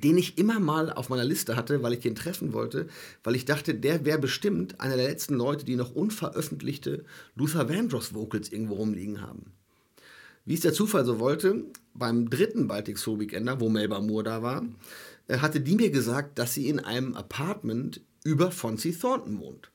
den 0.02 0.18
ich 0.18 0.38
immer 0.38 0.60
mal 0.60 0.92
auf 0.92 1.10
meiner 1.10 1.26
Liste 1.26 1.56
hatte, 1.56 1.84
weil 1.84 1.94
ich 1.94 2.00
den 2.00 2.16
treffen 2.16 2.54
wollte, 2.54 2.88
weil 3.24 3.36
ich 3.36 3.46
dachte, 3.46 3.76
der 3.76 4.06
wäre 4.06 4.18
bestimmt 4.18 4.80
einer 4.80 4.96
der 4.96 5.08
letzten 5.08 5.36
Leute, 5.36 5.66
die 5.66 5.76
noch 5.76 5.94
unveröffentlichte 5.94 7.06
Luther 7.36 7.70
Vandross 7.70 8.14
Vocals 8.14 8.52
irgendwo 8.52 8.76
rumliegen 8.76 9.22
haben. 9.22 9.52
Wie 10.46 10.56
es 10.56 10.62
der 10.62 10.74
Zufall 10.74 11.06
so 11.06 11.20
wollte, 11.20 11.66
beim 11.94 12.30
dritten 12.30 12.68
Baltic 12.68 12.98
Soul 12.98 13.20
Weekender, 13.20 13.60
wo 13.60 13.70
Melba 13.70 14.02
Moore 14.02 14.24
da 14.24 14.42
war, 14.42 14.66
äh, 15.28 15.38
hatte 15.38 15.62
die 15.62 15.76
mir 15.76 15.90
gesagt, 15.90 16.38
dass 16.38 16.54
sie 16.54 16.68
in 16.68 16.80
einem 16.80 17.16
Apartment 17.16 18.02
über 18.24 18.52
Fonzie 18.52 18.94
Thornton 18.94 19.40
wohnt. 19.40 19.70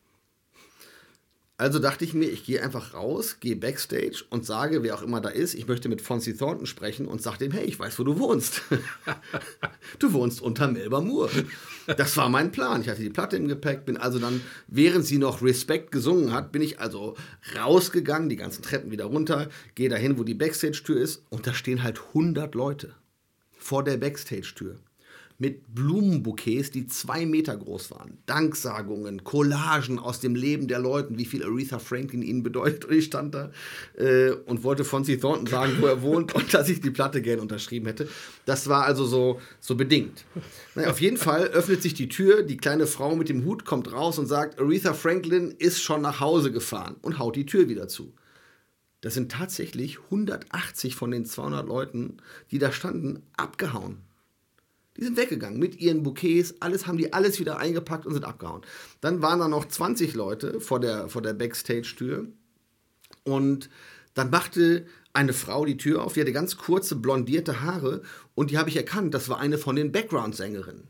Also 1.60 1.80
dachte 1.80 2.04
ich 2.04 2.14
mir, 2.14 2.30
ich 2.30 2.44
gehe 2.44 2.62
einfach 2.62 2.94
raus, 2.94 3.38
gehe 3.40 3.56
backstage 3.56 4.24
und 4.30 4.46
sage, 4.46 4.84
wer 4.84 4.94
auch 4.94 5.02
immer 5.02 5.20
da 5.20 5.28
ist, 5.28 5.54
ich 5.54 5.66
möchte 5.66 5.88
mit 5.88 6.00
Fonzie 6.00 6.34
Thornton 6.34 6.66
sprechen 6.66 7.08
und 7.08 7.20
sage 7.20 7.38
dem, 7.38 7.50
hey, 7.50 7.64
ich 7.64 7.80
weiß, 7.80 7.98
wo 7.98 8.04
du 8.04 8.20
wohnst. 8.20 8.62
du 9.98 10.12
wohnst 10.12 10.40
unter 10.40 10.68
Melba 10.68 11.00
Moore. 11.00 11.30
Das 11.96 12.16
war 12.16 12.28
mein 12.28 12.52
Plan. 12.52 12.80
Ich 12.80 12.88
hatte 12.88 13.02
die 13.02 13.10
Platte 13.10 13.36
im 13.36 13.48
Gepäck, 13.48 13.84
bin 13.84 13.96
also 13.96 14.20
dann, 14.20 14.40
während 14.68 15.04
sie 15.04 15.18
noch 15.18 15.42
Respect 15.42 15.90
gesungen 15.90 16.32
hat, 16.32 16.52
bin 16.52 16.62
ich 16.62 16.78
also 16.78 17.16
rausgegangen, 17.56 18.28
die 18.28 18.36
ganzen 18.36 18.62
Treppen 18.62 18.92
wieder 18.92 19.06
runter, 19.06 19.48
gehe 19.74 19.88
dahin, 19.88 20.16
wo 20.16 20.22
die 20.22 20.34
Backstage-Tür 20.34 21.00
ist 21.00 21.24
und 21.28 21.48
da 21.48 21.54
stehen 21.54 21.82
halt 21.82 22.00
100 22.14 22.54
Leute 22.54 22.94
vor 23.50 23.82
der 23.82 23.96
Backstage-Tür 23.96 24.78
mit 25.40 25.72
Blumenbouquets, 25.72 26.72
die 26.72 26.88
zwei 26.88 27.24
Meter 27.24 27.56
groß 27.56 27.92
waren. 27.92 28.18
Danksagungen, 28.26 29.22
Collagen 29.22 30.00
aus 30.00 30.18
dem 30.18 30.34
Leben 30.34 30.66
der 30.66 30.80
Leute, 30.80 31.16
wie 31.16 31.24
viel 31.24 31.44
Aretha 31.44 31.78
Franklin 31.78 32.22
ihnen 32.22 32.42
bedeutet. 32.42 32.86
Und 32.86 32.96
ich 32.96 33.04
stand 33.04 33.36
da 33.36 33.52
äh, 33.96 34.30
und 34.30 34.64
wollte 34.64 34.84
Fonzie 34.84 35.16
Thornton 35.16 35.46
sagen, 35.46 35.76
wo 35.80 35.86
er 35.86 36.02
wohnt 36.02 36.34
und 36.34 36.52
dass 36.52 36.68
ich 36.68 36.80
die 36.80 36.90
Platte 36.90 37.22
gerne 37.22 37.40
unterschrieben 37.40 37.86
hätte. 37.86 38.08
Das 38.46 38.68
war 38.68 38.84
also 38.84 39.06
so, 39.06 39.40
so 39.60 39.76
bedingt. 39.76 40.24
Naja, 40.74 40.90
auf 40.90 41.00
jeden 41.00 41.16
Fall 41.16 41.44
öffnet 41.46 41.82
sich 41.82 41.94
die 41.94 42.08
Tür, 42.08 42.42
die 42.42 42.56
kleine 42.56 42.88
Frau 42.88 43.14
mit 43.14 43.28
dem 43.28 43.44
Hut 43.44 43.64
kommt 43.64 43.92
raus 43.92 44.18
und 44.18 44.26
sagt, 44.26 44.58
Aretha 44.58 44.92
Franklin 44.92 45.54
ist 45.56 45.80
schon 45.80 46.02
nach 46.02 46.18
Hause 46.18 46.50
gefahren 46.50 46.96
und 47.00 47.20
haut 47.20 47.36
die 47.36 47.46
Tür 47.46 47.68
wieder 47.68 47.86
zu. 47.86 48.12
Das 49.02 49.14
sind 49.14 49.30
tatsächlich 49.30 50.00
180 50.06 50.96
von 50.96 51.12
den 51.12 51.24
200 51.24 51.68
Leuten, 51.68 52.16
die 52.50 52.58
da 52.58 52.72
standen, 52.72 53.22
abgehauen. 53.36 54.07
Die 54.98 55.04
sind 55.04 55.16
weggegangen 55.16 55.60
mit 55.60 55.80
ihren 55.80 56.02
Bouquets, 56.02 56.56
alles 56.60 56.86
haben 56.86 56.98
die 56.98 57.12
alles 57.12 57.38
wieder 57.38 57.58
eingepackt 57.58 58.04
und 58.04 58.14
sind 58.14 58.24
abgehauen. 58.24 58.62
Dann 59.00 59.22
waren 59.22 59.38
da 59.38 59.46
noch 59.46 59.66
20 59.66 60.14
Leute 60.14 60.60
vor 60.60 60.80
der, 60.80 61.08
vor 61.08 61.22
der 61.22 61.34
Backstage-Tür 61.34 62.26
und 63.22 63.70
dann 64.14 64.30
machte 64.30 64.86
eine 65.12 65.32
Frau 65.32 65.64
die 65.64 65.76
Tür 65.76 66.02
auf, 66.02 66.14
die 66.14 66.20
hatte 66.20 66.32
ganz 66.32 66.56
kurze 66.56 66.96
blondierte 66.96 67.62
Haare 67.62 68.02
und 68.34 68.50
die 68.50 68.58
habe 68.58 68.70
ich 68.70 68.76
erkannt, 68.76 69.14
das 69.14 69.28
war 69.28 69.38
eine 69.38 69.56
von 69.56 69.76
den 69.76 69.92
Background-Sängerinnen. 69.92 70.88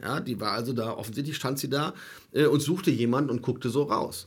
Ja, 0.00 0.20
die 0.20 0.40
war 0.40 0.52
also 0.52 0.72
da, 0.72 0.96
offensichtlich 0.96 1.36
stand 1.36 1.58
sie 1.58 1.68
da 1.68 1.94
äh, 2.32 2.46
und 2.46 2.60
suchte 2.60 2.90
jemanden 2.90 3.30
und 3.30 3.42
guckte 3.42 3.68
so 3.68 3.82
raus. 3.82 4.26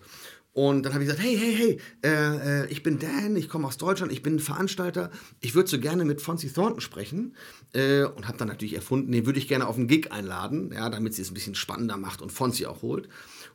Und 0.54 0.84
dann 0.84 0.94
habe 0.94 1.04
ich 1.04 1.10
gesagt, 1.10 1.26
hey, 1.26 1.36
hey, 1.36 1.56
hey, 1.56 1.80
äh, 2.04 2.64
äh, 2.64 2.68
ich 2.68 2.84
bin 2.84 3.00
Dan, 3.00 3.36
ich 3.36 3.50
komme 3.50 3.68
aus 3.68 3.78
Deutschland, 3.78 4.12
ich 4.12 4.22
bin 4.22 4.40
Veranstalter, 4.40 5.10
ich 5.40 5.56
würde 5.56 5.68
so 5.68 5.80
gerne 5.80 6.06
mit 6.06 6.22
Fonzie 6.22 6.52
Thornton 6.52 6.80
sprechen. 6.80 7.36
Äh, 7.74 8.04
und 8.04 8.28
habe 8.28 8.38
dann 8.38 8.48
natürlich 8.48 8.76
erfunden, 8.76 9.12
den 9.12 9.26
würde 9.26 9.40
ich 9.40 9.48
gerne 9.48 9.68
auf 9.68 9.78
einen 9.78 9.88
Gig 9.88 10.12
einladen, 10.12 10.72
ja, 10.74 10.90
damit 10.90 11.16
sie 11.16 11.24
es 11.24 11.32
ein 11.32 11.34
bisschen 11.34 11.56
spannender 11.56 11.98
macht 11.98 12.22
und 12.22 12.32
Fonzie 12.32 12.68
auch 12.68 12.82
holt. 12.84 13.10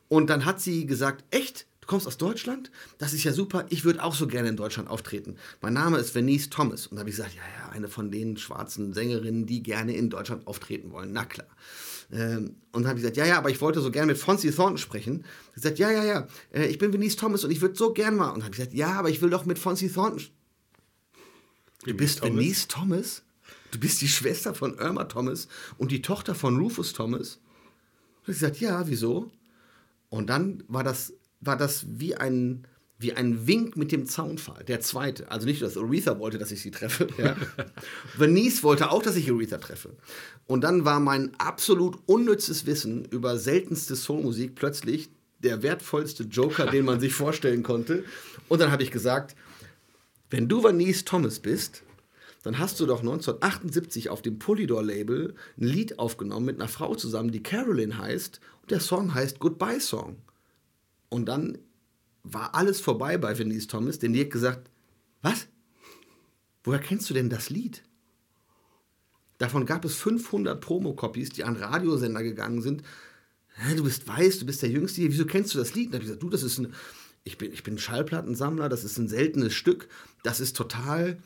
Und 0.08 0.28
dann 0.28 0.44
hat 0.44 0.60
sie 0.60 0.86
gesagt, 0.86 1.24
echt? 1.30 1.66
Du 1.80 1.86
kommst 1.86 2.06
aus 2.06 2.18
Deutschland? 2.18 2.70
Das 2.98 3.14
ist 3.14 3.24
ja 3.24 3.32
super, 3.32 3.64
ich 3.70 3.84
würde 3.84 4.02
auch 4.02 4.14
so 4.14 4.26
gerne 4.26 4.48
in 4.48 4.56
Deutschland 4.56 4.90
auftreten. 4.90 5.36
Mein 5.62 5.72
Name 5.72 5.98
ist 5.98 6.14
Venice 6.14 6.50
Thomas. 6.50 6.86
Und 6.86 6.96
da 6.96 7.00
habe 7.00 7.10
ich 7.10 7.16
gesagt, 7.16 7.34
ja, 7.34 7.42
ja, 7.60 7.70
eine 7.70 7.88
von 7.88 8.10
den 8.10 8.36
schwarzen 8.36 8.92
Sängerinnen, 8.92 9.46
die 9.46 9.62
gerne 9.62 9.94
in 9.94 10.10
Deutschland 10.10 10.46
auftreten 10.46 10.90
wollen. 10.90 11.12
Na 11.12 11.24
klar. 11.24 11.48
Ähm, 12.10 12.56
und 12.72 12.82
dann 12.82 12.88
habe 12.88 12.98
ich 12.98 13.02
gesagt, 13.02 13.16
ja, 13.16 13.26
ja, 13.26 13.38
aber 13.38 13.50
ich 13.50 13.60
wollte 13.60 13.80
so 13.80 13.90
gerne 13.90 14.08
mit 14.12 14.18
Fonzie 14.18 14.50
Thornton 14.50 14.78
sprechen. 14.78 15.24
Ich 15.50 15.62
gesagt, 15.62 15.78
ja, 15.78 15.90
ja, 15.90 16.04
ja, 16.04 16.28
äh, 16.52 16.66
ich 16.66 16.78
bin 16.78 16.92
Venice 16.92 17.16
Thomas 17.16 17.44
und 17.44 17.50
ich 17.50 17.60
würde 17.60 17.76
so 17.76 17.92
gerne 17.92 18.16
mal. 18.16 18.28
Und 18.28 18.38
dann 18.38 18.44
habe 18.44 18.54
ich 18.54 18.58
gesagt, 18.58 18.74
ja, 18.74 18.92
aber 18.92 19.10
ich 19.10 19.22
will 19.22 19.30
doch 19.30 19.44
mit 19.46 19.58
Fonzie 19.58 19.88
Thornton. 19.88 20.26
Du 21.84 21.94
bist 21.94 22.18
Thomas? 22.18 22.34
Venice 22.34 22.68
Thomas? 22.68 23.22
Du 23.70 23.78
bist 23.78 24.00
die 24.00 24.08
Schwester 24.08 24.54
von 24.54 24.78
Irma 24.78 25.04
Thomas 25.04 25.48
und 25.76 25.92
die 25.92 26.02
Tochter 26.02 26.34
von 26.34 26.58
Rufus 26.58 26.92
Thomas? 26.92 27.38
Und 28.26 28.32
ich 28.32 28.40
gesagt, 28.40 28.60
ja, 28.60 28.88
wieso? 28.88 29.30
Und 30.08 30.30
dann 30.30 30.64
war 30.68 30.84
das, 30.84 31.12
war 31.40 31.56
das 31.56 31.84
wie 31.88 32.14
ein, 32.14 32.66
wie 32.98 33.12
ein 33.12 33.46
Wink 33.46 33.76
mit 33.76 33.92
dem 33.92 34.06
Zaunpfahl, 34.06 34.64
der 34.64 34.80
zweite. 34.80 35.30
Also 35.30 35.46
nicht, 35.46 35.62
dass 35.62 35.76
Aretha 35.76 36.18
wollte, 36.18 36.38
dass 36.38 36.50
ich 36.50 36.62
sie 36.62 36.70
treffe. 36.70 37.08
Ja. 37.18 37.36
Venice 38.16 38.62
wollte 38.62 38.90
auch, 38.90 39.02
dass 39.02 39.16
ich 39.16 39.30
Aretha 39.30 39.58
treffe. 39.58 39.96
Und 40.46 40.62
dann 40.62 40.84
war 40.84 40.98
mein 40.98 41.34
absolut 41.38 41.98
unnützes 42.06 42.66
Wissen 42.66 43.04
über 43.04 43.38
seltenste 43.38 43.94
Soulmusik 43.94 44.54
plötzlich 44.54 45.10
der 45.40 45.62
wertvollste 45.62 46.24
Joker, 46.24 46.66
den 46.66 46.84
man 46.84 47.00
sich 47.00 47.14
vorstellen 47.14 47.62
konnte. 47.62 48.04
Und 48.48 48.60
dann 48.60 48.72
habe 48.72 48.82
ich 48.82 48.90
gesagt, 48.90 49.36
wenn 50.30 50.48
du 50.48 50.64
Venice 50.64 51.04
Thomas 51.04 51.38
bist, 51.38 51.82
dann 52.48 52.58
hast 52.58 52.80
du 52.80 52.86
doch 52.86 53.00
1978 53.00 54.08
auf 54.08 54.22
dem 54.22 54.38
Polydor-Label 54.38 55.34
ein 55.58 55.66
Lied 55.66 55.98
aufgenommen 55.98 56.46
mit 56.46 56.56
einer 56.56 56.68
Frau 56.68 56.94
zusammen, 56.94 57.30
die 57.30 57.42
Carolyn 57.42 57.98
heißt. 57.98 58.40
Und 58.62 58.70
der 58.70 58.80
Song 58.80 59.12
heißt 59.12 59.38
Goodbye 59.38 59.80
Song. 59.80 60.16
Und 61.10 61.26
dann 61.26 61.58
war 62.22 62.54
alles 62.54 62.80
vorbei 62.80 63.18
bei 63.18 63.38
Venice 63.38 63.66
Thomas, 63.66 63.98
denn 63.98 64.14
die 64.14 64.22
hat 64.22 64.30
gesagt, 64.30 64.70
was? 65.20 65.46
Woher 66.64 66.78
kennst 66.78 67.10
du 67.10 67.14
denn 67.14 67.28
das 67.28 67.50
Lied? 67.50 67.82
Davon 69.36 69.66
gab 69.66 69.84
es 69.84 69.96
500 69.96 70.58
Promocopies, 70.58 71.28
die 71.28 71.44
an 71.44 71.56
Radiosender 71.56 72.22
gegangen 72.22 72.62
sind. 72.62 72.82
Du 73.76 73.84
bist 73.84 74.08
weiß, 74.08 74.38
du 74.38 74.46
bist 74.46 74.62
der 74.62 74.70
Jüngste 74.70 75.02
hier, 75.02 75.12
wieso 75.12 75.26
kennst 75.26 75.52
du 75.52 75.58
das 75.58 75.74
Lied? 75.74 75.88
Und 75.88 75.92
da 75.92 75.96
habe 75.96 76.04
ich 76.04 76.08
gesagt, 76.08 76.22
du, 76.22 76.30
das 76.30 76.42
ist 76.44 76.56
ein, 76.56 76.72
ich 77.24 77.36
bin, 77.36 77.52
ich 77.52 77.62
bin 77.62 77.76
Schallplattensammler, 77.76 78.70
das 78.70 78.84
ist 78.84 78.96
ein 78.96 79.08
seltenes 79.08 79.52
Stück, 79.52 79.88
das 80.22 80.40
ist 80.40 80.56
total, 80.56 81.18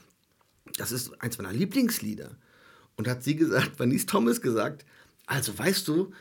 das 0.77 0.93
ist 0.93 1.21
eins 1.21 1.39
meiner 1.39 1.53
Lieblingslieder. 1.53 2.37
Und 2.97 3.09
hat 3.09 3.23
sie 3.23 3.37
gesagt, 3.37 3.73
Vanice 3.79 4.07
Thomas 4.07 4.41
gesagt, 4.41 4.85
also 5.27 5.57
weißt 5.59 5.89
du, 5.89 6.13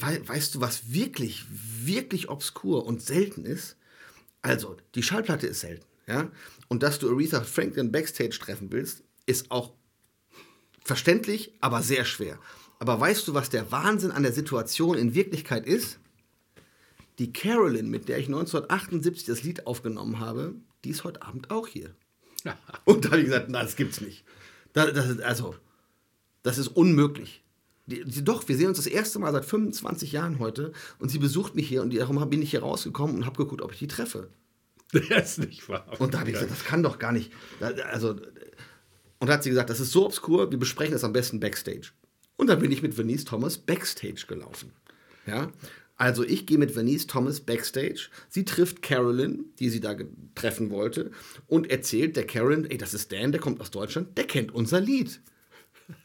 weißt 0.00 0.54
du, 0.54 0.60
was 0.60 0.92
wirklich, 0.92 1.46
wirklich 1.50 2.28
obskur 2.28 2.84
und 2.86 3.02
selten 3.02 3.44
ist? 3.44 3.76
Also, 4.42 4.76
die 4.94 5.02
Schallplatte 5.02 5.46
ist 5.46 5.60
selten, 5.60 5.86
ja. 6.06 6.30
Und 6.68 6.82
dass 6.82 6.98
du 6.98 7.10
Aretha 7.10 7.42
Franklin 7.42 7.90
Backstage 7.90 8.38
treffen 8.38 8.70
willst, 8.70 9.02
ist 9.26 9.50
auch 9.50 9.72
verständlich, 10.84 11.52
aber 11.60 11.82
sehr 11.82 12.04
schwer. 12.04 12.38
Aber 12.78 13.00
weißt 13.00 13.26
du, 13.26 13.34
was 13.34 13.50
der 13.50 13.72
Wahnsinn 13.72 14.10
an 14.10 14.22
der 14.22 14.32
Situation 14.32 14.96
in 14.96 15.14
Wirklichkeit 15.14 15.66
ist? 15.66 15.98
Die 17.18 17.32
Carolyn, 17.32 17.90
mit 17.90 18.08
der 18.08 18.18
ich 18.18 18.26
1978 18.26 19.26
das 19.26 19.42
Lied 19.42 19.66
aufgenommen 19.66 20.20
habe, 20.20 20.54
die 20.84 20.90
ist 20.90 21.02
heute 21.02 21.22
Abend 21.22 21.50
auch 21.50 21.66
hier. 21.66 21.94
Und 22.84 23.04
da 23.04 23.10
habe 23.10 23.20
ich 23.20 23.26
gesagt, 23.26 23.48
nein, 23.48 23.64
das 23.64 23.76
gibt's 23.76 24.00
nicht. 24.00 24.24
Das, 24.72 24.92
das 24.92 25.08
ist, 25.08 25.20
also, 25.20 25.54
das 26.42 26.58
ist 26.58 26.68
unmöglich. 26.68 27.42
Die, 27.86 28.04
die, 28.04 28.22
doch, 28.22 28.46
wir 28.48 28.56
sehen 28.56 28.68
uns 28.68 28.76
das 28.76 28.86
erste 28.86 29.18
Mal 29.18 29.32
seit 29.32 29.44
25 29.44 30.12
Jahren 30.12 30.38
heute 30.38 30.72
und 30.98 31.08
sie 31.08 31.18
besucht 31.18 31.54
mich 31.54 31.68
hier 31.68 31.82
und 31.82 31.94
darum 31.94 32.28
bin 32.28 32.42
ich 32.42 32.50
hier 32.50 32.60
rausgekommen 32.60 33.16
und 33.16 33.26
habe 33.26 33.36
geguckt, 33.36 33.62
ob 33.62 33.72
ich 33.72 33.78
die 33.78 33.88
treffe. 33.88 34.28
Das 35.10 35.32
ist 35.32 35.38
nicht 35.38 35.68
wahr. 35.68 35.86
Und 35.98 36.14
da 36.14 36.20
habe 36.20 36.30
ich 36.30 36.34
gesagt, 36.34 36.50
das 36.50 36.64
kann 36.64 36.82
doch 36.82 36.98
gar 36.98 37.12
nicht. 37.12 37.30
Also, 37.60 38.16
und 39.18 39.26
da 39.26 39.34
hat 39.34 39.42
sie 39.42 39.50
gesagt, 39.50 39.68
das 39.68 39.80
ist 39.80 39.92
so 39.92 40.06
obskur, 40.06 40.50
wir 40.50 40.58
besprechen 40.58 40.94
das 40.94 41.04
am 41.04 41.12
besten 41.12 41.40
backstage. 41.40 41.90
Und 42.36 42.46
dann 42.46 42.58
bin 42.58 42.72
ich 42.72 42.82
mit 42.82 42.96
Venice 42.96 43.24
Thomas 43.24 43.58
backstage 43.58 44.24
gelaufen. 44.26 44.72
Ja, 45.26 45.52
also 45.98 46.24
ich 46.24 46.46
gehe 46.46 46.58
mit 46.58 46.76
Venice 46.76 47.08
Thomas 47.08 47.40
backstage. 47.40 48.08
Sie 48.28 48.44
trifft 48.44 48.82
Carolyn, 48.82 49.46
die 49.58 49.68
sie 49.68 49.80
da 49.80 49.96
treffen 50.36 50.70
wollte, 50.70 51.10
und 51.48 51.70
erzählt 51.70 52.16
der 52.16 52.26
Carolyn, 52.26 52.64
ey, 52.64 52.78
das 52.78 52.94
ist 52.94 53.12
Dan, 53.12 53.32
der 53.32 53.40
kommt 53.40 53.60
aus 53.60 53.72
Deutschland, 53.72 54.16
der 54.16 54.26
kennt 54.26 54.54
unser 54.54 54.80
Lied. 54.80 55.20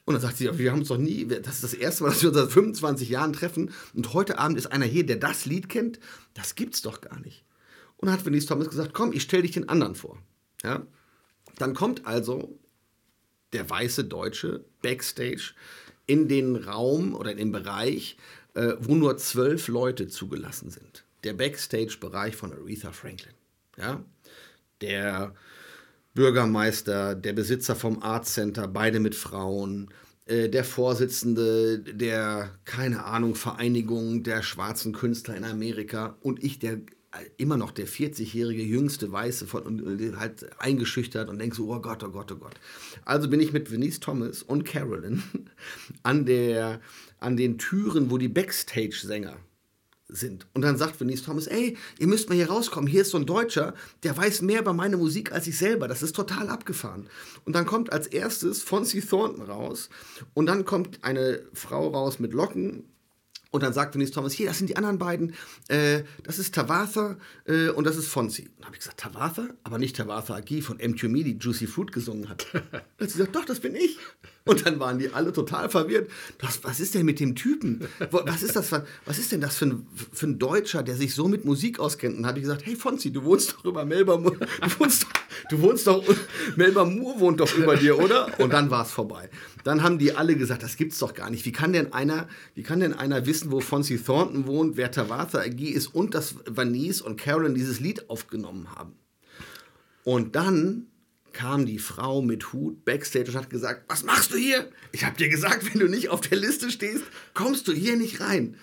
Und 0.05 0.15
dann 0.15 0.21
sagt 0.21 0.37
sie, 0.37 0.57
wir 0.57 0.71
haben 0.71 0.79
uns 0.79 0.87
doch 0.87 0.97
nie, 0.97 1.25
das 1.27 1.55
ist 1.55 1.63
das 1.63 1.73
erste 1.75 2.03
Mal, 2.03 2.09
dass 2.09 2.23
wir 2.23 2.29
uns 2.29 2.37
seit 2.37 2.51
25 2.51 3.09
Jahren 3.09 3.33
treffen 3.33 3.71
und 3.93 4.13
heute 4.13 4.39
Abend 4.39 4.57
ist 4.57 4.67
einer 4.67 4.85
hier, 4.85 5.05
der 5.05 5.17
das 5.17 5.45
Lied 5.45 5.69
kennt. 5.69 5.99
Das 6.33 6.55
gibt's 6.55 6.81
doch 6.81 6.99
gar 7.01 7.19
nicht. 7.19 7.45
Und 7.97 8.07
dann 8.07 8.17
hat 8.17 8.25
Venice 8.25 8.47
Thomas 8.47 8.69
gesagt, 8.69 8.93
komm, 8.93 9.13
ich 9.13 9.21
stelle 9.21 9.43
dich 9.43 9.51
den 9.51 9.69
anderen 9.69 9.93
vor. 9.93 10.17
Ja? 10.63 10.85
Dann 11.57 11.75
kommt 11.75 12.07
also 12.07 12.57
der 13.51 13.69
weiße 13.69 14.05
Deutsche 14.05 14.65
backstage 14.81 15.53
in 16.07 16.27
den 16.27 16.55
Raum 16.55 17.13
oder 17.13 17.31
in 17.31 17.37
den 17.37 17.51
Bereich, 17.51 18.17
äh, 18.53 18.73
wo 18.79 18.95
nur 18.95 19.17
zwölf 19.17 19.67
Leute 19.67 20.07
zugelassen 20.07 20.69
sind. 20.69 21.03
Der 21.23 21.33
Backstage-Bereich 21.33 22.35
von 22.35 22.51
Aretha 22.53 22.91
Franklin. 22.91 23.33
Ja? 23.77 24.03
Der 24.81 25.33
Bürgermeister, 26.13 27.15
der 27.15 27.33
Besitzer 27.33 27.75
vom 27.75 28.03
Art 28.03 28.27
Center, 28.27 28.67
beide 28.67 28.99
mit 28.99 29.15
Frauen, 29.15 29.89
äh, 30.25 30.49
der 30.49 30.63
Vorsitzende 30.63 31.79
der, 31.79 32.51
keine 32.65 33.05
Ahnung, 33.05 33.35
Vereinigung 33.35 34.23
der 34.23 34.43
schwarzen 34.43 34.93
Künstler 34.93 35.35
in 35.35 35.43
Amerika 35.43 36.17
und 36.21 36.43
ich, 36.43 36.59
der 36.59 36.81
immer 37.37 37.57
noch 37.57 37.71
der 37.71 37.87
40-jährige 37.87 38.63
jüngste 38.63 39.11
Weiße 39.11 39.45
von 39.45 39.63
und 39.63 40.19
halt 40.19 40.49
eingeschüchtert 40.59 41.29
und 41.29 41.39
denkt 41.39 41.55
so, 41.55 41.71
oh 41.71 41.79
Gott, 41.79 42.03
oh 42.03 42.09
Gott, 42.09 42.31
oh 42.31 42.37
Gott. 42.37 42.55
Also 43.05 43.29
bin 43.29 43.39
ich 43.39 43.53
mit 43.53 43.71
Venice 43.71 43.99
Thomas 43.99 44.41
und 44.41 44.65
Carolyn 44.65 45.21
an, 46.03 46.25
der, 46.25 46.81
an 47.23 47.37
den 47.37 47.57
Türen, 47.57 48.11
wo 48.11 48.17
die 48.17 48.27
Backstage-Sänger 48.27 49.37
sind. 50.07 50.47
Und 50.53 50.61
dann 50.61 50.77
sagt 50.77 50.99
Venice 50.99 51.23
Thomas, 51.23 51.47
ey, 51.47 51.77
ihr 51.99 52.07
müsst 52.07 52.29
mal 52.29 52.35
hier 52.35 52.49
rauskommen, 52.49 52.89
hier 52.89 53.01
ist 53.01 53.11
so 53.11 53.17
ein 53.17 53.25
Deutscher, 53.25 53.73
der 54.03 54.15
weiß 54.15 54.41
mehr 54.41 54.61
über 54.61 54.73
meine 54.73 54.97
Musik 54.97 55.31
als 55.31 55.47
ich 55.47 55.57
selber, 55.57 55.87
das 55.87 56.03
ist 56.03 56.15
total 56.15 56.49
abgefahren. 56.49 57.07
Und 57.45 57.55
dann 57.55 57.65
kommt 57.65 57.91
als 57.91 58.07
erstes 58.07 58.61
Fonzie 58.61 59.01
Thornton 59.01 59.43
raus 59.43 59.89
und 60.33 60.45
dann 60.45 60.65
kommt 60.65 61.03
eine 61.03 61.41
Frau 61.53 61.87
raus 61.89 62.19
mit 62.19 62.33
Locken 62.33 62.83
Und 63.51 63.61
dann 63.63 63.73
sagt 63.73 63.93
Venice 63.93 64.11
Thomas, 64.11 64.33
hier, 64.33 64.47
das 64.47 64.57
sind 64.57 64.69
die 64.69 64.77
anderen 64.77 64.97
beiden. 64.97 65.35
Äh, 65.67 66.03
das 66.23 66.39
ist 66.39 66.55
Tavatha 66.55 67.17
äh, 67.45 67.69
und 67.69 67.85
das 67.85 67.97
ist 67.97 68.07
Fonzie. 68.07 68.49
Dann 68.57 68.65
habe 68.65 68.75
ich 68.75 68.79
gesagt, 68.79 68.99
Tavatha? 68.99 69.47
Aber 69.63 69.77
nicht 69.77 69.95
Tavatha 69.95 70.35
Agi 70.35 70.61
von 70.61 70.79
M2Me, 70.79 71.23
die 71.23 71.37
Juicy 71.37 71.67
Fruit 71.67 71.91
gesungen 71.91 72.29
hat. 72.29 72.47
Dann 72.53 72.81
hat 72.99 73.09
sie 73.11 73.17
gesagt, 73.19 73.35
doch, 73.35 73.45
das 73.45 73.59
bin 73.59 73.75
ich. 73.75 73.99
Und 74.45 74.65
dann 74.65 74.79
waren 74.79 74.99
die 74.99 75.09
alle 75.13 75.31
total 75.31 75.69
verwirrt. 75.69 76.09
Was, 76.39 76.63
was 76.63 76.81
ist 76.81 76.95
denn 76.95 77.05
mit 77.05 77.21
dem 77.21 77.35
Typen? 77.35 77.87
Was 78.11 78.43
ist 78.43 78.57
das, 78.57 78.71
was 79.05 79.17
ist 79.17 79.31
denn 79.31 79.39
das 79.39 79.55
für 79.55 79.67
ein, 79.67 79.87
für 80.11 80.27
ein 80.27 80.37
Deutscher, 80.37 80.83
der 80.83 80.95
sich 80.95 81.15
so 81.15 81.29
mit 81.29 81.45
Musik 81.45 81.79
auskennt? 81.79 82.17
Und 82.17 82.25
habe 82.25 82.39
ich 82.39 82.43
gesagt, 82.43 82.65
hey 82.65 82.75
Fonzie, 82.75 83.11
du 83.11 83.23
wohnst 83.23 83.53
doch 83.53 83.65
über 83.65 83.85
Melbourne. 83.85 84.31
Du 84.33 84.79
wohnst 84.79 85.05
du 85.49 85.61
wohnst 85.61 85.87
doch 85.87 86.03
Melbourne 86.57 86.93
Moore 86.93 87.19
wohnt 87.19 87.39
doch 87.39 87.53
über 87.55 87.77
dir, 87.77 87.97
oder? 87.99 88.37
Und 88.39 88.51
dann 88.51 88.69
war 88.69 88.83
es 88.83 88.91
vorbei. 88.91 89.29
Dann 89.63 89.81
haben 89.81 89.97
die 89.97 90.13
alle 90.13 90.35
gesagt, 90.35 90.61
das 90.61 90.75
gibt's 90.75 90.99
doch 90.99 91.13
gar 91.13 91.29
nicht. 91.29 91.45
Wie 91.45 91.51
kann 91.53 91.71
denn 91.71 91.93
einer, 91.93 92.27
wie 92.55 92.63
kann 92.63 92.81
denn 92.81 92.93
einer 92.93 93.25
wissen, 93.25 93.51
wo 93.51 93.61
Fonzie 93.61 93.97
Thornton 93.97 94.45
wohnt, 94.45 94.75
wer 94.75 94.91
Tavatha 94.91 95.39
Agi 95.39 95.69
ist 95.69 95.87
und 95.87 96.13
dass 96.15 96.35
Vanice 96.45 97.01
und 97.01 97.17
Carolyn 97.17 97.55
dieses 97.55 97.79
Lied 97.79 98.09
aufgenommen 98.09 98.67
haben? 98.75 98.93
Und 100.03 100.35
dann 100.35 100.87
kam 101.33 101.65
die 101.65 101.79
Frau 101.79 102.21
mit 102.21 102.53
Hut 102.53 102.85
backstage 102.85 103.31
und 103.31 103.35
hat 103.35 103.49
gesagt, 103.49 103.85
was 103.89 104.03
machst 104.03 104.33
du 104.33 104.37
hier? 104.37 104.69
Ich 104.91 105.03
habe 105.03 105.17
dir 105.17 105.29
gesagt, 105.29 105.73
wenn 105.73 105.79
du 105.79 105.87
nicht 105.87 106.09
auf 106.09 106.21
der 106.21 106.37
Liste 106.37 106.71
stehst, 106.71 107.03
kommst 107.33 107.67
du 107.67 107.73
hier 107.73 107.97
nicht 107.97 108.21
rein. 108.21 108.55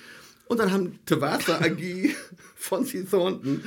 Und 0.47 0.59
dann 0.59 0.73
haben 0.73 0.99
Tavasa 1.07 1.61
Agi, 1.61 2.15
Fonzie 2.57 3.05
Thornton 3.11 3.63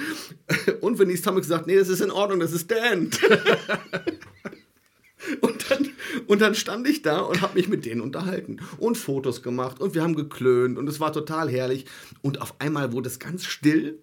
und 0.81 0.99
Venice 0.99 1.21
Thomas 1.21 1.43
gesagt, 1.43 1.67
nee, 1.67 1.75
das 1.75 1.89
ist 1.89 2.01
in 2.01 2.11
Ordnung, 2.11 2.39
das 2.39 2.51
ist 2.51 2.69
Dan. 2.71 3.09
Und 5.39 5.71
dann, 5.71 5.89
und 6.27 6.41
dann 6.41 6.53
stand 6.53 6.85
ich 6.85 7.01
da 7.01 7.21
und 7.21 7.41
habe 7.41 7.53
mich 7.53 7.69
mit 7.69 7.85
denen 7.85 8.01
unterhalten 8.01 8.59
und 8.77 8.97
Fotos 8.97 9.41
gemacht 9.41 9.79
und 9.79 9.95
wir 9.95 10.03
haben 10.03 10.15
geklönt 10.15 10.77
und 10.77 10.85
es 10.89 10.99
war 10.99 11.13
total 11.13 11.49
herrlich. 11.49 11.85
Und 12.21 12.41
auf 12.41 12.59
einmal 12.59 12.91
wurde 12.91 13.07
es 13.07 13.19
ganz 13.19 13.45
still. 13.45 13.99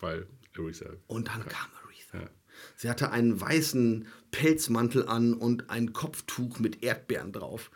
Weil 0.00 0.26
Aretha. 0.58 0.90
Und 1.06 1.28
dann 1.28 1.46
kam. 1.46 1.70
Ja. 1.72 1.83
Sie 2.76 2.88
hatte 2.88 3.10
einen 3.10 3.40
weißen 3.40 4.06
Pelzmantel 4.30 5.06
an 5.06 5.34
und 5.34 5.70
ein 5.70 5.92
Kopftuch 5.92 6.58
mit 6.58 6.82
Erdbeeren 6.82 7.32
drauf. 7.32 7.70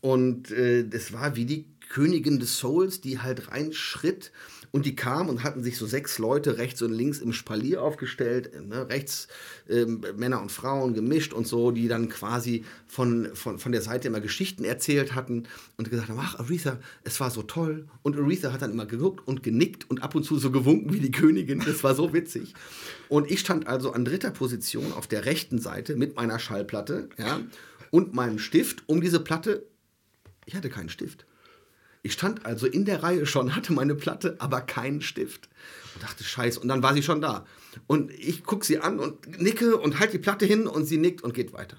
Und 0.00 0.50
äh, 0.50 0.86
das 0.86 1.12
war 1.12 1.36
wie 1.36 1.44
die 1.44 1.66
Königin 1.88 2.38
des 2.38 2.58
Souls, 2.58 3.00
die 3.00 3.18
halt 3.18 3.50
reinschritt 3.50 4.32
und 4.74 4.86
die 4.86 4.96
kamen 4.96 5.30
und 5.30 5.44
hatten 5.44 5.62
sich 5.62 5.78
so 5.78 5.86
sechs 5.86 6.18
Leute 6.18 6.58
rechts 6.58 6.82
und 6.82 6.92
links 6.92 7.20
im 7.20 7.32
Spalier 7.32 7.80
aufgestellt, 7.80 8.50
ne, 8.66 8.88
rechts 8.88 9.28
äh, 9.68 9.84
Männer 9.84 10.42
und 10.42 10.50
Frauen 10.50 10.94
gemischt 10.94 11.32
und 11.32 11.46
so, 11.46 11.70
die 11.70 11.86
dann 11.86 12.08
quasi 12.08 12.64
von, 12.88 13.28
von, 13.34 13.60
von 13.60 13.70
der 13.70 13.82
Seite 13.82 14.08
immer 14.08 14.18
Geschichten 14.18 14.64
erzählt 14.64 15.14
hatten 15.14 15.44
und 15.76 15.90
gesagt 15.90 16.08
haben, 16.08 16.18
ach 16.20 16.40
Aretha, 16.40 16.80
es 17.04 17.20
war 17.20 17.30
so 17.30 17.44
toll. 17.44 17.86
Und 18.02 18.18
Aretha 18.18 18.52
hat 18.52 18.62
dann 18.62 18.72
immer 18.72 18.84
geguckt 18.84 19.24
und 19.28 19.44
genickt 19.44 19.88
und 19.88 20.02
ab 20.02 20.16
und 20.16 20.24
zu 20.24 20.38
so 20.38 20.50
gewunken 20.50 20.92
wie 20.92 20.98
die 20.98 21.12
Königin. 21.12 21.62
Das 21.64 21.84
war 21.84 21.94
so 21.94 22.12
witzig. 22.12 22.52
Und 23.08 23.30
ich 23.30 23.38
stand 23.38 23.68
also 23.68 23.92
an 23.92 24.04
dritter 24.04 24.32
Position 24.32 24.92
auf 24.92 25.06
der 25.06 25.24
rechten 25.24 25.60
Seite 25.60 25.94
mit 25.94 26.16
meiner 26.16 26.40
Schallplatte 26.40 27.10
ja, 27.16 27.40
und 27.92 28.12
meinem 28.12 28.40
Stift 28.40 28.82
um 28.88 29.00
diese 29.00 29.20
Platte. 29.20 29.68
Ich 30.46 30.56
hatte 30.56 30.68
keinen 30.68 30.88
Stift. 30.88 31.26
Ich 32.04 32.12
stand 32.12 32.44
also 32.44 32.66
in 32.66 32.84
der 32.84 33.02
Reihe 33.02 33.24
schon, 33.24 33.56
hatte 33.56 33.72
meine 33.72 33.94
Platte, 33.94 34.36
aber 34.38 34.60
keinen 34.60 35.00
Stift. 35.00 35.48
Und 35.94 36.02
dachte, 36.04 36.22
scheiße. 36.22 36.60
Und 36.60 36.68
dann 36.68 36.82
war 36.82 36.92
sie 36.92 37.02
schon 37.02 37.22
da. 37.22 37.46
Und 37.86 38.12
ich 38.12 38.44
gucke 38.44 38.66
sie 38.66 38.78
an 38.78 39.00
und 39.00 39.40
nicke 39.40 39.78
und 39.78 39.98
halte 39.98 40.12
die 40.12 40.18
Platte 40.18 40.44
hin 40.44 40.66
und 40.66 40.84
sie 40.84 40.98
nickt 40.98 41.22
und 41.22 41.32
geht 41.32 41.54
weiter. 41.54 41.78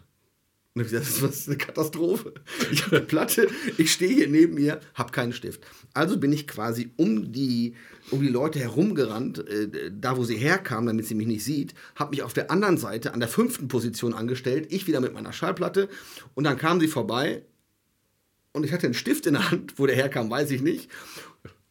Und 0.73 0.81
ich 0.81 0.89
gesagt, 0.89 1.05
das 1.23 1.37
ist 1.37 1.47
eine 1.47 1.57
Katastrophe. 1.57 2.33
Ich 2.71 2.83
habe 2.85 2.97
eine 2.97 3.05
Platte, 3.05 3.47
ich 3.77 3.93
stehe 3.93 4.15
hier 4.15 4.27
neben 4.27 4.57
ihr, 4.57 4.81
habe 4.95 5.11
keinen 5.11 5.31
Stift. 5.31 5.61
Also 5.93 6.17
bin 6.17 6.33
ich 6.33 6.47
quasi 6.47 6.89
um 6.97 7.31
die, 7.31 7.75
um 8.09 8.19
die 8.19 8.27
Leute 8.27 8.59
herumgerannt, 8.59 9.47
äh, 9.47 9.91
da 9.91 10.17
wo 10.17 10.23
sie 10.23 10.37
herkam, 10.37 10.87
damit 10.87 11.05
sie 11.05 11.13
mich 11.13 11.27
nicht 11.27 11.43
sieht, 11.43 11.75
habe 11.93 12.09
mich 12.09 12.23
auf 12.23 12.33
der 12.33 12.49
anderen 12.49 12.77
Seite 12.77 13.13
an 13.13 13.19
der 13.19 13.29
fünften 13.29 13.67
Position 13.67 14.15
angestellt, 14.15 14.73
ich 14.73 14.87
wieder 14.87 15.01
mit 15.01 15.13
meiner 15.13 15.33
Schallplatte 15.33 15.87
und 16.33 16.45
dann 16.45 16.57
kam 16.57 16.79
sie 16.79 16.87
vorbei 16.87 17.43
und 18.55 18.63
ich 18.63 18.71
hatte 18.71 18.87
einen 18.87 18.93
Stift 18.93 19.25
in 19.25 19.33
der 19.33 19.51
Hand, 19.51 19.77
wo 19.77 19.85
der 19.85 19.97
herkam, 19.97 20.29
weiß 20.29 20.49
ich 20.51 20.61
nicht. 20.61 20.89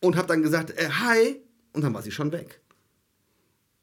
Und 0.00 0.16
habe 0.16 0.28
dann 0.28 0.42
gesagt, 0.42 0.70
äh, 0.78 0.90
hi. 0.90 1.40
Und 1.72 1.82
dann 1.82 1.94
war 1.94 2.02
sie 2.02 2.10
schon 2.10 2.30
weg. 2.30 2.60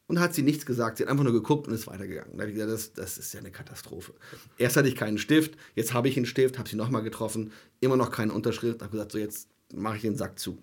Und 0.05 0.19
hat 0.19 0.35
sie 0.35 0.43
nichts 0.43 0.67
gesagt. 0.67 0.97
Sie 0.97 1.03
hat 1.03 1.09
einfach 1.09 1.23
nur 1.23 1.33
geguckt 1.33 1.67
und 1.67 1.73
ist 1.73 1.87
weitergegangen. 1.87 2.33
Da 2.37 2.41
habe 2.41 2.51
ich 2.51 2.55
gesagt, 2.55 2.71
das, 2.71 2.93
das 2.93 3.17
ist 3.17 3.33
ja 3.33 3.39
eine 3.39 3.49
Katastrophe. 3.49 4.13
Erst 4.59 4.77
hatte 4.77 4.87
ich 4.87 4.95
keinen 4.95 5.17
Stift, 5.17 5.57
jetzt 5.73 5.93
habe 5.93 6.09
ich 6.09 6.17
einen 6.17 6.27
Stift, 6.27 6.59
habe 6.59 6.69
sie 6.69 6.75
nochmal 6.75 7.01
getroffen, 7.01 7.51
immer 7.79 7.97
noch 7.97 8.11
keine 8.11 8.33
Unterschrift. 8.33 8.83
Habe 8.83 8.91
gesagt, 8.91 9.13
so 9.13 9.17
jetzt 9.17 9.49
mache 9.73 9.95
ich 9.95 10.03
den 10.03 10.15
Sack 10.15 10.37
zu. 10.37 10.61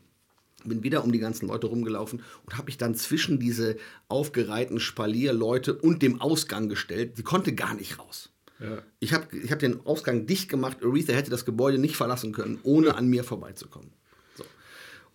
Bin 0.65 0.85
wieder 0.85 1.03
um 1.03 1.11
die 1.11 1.19
ganzen 1.19 1.49
Leute 1.49 1.67
rumgelaufen 1.67 2.23
und 2.47 2.57
habe 2.57 2.67
mich 2.67 2.79
dann 2.79 2.95
zwischen 2.95 3.41
diese 3.41 3.77
aufgereihten 4.07 4.79
Spalierleute 4.79 5.75
und 5.75 6.03
dem 6.03 6.21
Ausgang 6.21 6.69
gestellt. 6.69 7.17
Sie 7.17 7.25
konnte 7.25 7.53
gar 7.53 7.75
nicht 7.75 7.99
raus. 7.99 8.31
Ja. 8.61 8.83
Ich 8.99 9.13
habe 9.13 9.27
ich 9.37 9.53
hab 9.53 9.59
den 9.59 9.85
Ausgang 9.87 10.27
dicht 10.27 10.49
gemacht. 10.49 10.79
Aretha 10.83 11.13
hätte 11.13 11.31
das 11.31 11.45
Gebäude 11.45 11.79
nicht 11.79 11.97
verlassen 11.97 12.33
können, 12.33 12.59
ohne 12.63 12.97
an 12.97 13.07
mir 13.09 13.25
vorbeizukommen. 13.25 13.91
So. 14.37 14.45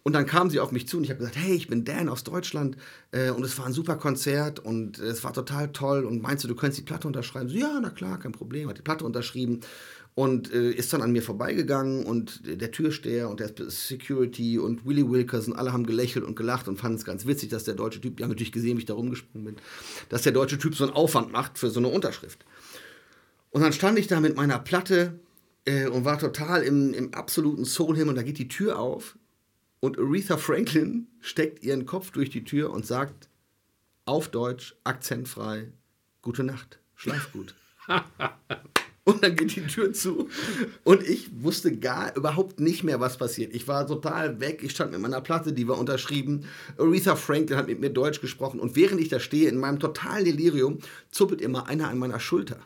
Und 0.04 0.14
dann 0.14 0.26
kam 0.26 0.50
sie 0.50 0.60
auf 0.60 0.72
mich 0.72 0.88
zu 0.88 0.98
und 0.98 1.04
ich 1.04 1.10
habe 1.10 1.20
gesagt, 1.20 1.38
hey, 1.38 1.54
ich 1.54 1.68
bin 1.68 1.84
Dan 1.84 2.10
aus 2.10 2.24
Deutschland 2.24 2.78
äh, 3.12 3.32
und 3.32 3.44
es 3.44 3.58
war 3.58 3.66
ein 3.66 3.74
super 3.74 3.96
Konzert 3.96 4.60
und 4.60 5.00
äh, 5.00 5.06
es 5.06 5.24
war 5.24 5.34
total 5.34 5.72
toll 5.72 6.06
und 6.06 6.22
meinst 6.22 6.44
du, 6.44 6.48
du 6.48 6.56
könntest 6.56 6.80
die 6.80 6.86
Platte 6.86 7.08
unterschreiben? 7.08 7.50
So, 7.50 7.58
ja, 7.58 7.80
na 7.82 7.90
klar, 7.90 8.20
kein 8.20 8.32
Problem, 8.32 8.70
hat 8.70 8.78
die 8.78 8.82
Platte 8.82 9.06
unterschrieben 9.06 9.62
und 10.16 10.54
äh, 10.54 10.72
ist 10.72 10.94
dann 10.94 11.02
an 11.02 11.12
mir 11.12 11.24
vorbeigegangen 11.24 12.06
und 12.06 12.42
der 12.46 12.72
Türsteher 12.72 13.30
und 13.30 13.40
der 13.40 13.52
Security 13.68 14.60
und 14.60 14.86
Willy 14.86 15.10
Wilkerson, 15.10 15.56
alle 15.56 15.74
haben 15.74 15.86
gelächelt 15.86 16.24
und 16.24 16.36
gelacht 16.36 16.68
und 16.68 16.78
fanden 16.78 16.98
es 16.98 17.06
ganz 17.06 17.26
witzig, 17.26 17.50
dass 17.50 17.64
der 17.64 17.74
deutsche 17.74 18.00
Typ, 18.00 18.18
die 18.18 18.24
haben 18.24 18.30
natürlich 18.30 18.52
gesehen, 18.52 18.78
wie 18.78 18.82
ich 18.82 18.86
da 18.86 18.94
rumgesprungen 18.94 19.46
bin, 19.46 19.56
dass 20.10 20.22
der 20.22 20.32
deutsche 20.32 20.58
Typ 20.58 20.76
so 20.76 20.84
einen 20.84 20.94
Aufwand 20.94 21.32
macht 21.32 21.58
für 21.58 21.70
so 21.70 21.80
eine 21.80 21.88
Unterschrift. 21.88 22.46
Und 23.54 23.62
dann 23.62 23.72
stand 23.72 24.00
ich 24.00 24.08
da 24.08 24.20
mit 24.20 24.36
meiner 24.36 24.58
Platte 24.58 25.20
äh, 25.66 25.86
und 25.86 26.06
war 26.06 26.18
total 26.18 26.64
im, 26.64 26.92
im 26.94 27.14
absoluten 27.14 27.66
Soul-Him 27.66 28.10
und 28.10 28.16
da 28.16 28.24
geht 28.24 28.40
die 28.40 28.48
Tür 28.48 28.80
auf 28.80 29.16
und 29.80 30.00
Aretha 30.00 30.38
Franklin 30.38 31.08
steckt 31.20 31.64
ihren 31.64 31.86
Kopf 31.86 32.10
durch 32.10 32.32
die 32.32 32.44
Tür 32.44 32.72
und 32.72 32.88
sagt 32.88 33.30
auf 34.06 34.30
Deutsch, 34.30 34.76
akzentfrei, 34.84 35.72
gute 36.24 36.44
Nacht, 36.44 36.80
schlaf 36.96 37.32
gut. 37.32 37.54
und 39.04 39.24
dann 39.24 39.36
geht 39.36 39.56
die 39.56 39.68
Tür 39.68 39.94
zu 39.94 40.30
und 40.84 41.08
ich 41.08 41.30
wusste 41.44 41.78
gar 41.78 42.16
überhaupt 42.16 42.60
nicht 42.60 42.84
mehr, 42.84 43.02
was 43.02 43.20
passiert. 43.20 43.54
Ich 43.54 43.68
war 43.68 43.86
total 43.86 44.40
weg, 44.40 44.62
ich 44.64 44.72
stand 44.72 44.94
mit 44.94 45.02
meiner 45.02 45.22
Platte, 45.22 45.54
die 45.54 45.68
war 45.68 45.78
unterschrieben. 45.78 46.46
Aretha 46.80 47.16
Franklin 47.16 47.60
hat 47.60 47.68
mit 47.68 47.80
mir 47.80 47.92
Deutsch 47.92 48.20
gesprochen 48.20 48.60
und 48.60 48.76
während 48.76 49.00
ich 49.00 49.10
da 49.10 49.20
stehe, 49.20 49.48
in 49.48 49.60
meinem 49.60 49.78
totalen 49.78 50.26
Delirium, 50.26 50.80
zuppelt 51.12 51.40
immer 51.40 51.68
einer 51.68 51.90
an 51.90 52.00
meiner 52.00 52.20
Schulter. 52.20 52.60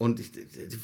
Und 0.00 0.18
ich, 0.18 0.30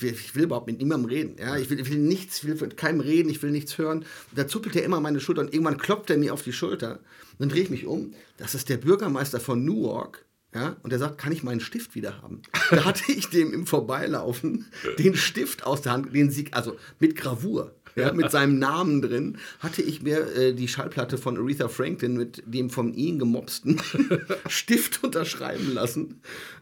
ich, 0.02 0.34
will 0.34 0.42
überhaupt 0.42 0.66
mit 0.66 0.76
niemandem 0.76 1.08
reden. 1.08 1.36
Ja? 1.38 1.56
Ich, 1.56 1.70
will, 1.70 1.80
ich 1.80 1.90
will 1.90 1.96
nichts, 1.96 2.40
ich 2.40 2.44
will 2.44 2.54
mit 2.56 2.76
keinem 2.76 3.00
reden, 3.00 3.30
ich 3.30 3.42
will 3.42 3.50
nichts 3.50 3.78
hören. 3.78 4.04
Da 4.34 4.46
zuppelt 4.46 4.76
er 4.76 4.84
immer 4.84 5.00
meine 5.00 5.20
Schulter 5.20 5.40
und 5.40 5.54
irgendwann 5.54 5.78
klopft 5.78 6.10
er 6.10 6.18
mir 6.18 6.34
auf 6.34 6.42
die 6.42 6.52
Schulter. 6.52 6.96
Und 6.98 7.38
dann 7.38 7.48
drehe 7.48 7.62
ich 7.62 7.70
mich 7.70 7.86
um. 7.86 8.12
Das 8.36 8.54
ist 8.54 8.68
der 8.68 8.76
Bürgermeister 8.76 9.40
von 9.40 9.64
Newark. 9.64 10.26
Ja, 10.54 10.76
und 10.82 10.92
er 10.92 10.98
sagt, 10.98 11.16
kann 11.16 11.32
ich 11.32 11.42
meinen 11.42 11.60
Stift 11.60 11.94
wieder 11.94 12.20
haben? 12.20 12.42
Da 12.70 12.84
hatte 12.84 13.10
ich 13.10 13.30
dem 13.30 13.54
im 13.54 13.66
Vorbeilaufen 13.66 14.66
den 14.98 15.16
Stift 15.16 15.64
aus 15.64 15.80
der 15.80 15.92
Hand, 15.92 16.14
den 16.14 16.30
Sieg, 16.30 16.54
also 16.54 16.76
mit 17.00 17.16
Gravur, 17.16 17.74
ja, 17.94 18.12
mit 18.12 18.30
seinem 18.30 18.58
Namen 18.58 19.00
drin, 19.00 19.38
hatte 19.60 19.80
ich 19.80 20.02
mir 20.02 20.30
äh, 20.36 20.52
die 20.52 20.68
Schallplatte 20.68 21.16
von 21.16 21.38
Aretha 21.38 21.68
Franklin 21.68 22.18
mit 22.18 22.42
dem 22.44 22.68
von 22.68 22.92
ihm 22.92 23.18
gemobsten 23.18 23.80
Stift 24.46 25.02
unterschreiben 25.02 25.72
lassen. 25.72 26.20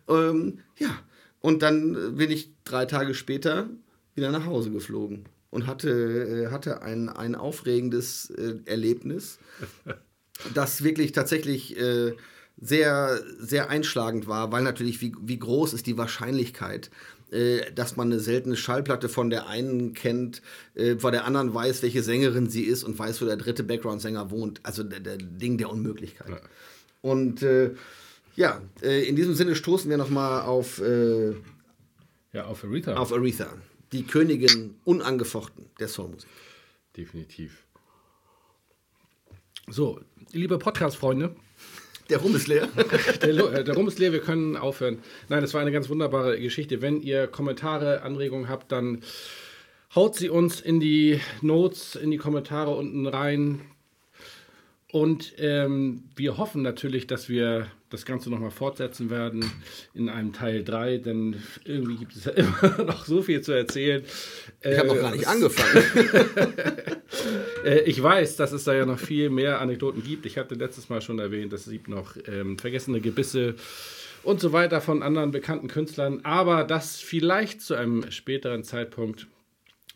Ähm, 0.09 0.61
ja, 0.79 0.97
und 1.45 1.61
dann 1.61 2.17
bin 2.17 2.31
ich 2.31 2.49
drei 2.65 2.87
Tage 2.87 3.13
später 3.13 3.69
wieder 4.15 4.31
nach 4.31 4.47
Hause 4.47 4.71
geflogen 4.71 5.27
und 5.51 5.67
hatte, 5.67 5.91
äh, 5.91 6.51
hatte 6.51 6.81
ein, 6.81 7.11
ein 7.11 7.35
aufregendes 7.35 8.31
äh, 8.31 8.55
Erlebnis, 8.65 9.39
das 10.55 10.85
wirklich 10.85 11.13
tatsächlich 11.13 11.79
äh, 11.79 12.15
sehr, 12.59 13.21
sehr 13.39 13.69
einschlagend 13.69 14.27
war, 14.27 14.53
weil 14.53 14.63
natürlich, 14.63 15.03
wie, 15.03 15.15
wie 15.21 15.39
groß 15.39 15.75
ist 15.75 15.87
die 15.87 15.99
Wahrscheinlichkeit, 15.99 16.91
dass 17.75 17.97
man 17.97 18.13
eine 18.13 18.21
seltene 18.21 18.55
Schallplatte 18.55 19.09
von 19.09 19.29
der 19.29 19.49
einen 19.49 19.93
kennt, 19.93 20.41
von 20.99 21.11
der 21.11 21.25
anderen 21.25 21.53
weiß, 21.53 21.83
welche 21.83 22.05
Sängerin 22.05 22.49
sie 22.49 22.63
ist 22.63 22.85
und 22.85 22.97
weiß, 22.97 23.21
wo 23.21 23.25
der 23.25 23.37
dritte 23.37 23.65
Background-Sänger 23.65 24.31
wohnt. 24.31 24.61
Also 24.63 24.85
der, 24.85 25.01
der 25.01 25.17
Ding 25.17 25.59
der 25.59 25.69
Unmöglichkeit. 25.69 26.29
Ja. 26.29 26.41
Und 27.03 27.43
äh, 27.43 27.73
ja, 28.37 28.61
äh, 28.83 29.09
in 29.09 29.17
diesem 29.17 29.35
Sinne 29.35 29.55
stoßen 29.55 29.91
wir 29.91 29.97
nochmal 29.97 30.43
auf, 30.43 30.81
äh, 30.81 31.33
ja, 32.33 32.47
auf 32.47 32.65
Aretha. 32.65 32.95
Auf 32.95 33.13
Aretha, 33.13 33.53
die 33.93 34.05
Königin 34.05 34.77
unangefochten 34.85 35.67
der 35.79 35.89
Soulmusik. 35.89 36.29
Definitiv. 36.97 37.65
So, 39.69 40.01
liebe 40.33 40.59
Podcast-Freunde. 40.59 41.35
Der 42.11 42.19
Rum 42.19 42.37
ist 42.37 42.49
leer. 42.49 42.69
der, 43.23 43.31
äh, 43.31 43.65
der 43.65 43.75
Rum 43.75 43.89
ist 43.89 43.99
leer, 43.99 44.13
wir 44.13 44.21
können 44.21 44.57
aufhören. 44.57 44.99
Nein, 45.29 45.41
das 45.41 45.55
war 45.55 45.63
eine 45.63 45.73
ganz 45.73 45.89
wunderbare 45.89 46.39
Geschichte. 46.39 46.83
Wenn 46.83 47.01
ihr 47.01 47.27
Kommentare, 47.27 48.03
Anregungen 48.03 48.49
habt, 48.49 48.73
dann 48.73 49.03
haut 49.95 50.17
sie 50.17 50.29
uns 50.29 50.61
in 50.61 50.81
die 50.81 51.21
Notes, 51.41 51.95
in 51.95 52.11
die 52.11 52.19
Kommentare 52.19 52.75
unten 52.75 53.07
rein 53.07 53.63
Und 54.95 55.35
ähm, 55.39 56.05
wir 56.15 56.37
hoffen 56.37 56.63
natürlich, 56.63 57.07
dass 57.07 57.29
wir 57.29 57.69
das 57.95 58.05
Ganze 58.05 58.31
nochmal 58.31 58.51
fortsetzen 58.51 59.11
werden 59.11 59.51
in 59.95 60.09
einem 60.09 60.33
Teil 60.33 60.65
3, 60.65 60.99
denn 60.99 61.43
irgendwie 61.65 61.97
gibt 61.97 62.17
es 62.17 62.25
ja 62.25 62.33
immer 62.33 62.85
noch 62.85 63.05
so 63.05 63.23
viel 63.23 63.41
zu 63.41 63.53
erzählen. 63.53 64.05
Ich 64.61 64.79
habe 64.79 64.89
noch 64.89 65.01
gar 65.01 65.13
nicht 65.13 65.27
angefangen. 65.27 65.85
Äh, 67.65 67.81
ich 67.83 68.03
weiß, 68.03 68.37
dass 68.37 68.53
es 68.53 68.65
da 68.65 68.75
ja 68.75 68.85
noch 68.85 68.99
viel 68.99 69.31
mehr 69.31 69.61
Anekdoten 69.61 70.03
gibt. 70.03 70.27
Ich 70.27 70.37
hatte 70.37 70.55
letztes 70.55 70.91
Mal 70.91 71.01
schon 71.01 71.19
erwähnt, 71.19 71.53
dass 71.53 71.67
es 71.67 71.73
gibt 71.73 71.89
noch 71.89 72.17
ähm, 72.27 72.59
vergessene 72.59 73.01
Gebisse 73.01 73.55
und 74.23 74.41
so 74.41 74.53
weiter 74.53 74.81
von 74.81 75.03
anderen 75.03 75.31
bekannten 75.31 75.69
Künstlern, 75.69 76.21
aber 76.25 76.65
das 76.65 77.01
vielleicht 77.01 77.61
zu 77.61 77.75
einem 77.75 78.11
späteren 78.11 78.65
Zeitpunkt. 78.65 79.27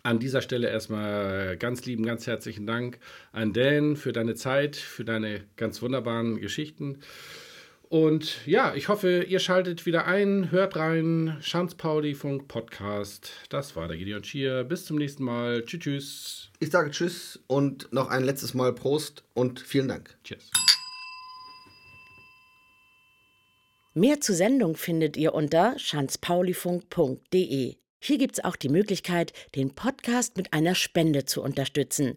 An 0.05 0.21
dieser 0.21 0.43
Stelle 0.43 0.71
erstmal 0.71 1.57
ganz 1.57 1.85
lieben, 1.85 2.07
ganz 2.07 2.27
herzlichen 2.27 2.67
Dank 2.67 2.99
an 3.33 3.53
Dan 3.53 3.97
für 3.97 4.13
deine 4.13 4.35
Zeit, 4.37 4.77
für 4.77 5.05
deine 5.05 5.43
ganz 5.57 5.83
wunderbaren 5.83 6.41
Geschichten. 6.41 7.01
Und 7.89 8.45
ja, 8.47 8.75
ich 8.75 8.89
hoffe, 8.89 9.23
ihr 9.23 9.39
schaltet 9.39 9.87
wieder 9.87 10.05
ein, 10.07 10.51
hört 10.51 10.77
rein. 10.77 11.39
Schanz 11.41 11.75
Pauli 11.75 12.15
Funk 12.15 12.47
Podcast. 12.47 13.31
Das 13.49 13.77
war 13.77 13.89
der 13.89 13.97
Gideon 13.97 14.23
Schier. 14.23 14.65
Bis 14.65 14.85
zum 14.85 14.99
nächsten 14.99 15.25
Mal. 15.25 15.65
Tschüss, 15.65 15.81
tschüss. 15.81 16.51
Ich 16.61 16.71
sage 16.71 16.91
Tschüss 16.91 17.41
und 17.47 17.91
noch 17.91 18.09
ein 18.09 18.25
letztes 18.25 18.53
Mal 18.53 18.75
Prost 18.75 19.25
und 19.33 19.61
vielen 19.61 19.89
Dank. 19.89 20.19
Tschüss. 20.23 20.51
Mehr 23.95 24.21
zur 24.21 24.35
Sendung 24.35 24.77
findet 24.77 25.17
ihr 25.17 25.33
unter 25.33 25.79
schanzpaulifunk.de. 25.79 27.77
Hier 28.01 28.19
gibt 28.19 28.39
es 28.39 28.45
auch 28.45 28.55
die 28.57 28.69
Möglichkeit, 28.69 29.33
den 29.57 29.75
Podcast 29.75 30.37
mit 30.37 30.53
einer 30.53 30.77
Spende 30.77 31.25
zu 31.25 31.43
unterstützen. 31.43 32.17